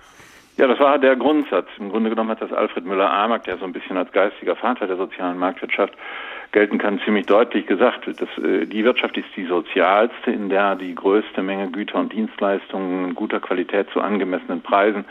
Ja, 0.57 0.68
das 0.68 0.80
war 0.80 0.99
der 0.99 1.16
Grundsatz. 1.16 1.68
Im 1.80 1.89
Grunde 1.89 2.09
genommen 2.09 2.30
hat 2.30 2.41
das 2.41 2.51
Alfred 2.51 2.86
Müller-Amack, 2.86 3.43
der 3.45 3.57
so 3.57 3.66
ein 3.66 3.74
bisschen 3.74 3.97
als 3.97 4.11
geistiger 4.11 4.55
Vater 4.55 4.86
der 4.86 4.97
sozialen 4.97 5.38
Marktwirtschaft 5.38 5.93
gelten 6.54 6.78
kann, 6.78 7.01
ziemlich 7.04 7.26
deutlich 7.26 7.68
gesagt. 7.68 8.08
Dass, 8.08 8.30
äh, 8.38 8.66
die 8.66 8.86
Wirtschaft 8.86 9.18
ist 9.18 9.28
die 9.36 9.45
sozialste, 9.45 10.32
in 10.32 10.47
der 10.47 10.76
die 10.76 10.95
größte 10.95 11.43
Menge 11.43 11.70
Güter 11.70 11.99
und 11.99 12.14
Dienstleistungen 12.14 13.14
guter 13.16 13.41
Qualität 13.41 13.89
zu 13.89 13.99
angemessenen 13.99 14.62
Preisen 14.62 15.04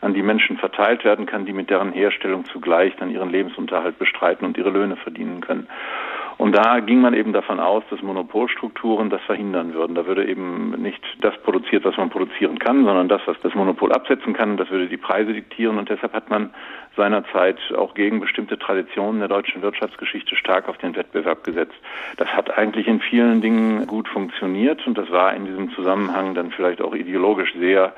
an 0.00 0.14
die 0.14 0.22
Menschen 0.22 0.56
verteilt 0.56 1.04
werden 1.04 1.26
kann, 1.26 1.46
die 1.46 1.52
mit 1.52 1.68
deren 1.68 1.92
Herstellung 1.92 2.44
zugleich 2.46 2.94
dann 2.96 3.10
ihren 3.10 3.30
Lebensunterhalt 3.30 3.98
bestreiten 3.98 4.46
und 4.46 4.56
ihre 4.56 4.70
Löhne 4.70 4.96
verdienen 4.96 5.40
können. 5.40 5.68
Und 6.38 6.52
da 6.52 6.80
ging 6.80 7.00
man 7.00 7.14
eben 7.14 7.32
davon 7.32 7.60
aus, 7.60 7.82
dass 7.88 8.02
Monopolstrukturen 8.02 9.08
das 9.08 9.22
verhindern 9.22 9.72
würden. 9.72 9.94
Da 9.94 10.06
würde 10.06 10.26
eben 10.26 10.70
nicht 10.82 11.02
das 11.20 11.34
produziert, 11.38 11.84
was 11.84 11.96
man 11.96 12.10
produzieren 12.10 12.58
kann, 12.58 12.84
sondern 12.84 13.08
das, 13.08 13.22
was 13.26 13.36
das 13.42 13.54
Monopol 13.54 13.90
absetzen 13.92 14.34
kann. 14.34 14.58
Das 14.58 14.70
würde 14.70 14.86
die 14.86 14.98
Preise 14.98 15.32
diktieren. 15.32 15.78
Und 15.78 15.88
deshalb 15.88 16.12
hat 16.12 16.28
man 16.28 16.50
seinerzeit 16.94 17.58
auch 17.76 17.94
gegen 17.94 18.20
bestimmte 18.20 18.58
Traditionen 18.58 19.20
der 19.20 19.28
deutschen 19.28 19.62
Wirtschaftsgeschichte 19.62 20.36
stark 20.36 20.68
auf 20.68 20.78
den 20.78 20.94
Wettbewerb 20.96 21.44
gesetzt. 21.44 21.74
Das 22.16 22.28
hat 22.28 22.56
eigentlich 22.56 22.86
in 22.86 23.00
vielen 23.00 23.40
Dingen 23.40 23.86
gut 23.86 24.08
funktioniert 24.08 24.86
und 24.86 24.96
das 24.98 25.10
war 25.10 25.34
in 25.34 25.46
diesem 25.46 25.70
Zusammenhang 25.70 26.34
dann 26.34 26.50
vielleicht 26.50 26.80
auch 26.82 26.94
ideologisch 26.94 27.54
sehr 27.58 27.94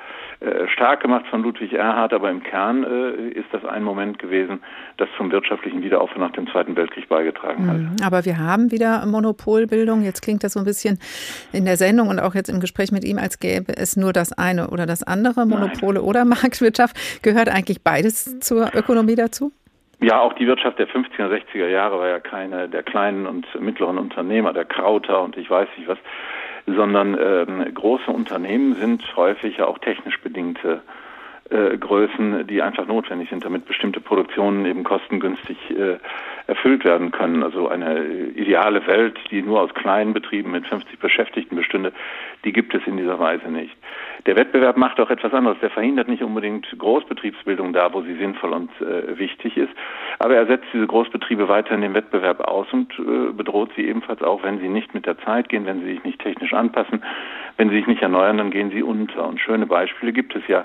stark 0.72 1.01
gemacht 1.01 1.26
von 1.28 1.43
Ludwig 1.43 1.72
Erhard, 1.72 2.12
aber 2.12 2.30
im 2.30 2.43
Kern 2.43 2.84
äh, 2.84 3.30
ist 3.30 3.49
das 3.53 3.64
ein 3.64 3.82
Moment 3.82 4.18
gewesen, 4.18 4.61
das 4.97 5.09
zum 5.16 5.32
wirtschaftlichen 5.32 5.82
Wiederaufbau 5.82 6.20
nach 6.20 6.32
dem 6.32 6.47
Zweiten 6.49 6.76
Weltkrieg 6.76 7.09
beigetragen 7.09 7.66
hat. 7.66 7.76
Mhm. 7.76 7.97
Aber 8.05 8.24
wir 8.24 8.39
haben 8.39 8.70
wieder 8.70 9.05
Monopolbildung. 9.05 10.03
Jetzt 10.03 10.22
klingt 10.22 10.45
das 10.45 10.53
so 10.53 10.61
ein 10.61 10.64
bisschen 10.64 10.99
in 11.53 11.64
der 11.64 11.76
Sendung 11.76 12.09
und 12.09 12.20
auch 12.20 12.34
jetzt 12.34 12.49
im 12.49 12.61
Gespräch 12.61 12.93
mit 12.93 13.05
ihm, 13.05 13.18
als 13.18 13.41
gäbe 13.41 13.76
es 13.76 13.97
nur 13.97 14.12
das 14.12 14.32
eine 14.32 14.70
oder 14.70 14.86
das 14.86 15.03
andere, 15.03 15.45
Monopole 15.45 15.99
Nein. 15.99 16.09
oder 16.09 16.24
Marktwirtschaft. 16.24 17.22
Gehört 17.22 17.49
eigentlich 17.49 17.82
beides 17.82 18.39
zur 18.39 18.70
Ökonomie 18.74 19.16
dazu? 19.16 19.53
Ja, 20.01 20.20
auch 20.20 20.34
die 20.34 20.47
Wirtschaft 20.47 20.78
der 20.78 20.86
50er, 20.86 21.28
60er 21.28 21.66
Jahre 21.66 21.99
war 21.99 22.09
ja 22.09 22.20
keine 22.20 22.68
der 22.68 22.84
kleinen 22.84 23.26
und 23.26 23.47
mittleren 23.61 23.99
Unternehmer, 23.99 24.53
der 24.53 24.64
Krauter 24.64 25.22
und 25.22 25.36
ich 25.36 25.51
weiß 25.51 25.68
nicht 25.76 25.89
was, 25.89 25.99
sondern 26.75 27.16
ähm, 27.21 27.75
große 27.75 28.11
Unternehmen 28.11 28.75
sind 28.75 29.16
häufig 29.16 29.59
ja 29.59 29.66
auch 29.66 29.79
technisch 29.79 30.21
bedingte 30.21 30.83
äh, 31.51 31.76
Größen, 31.76 32.46
die 32.46 32.62
einfach 32.62 32.86
notwendig 32.86 33.30
sind, 33.30 33.44
damit 33.44 33.66
bestimmte 33.66 34.01
Produktionen 34.01 34.66
eben 34.66 34.84
kostengünstig 34.84 35.57
äh, 35.70 35.99
erfüllt 36.46 36.84
werden 36.84 37.11
können. 37.11 37.42
Also 37.42 37.68
eine 37.68 38.05
ideale 38.34 38.86
Welt, 38.86 39.18
die 39.30 39.42
nur 39.42 39.61
aus 39.61 39.72
kleinen 39.74 40.12
Betrieben 40.12 40.51
mit 40.51 40.66
50 40.66 40.99
Beschäftigten 40.99 41.57
bestünde, 41.57 41.92
die 42.44 42.53
gibt 42.53 42.74
es 42.74 42.86
in 42.86 42.96
dieser 42.96 43.18
Weise 43.18 43.51
nicht. 43.51 43.76
Der 44.26 44.36
Wettbewerb 44.36 44.76
macht 44.76 45.01
auch 45.01 45.11
etwas 45.11 45.32
anderes. 45.32 45.59
Der 45.61 45.70
verhindert 45.70 46.09
nicht 46.09 46.22
unbedingt 46.22 46.66
Großbetriebsbildung 46.78 47.72
da, 47.72 47.92
wo 47.92 48.03
sie 48.03 48.14
sinnvoll 48.14 48.53
und 48.53 48.70
äh, 48.80 49.18
wichtig 49.18 49.57
ist, 49.57 49.72
aber 50.18 50.36
er 50.36 50.46
setzt 50.46 50.66
diese 50.72 50.86
Großbetriebe 50.86 51.49
weiter 51.49 51.74
in 51.74 51.80
den 51.80 51.94
Wettbewerb 51.94 52.40
aus 52.40 52.66
und 52.72 52.92
äh, 52.99 53.32
bedroht 53.32 53.70
sie 53.76 53.86
ebenfalls 53.86 54.22
auch, 54.22 54.42
wenn 54.42 54.59
sie 54.59 54.68
nicht 54.68 54.94
mit 54.94 55.07
der 55.07 55.18
Zeit 55.18 55.49
gehen, 55.49 55.66
wenn 55.66 55.80
sie 55.80 55.94
sich 55.94 56.05
nicht 56.05 56.20
technisch 56.20 56.53
anpassen, 56.53 57.03
wenn 57.57 57.70
sie 57.70 57.76
sich 57.76 57.86
nicht 57.86 58.03
erneuern, 58.03 58.38
dann 58.38 58.51
gehen 58.51 58.70
sie 58.70 58.82
unter. 58.82 59.26
Und 59.26 59.40
schöne 59.40 59.66
Beispiele 59.66 60.12
gibt 60.12 60.34
es 60.34 60.46
ja 60.49 60.64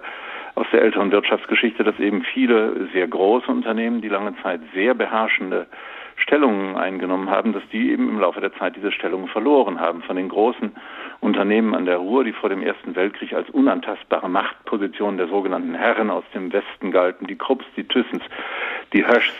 aus 0.55 0.67
der 0.71 0.81
älteren 0.81 1.11
Wirtschaftsgeschichte, 1.11 1.83
dass 1.83 1.99
eben 1.99 2.23
viele 2.23 2.87
sehr 2.93 3.07
große 3.07 3.49
Unternehmen, 3.49 4.01
die 4.01 4.09
lange 4.09 4.35
Zeit 4.41 4.61
sehr 4.73 4.93
beherrschende 4.93 5.67
Stellungen 6.15 6.75
eingenommen 6.75 7.29
haben, 7.29 7.53
dass 7.53 7.63
die 7.71 7.91
eben 7.91 8.07
im 8.07 8.19
Laufe 8.19 8.39
der 8.39 8.53
Zeit 8.53 8.75
diese 8.75 8.91
Stellungen 8.91 9.27
verloren 9.27 9.79
haben. 9.79 10.03
Von 10.03 10.15
den 10.15 10.29
großen 10.29 10.71
Unternehmen 11.21 11.73
an 11.73 11.85
der 11.85 11.97
Ruhr, 11.97 12.23
die 12.23 12.33
vor 12.33 12.49
dem 12.49 12.61
Ersten 12.61 12.95
Weltkrieg 12.95 13.33
als 13.33 13.49
unantastbare 13.49 14.29
Machtposition 14.29 15.17
der 15.17 15.27
sogenannten 15.27 15.73
Herren 15.73 16.11
aus 16.11 16.23
dem 16.33 16.53
Westen 16.53 16.91
galten, 16.91 17.25
die 17.27 17.35
Krupps, 17.35 17.65
die 17.75 17.83
Thyssens, 17.83 18.23
die 18.93 19.05
Höschs, 19.05 19.35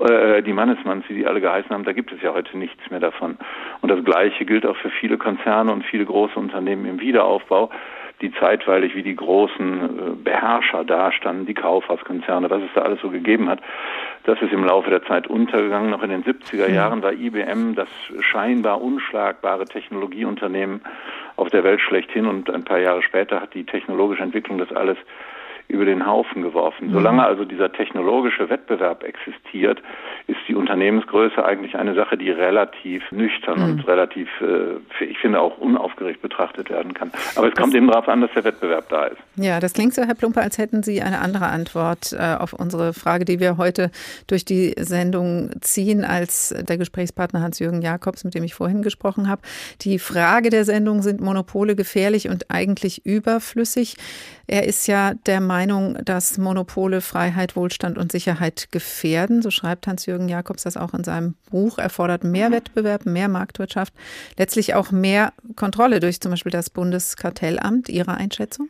äh, 0.00 0.42
die 0.42 0.52
Mannesmanns, 0.52 1.04
wie 1.08 1.14
die 1.14 1.26
alle 1.26 1.40
geheißen 1.40 1.70
haben, 1.70 1.84
da 1.84 1.92
gibt 1.92 2.12
es 2.12 2.20
ja 2.20 2.34
heute 2.34 2.58
nichts 2.58 2.90
mehr 2.90 3.00
davon. 3.00 3.38
Und 3.80 3.90
das 3.90 4.04
Gleiche 4.04 4.44
gilt 4.44 4.66
auch 4.66 4.76
für 4.76 4.90
viele 4.90 5.18
Konzerne 5.18 5.72
und 5.72 5.84
viele 5.84 6.04
große 6.04 6.38
Unternehmen 6.38 6.86
im 6.86 7.00
Wiederaufbau 7.00 7.70
die 8.20 8.32
zeitweilig 8.32 8.94
wie 8.94 9.02
die 9.02 9.16
großen 9.16 9.82
äh, 9.82 10.14
Beherrscher 10.22 10.84
dastanden, 10.84 11.46
die 11.46 11.54
Kaufhauskonzerne, 11.54 12.50
was 12.50 12.62
es 12.62 12.70
da 12.74 12.82
alles 12.82 13.00
so 13.00 13.10
gegeben 13.10 13.48
hat. 13.48 13.60
Das 14.24 14.40
ist 14.42 14.52
im 14.52 14.64
Laufe 14.64 14.90
der 14.90 15.04
Zeit 15.04 15.26
untergegangen. 15.26 15.90
Noch 15.90 16.02
in 16.02 16.10
den 16.10 16.24
70er 16.24 16.70
Jahren 16.70 17.02
war 17.02 17.12
IBM 17.12 17.74
das 17.74 17.88
scheinbar 18.20 18.82
unschlagbare 18.82 19.64
Technologieunternehmen 19.64 20.80
auf 21.36 21.50
der 21.50 21.64
Welt 21.64 21.80
schlechthin 21.80 22.26
und 22.26 22.50
ein 22.50 22.64
paar 22.64 22.78
Jahre 22.78 23.02
später 23.02 23.40
hat 23.40 23.54
die 23.54 23.64
technologische 23.64 24.22
Entwicklung 24.22 24.58
das 24.58 24.72
alles 24.72 24.98
über 25.68 25.84
den 25.84 26.06
Haufen 26.06 26.42
geworfen. 26.42 26.90
Solange 26.92 27.18
mhm. 27.18 27.28
also 27.28 27.44
dieser 27.44 27.70
technologische 27.70 28.48
Wettbewerb 28.48 29.04
existiert, 29.04 29.82
ist 30.26 30.38
die 30.48 30.54
Unternehmensgröße 30.54 31.44
eigentlich 31.44 31.76
eine 31.76 31.94
Sache, 31.94 32.16
die 32.16 32.30
relativ 32.30 33.02
nüchtern 33.12 33.58
mhm. 33.58 33.64
und 33.64 33.86
relativ, 33.86 34.28
äh, 34.40 35.04
ich 35.04 35.18
finde, 35.18 35.40
auch 35.40 35.58
unaufgeregt 35.58 36.22
betrachtet 36.22 36.70
werden 36.70 36.94
kann. 36.94 37.12
Aber 37.36 37.48
es 37.48 37.54
kommt 37.54 37.74
eben 37.74 37.86
darauf 37.86 38.08
an, 38.08 38.22
dass 38.22 38.30
der 38.32 38.44
Wettbewerb 38.44 38.88
da 38.88 39.04
ist. 39.04 39.18
Ja, 39.36 39.60
das 39.60 39.74
klingt 39.74 39.92
so, 39.92 40.02
Herr 40.02 40.14
Plumper, 40.14 40.40
als 40.40 40.56
hätten 40.56 40.82
Sie 40.82 41.02
eine 41.02 41.20
andere 41.20 41.46
Antwort 41.46 42.14
äh, 42.18 42.36
auf 42.38 42.54
unsere 42.54 42.94
Frage, 42.94 43.26
die 43.26 43.38
wir 43.38 43.58
heute 43.58 43.90
durch 44.26 44.46
die 44.46 44.74
Sendung 44.78 45.50
ziehen, 45.60 46.04
als 46.04 46.54
der 46.66 46.78
Gesprächspartner 46.78 47.42
Hans-Jürgen 47.42 47.82
Jakobs, 47.82 48.24
mit 48.24 48.34
dem 48.34 48.42
ich 48.42 48.54
vorhin 48.54 48.82
gesprochen 48.82 49.28
habe. 49.28 49.42
Die 49.82 49.98
Frage 49.98 50.48
der 50.48 50.64
Sendung, 50.64 51.02
sind 51.02 51.20
Monopole 51.20 51.76
gefährlich 51.76 52.28
und 52.28 52.50
eigentlich 52.50 53.04
überflüssig? 53.04 53.96
Er 54.46 54.64
ist 54.64 54.86
ja 54.86 55.12
der 55.26 55.40
Meinung, 55.40 55.57
dass 55.66 56.38
Monopole 56.38 57.00
Freiheit, 57.00 57.56
Wohlstand 57.56 57.98
und 57.98 58.12
Sicherheit 58.12 58.68
gefährden. 58.70 59.42
So 59.42 59.50
schreibt 59.50 59.86
Hans-Jürgen 59.86 60.28
Jakobs 60.28 60.62
das 60.62 60.76
auch 60.76 60.94
in 60.94 61.04
seinem 61.04 61.34
Buch. 61.50 61.78
Er 61.78 61.90
fordert 61.90 62.24
mehr 62.24 62.50
Wettbewerb, 62.52 63.06
mehr 63.06 63.28
Marktwirtschaft, 63.28 63.92
letztlich 64.38 64.74
auch 64.74 64.92
mehr 64.92 65.32
Kontrolle 65.56 66.00
durch 66.00 66.20
zum 66.20 66.30
Beispiel 66.30 66.52
das 66.52 66.70
Bundeskartellamt. 66.70 67.88
Ihre 67.88 68.14
Einschätzung? 68.14 68.68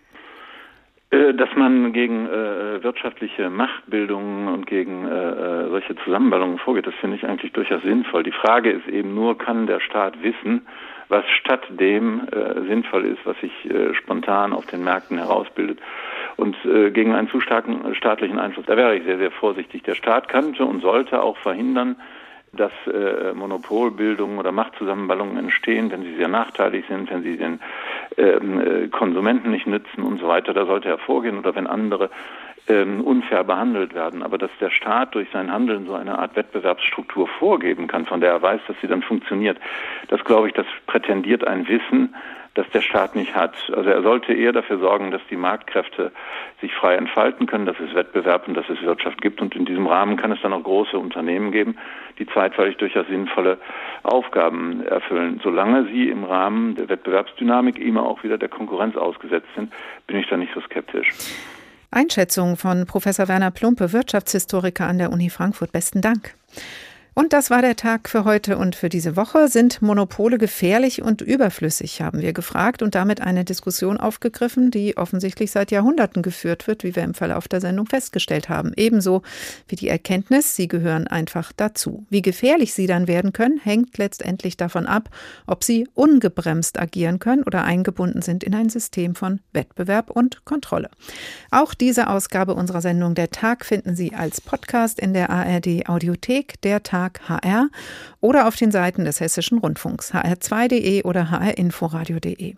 Äh, 1.11 1.33
dass 1.35 1.49
man 1.57 1.93
gegen 1.93 2.27
äh, 2.27 2.83
wirtschaftliche 2.83 3.49
Machtbildungen 3.49 4.49
und 4.49 4.67
gegen 4.67 5.07
äh, 5.07 5.65
äh, 5.65 5.69
solche 5.71 5.97
Zusammenballungen 6.05 6.59
vorgeht, 6.59 6.87
das 6.87 6.95
finde 6.97 7.17
ich 7.17 7.25
eigentlich 7.25 7.53
durchaus 7.53 7.83
sinnvoll. 7.83 8.25
Die 8.25 8.33
Frage 8.33 8.71
ist 8.71 8.87
eben 8.89 9.15
nur, 9.15 9.39
kann 9.39 9.67
der 9.67 9.81
Staat 9.81 10.23
wissen, 10.23 10.67
was 11.09 11.25
statt 11.41 11.63
dem 11.71 12.29
äh, 12.31 12.67
sinnvoll 12.69 13.07
ist, 13.07 13.25
was 13.25 13.39
sich 13.41 13.53
äh, 13.71 13.95
spontan 13.95 14.53
auf 14.53 14.67
den 14.67 14.85
Märkten 14.85 15.17
herausbildet. 15.17 15.81
Und 16.39 16.57
äh, 16.65 16.93
gegen 16.93 17.15
einen 17.15 17.29
zu 17.29 17.41
starken 17.41 17.95
staatlichen 17.97 18.39
Einfluss, 18.39 18.65
da 18.67 18.77
wäre 18.77 18.97
ich 18.97 19.05
sehr, 19.05 19.19
sehr 19.19 19.33
vorsichtig. 19.33 19.83
Der 19.83 19.97
Staat 19.97 20.29
könnte 20.29 20.65
und 20.65 20.81
sollte 20.81 21.21
auch 21.21 21.37
verhindern, 21.37 21.97
dass 22.53 22.71
äh, 22.87 23.33
Monopolbildungen 23.35 24.39
oder 24.39 24.53
Machtzusammenballungen 24.53 25.37
entstehen, 25.37 25.91
wenn 25.91 26.05
sie 26.05 26.15
sehr 26.15 26.29
nachteilig 26.29 26.85
sind, 26.89 27.11
wenn 27.11 27.25
sie 27.25 27.37
den 27.37 27.59
ähm, 28.17 28.61
äh, 28.61 28.89
Konsumenten 28.89 29.51
nicht 29.51 29.67
nützen 29.67 30.05
und 30.05 30.21
so 30.21 30.29
weiter. 30.29 30.55
Da 30.55 30.65
sollte 30.65 30.89
er 30.89 30.99
vorgehen 30.99 31.39
oder 31.39 31.57
wenn 31.57 31.67
andere 31.67 32.09
ähm, 32.69 33.01
unfair 33.01 33.43
behandelt 33.43 33.93
werden. 33.95 34.23
Aber 34.23 34.39
dass 34.39 34.51
der 34.61 34.71
Staat 34.71 35.17
durch 35.17 35.29
sein 35.33 35.53
Handeln 35.53 35.87
so 35.87 35.95
eine 35.95 36.19
Art 36.19 36.37
Wettbewerbsstruktur 36.37 37.27
vorgeben 37.27 37.89
kann, 37.89 38.07
von 38.07 38.21
der 38.21 38.31
er 38.31 38.43
weiß, 38.43 38.61
dass 38.69 38.77
sie 38.81 38.87
dann 38.87 39.03
funktioniert, 39.03 39.59
das 40.07 40.25
glaube 40.25 40.49
ich, 40.49 40.55
das 40.55 40.67
prätendiert 40.87 41.47
ein 41.47 41.67
Wissen, 41.67 42.15
das 42.59 42.69
der 42.71 42.81
Staat 42.81 43.15
nicht 43.15 43.37
hat. 43.37 43.55
Also 43.73 43.89
er 43.89 44.03
sollte 44.03 44.35
eher 44.35 44.53
dafür 44.53 44.79
sorgen, 44.79 45.13
dass 45.13 45.21
die 45.31 45.37
Marktkräfte 45.37 46.11
sich 46.61 46.75
frei 46.75 46.97
entfalten 46.97 47.47
können, 47.47 47.67
dass 47.67 47.79
es 47.79 47.95
Wettbewerb 47.95 48.49
und 48.49 48.55
dass 48.55 48.69
es 48.69 48.83
Wirtschaft 48.83 49.23
gibt. 49.23 49.41
Und 49.41 49.55
in 49.55 49.65
diesem 49.65 49.87
Rahmen 49.87 50.17
kann 50.17 50.33
es 50.33 50.41
dann 50.43 50.53
auch 50.53 50.65
große 50.65 50.99
Unternehmen 50.99 51.53
geben, 51.53 51.79
die 52.19 52.27
zeitweilig 52.27 52.77
durchaus 52.79 53.07
sinnvolle 53.07 53.59
Aufgaben 54.03 54.85
erfüllen. 54.85 55.41
Solange 55.43 55.85
sie 55.87 56.09
im 56.09 56.25
Rahmen 56.25 56.75
der 56.75 56.89
Wettbewerbsdynamik 56.89 57.79
immer 57.79 58.03
auch 58.03 58.25
wieder 58.25 58.39
der 58.39 58.49
Konkurrenz 58.49 58.97
ausgesetzt 58.97 59.49
sind, 59.55 59.73
bin 60.09 60.17
ich 60.17 60.29
da 60.29 60.37
nicht 60.37 60.53
so 60.53 60.61
skeptisch. 60.61 61.11
Einschätzung 61.93 62.57
von 62.57 62.87
Professor 62.87 63.29
Werner 63.29 63.53
Plumpe, 63.53 63.93
Wirtschaftshistoriker 63.93 64.85
an 64.85 64.99
der 64.99 65.13
Uni 65.13 65.31
Frankfurt. 65.31 65.71
Besten 65.71 66.01
Dank. 66.01 66.35
Und 67.19 67.33
das 67.33 67.51
war 67.51 67.63
der 67.63 67.75
Tag 67.75 68.09
für 68.09 68.25
heute 68.25 68.57
und 68.59 68.77
für 68.77 68.89
diese 68.89 69.17
Woche. 69.17 69.49
Sind 69.49 69.83
Monopole 69.83 70.39
gefährlich 70.39 71.03
und 71.03 71.21
überflüssig, 71.21 72.01
haben 72.01 72.21
wir 72.23 72.33
gefragt 72.33 72.81
und 72.81 72.95
damit 72.95 73.21
eine 73.21 73.45
Diskussion 73.45 73.97
aufgegriffen, 73.97 74.71
die 74.71 74.97
offensichtlich 74.97 75.51
seit 75.51 75.73
Jahrhunderten 75.73 76.23
geführt 76.23 76.69
wird, 76.69 76.85
wie 76.85 76.95
wir 76.95 77.03
im 77.03 77.15
Verlauf 77.15 77.49
der 77.49 77.61
Sendung 77.61 77.87
festgestellt 77.87 78.49
haben. 78.49 78.71
Ebenso 78.77 79.23
wie 79.67 79.75
die 79.75 79.89
Erkenntnis, 79.89 80.55
sie 80.55 80.69
gehören 80.69 81.09
einfach 81.09 81.51
dazu. 81.51 82.07
Wie 82.09 82.23
gefährlich 82.23 82.73
sie 82.73 82.87
dann 82.87 83.09
werden 83.09 83.33
können, 83.33 83.59
hängt 83.59 83.99
letztendlich 83.99 84.57
davon 84.57 84.87
ab, 84.87 85.11
ob 85.49 85.65
sie 85.65 85.89
ungebremst 85.95 86.79
agieren 86.79 87.19
können 87.19 87.43
oder 87.43 87.65
eingebunden 87.65 88.23
sind 88.23 88.45
in 88.45 88.55
ein 88.55 88.69
System 88.69 89.17
von 89.17 89.41
Wettbewerb 89.53 90.11
und 90.11 90.45
Kontrolle. 90.45 90.89
Auch 91.51 91.75
diese 91.75 92.11
Ausgabe 92.11 92.55
unserer 92.55 92.81
Sendung 92.81 93.17
Der 93.17 93.33
Tag 93.33 93.67
finden 93.67 93.97
Sie 93.97 94.15
als 94.15 94.41
Podcast 94.41 95.01
in 95.01 95.15
der 95.15 95.31
ARD 95.31 95.89
Audiothek, 95.89 96.61
der 96.63 96.85
Tag 96.85 97.08
Tag 97.09 97.29
HR 97.29 97.69
oder 98.21 98.47
auf 98.47 98.57
den 98.57 98.71
Seiten 98.71 99.05
des 99.05 99.21
Hessischen 99.21 99.59
Rundfunks 99.59 100.13
hr2.de 100.13 101.03
oder 101.05 101.31
hrinforadio.de. 101.31 102.55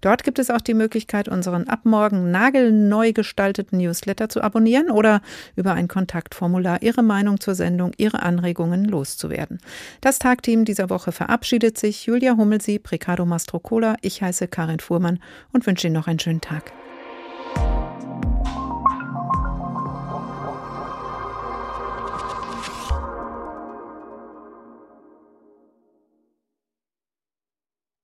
Dort 0.00 0.24
gibt 0.24 0.38
es 0.38 0.50
auch 0.50 0.60
die 0.60 0.74
Möglichkeit, 0.74 1.28
unseren 1.28 1.68
ab 1.68 1.80
morgen 1.84 2.30
nagelneu 2.30 3.12
gestalteten 3.12 3.78
Newsletter 3.78 4.28
zu 4.28 4.42
abonnieren 4.42 4.90
oder 4.90 5.20
über 5.56 5.72
ein 5.72 5.88
Kontaktformular 5.88 6.82
Ihre 6.82 7.02
Meinung 7.02 7.40
zur 7.40 7.54
Sendung, 7.54 7.92
Ihre 7.96 8.22
Anregungen 8.22 8.84
loszuwerden. 8.84 9.58
Das 10.00 10.18
Tagteam 10.18 10.64
dieser 10.64 10.90
Woche 10.90 11.12
verabschiedet 11.12 11.78
sich. 11.78 12.06
Julia 12.06 12.36
Hummelsieb, 12.36 12.90
Ricardo 12.90 13.24
Mastrocola, 13.24 13.96
ich 14.02 14.22
heiße 14.22 14.48
Karin 14.48 14.80
Fuhrmann 14.80 15.20
und 15.52 15.66
wünsche 15.66 15.86
Ihnen 15.86 15.94
noch 15.94 16.06
einen 16.06 16.18
schönen 16.18 16.40
Tag. 16.40 16.72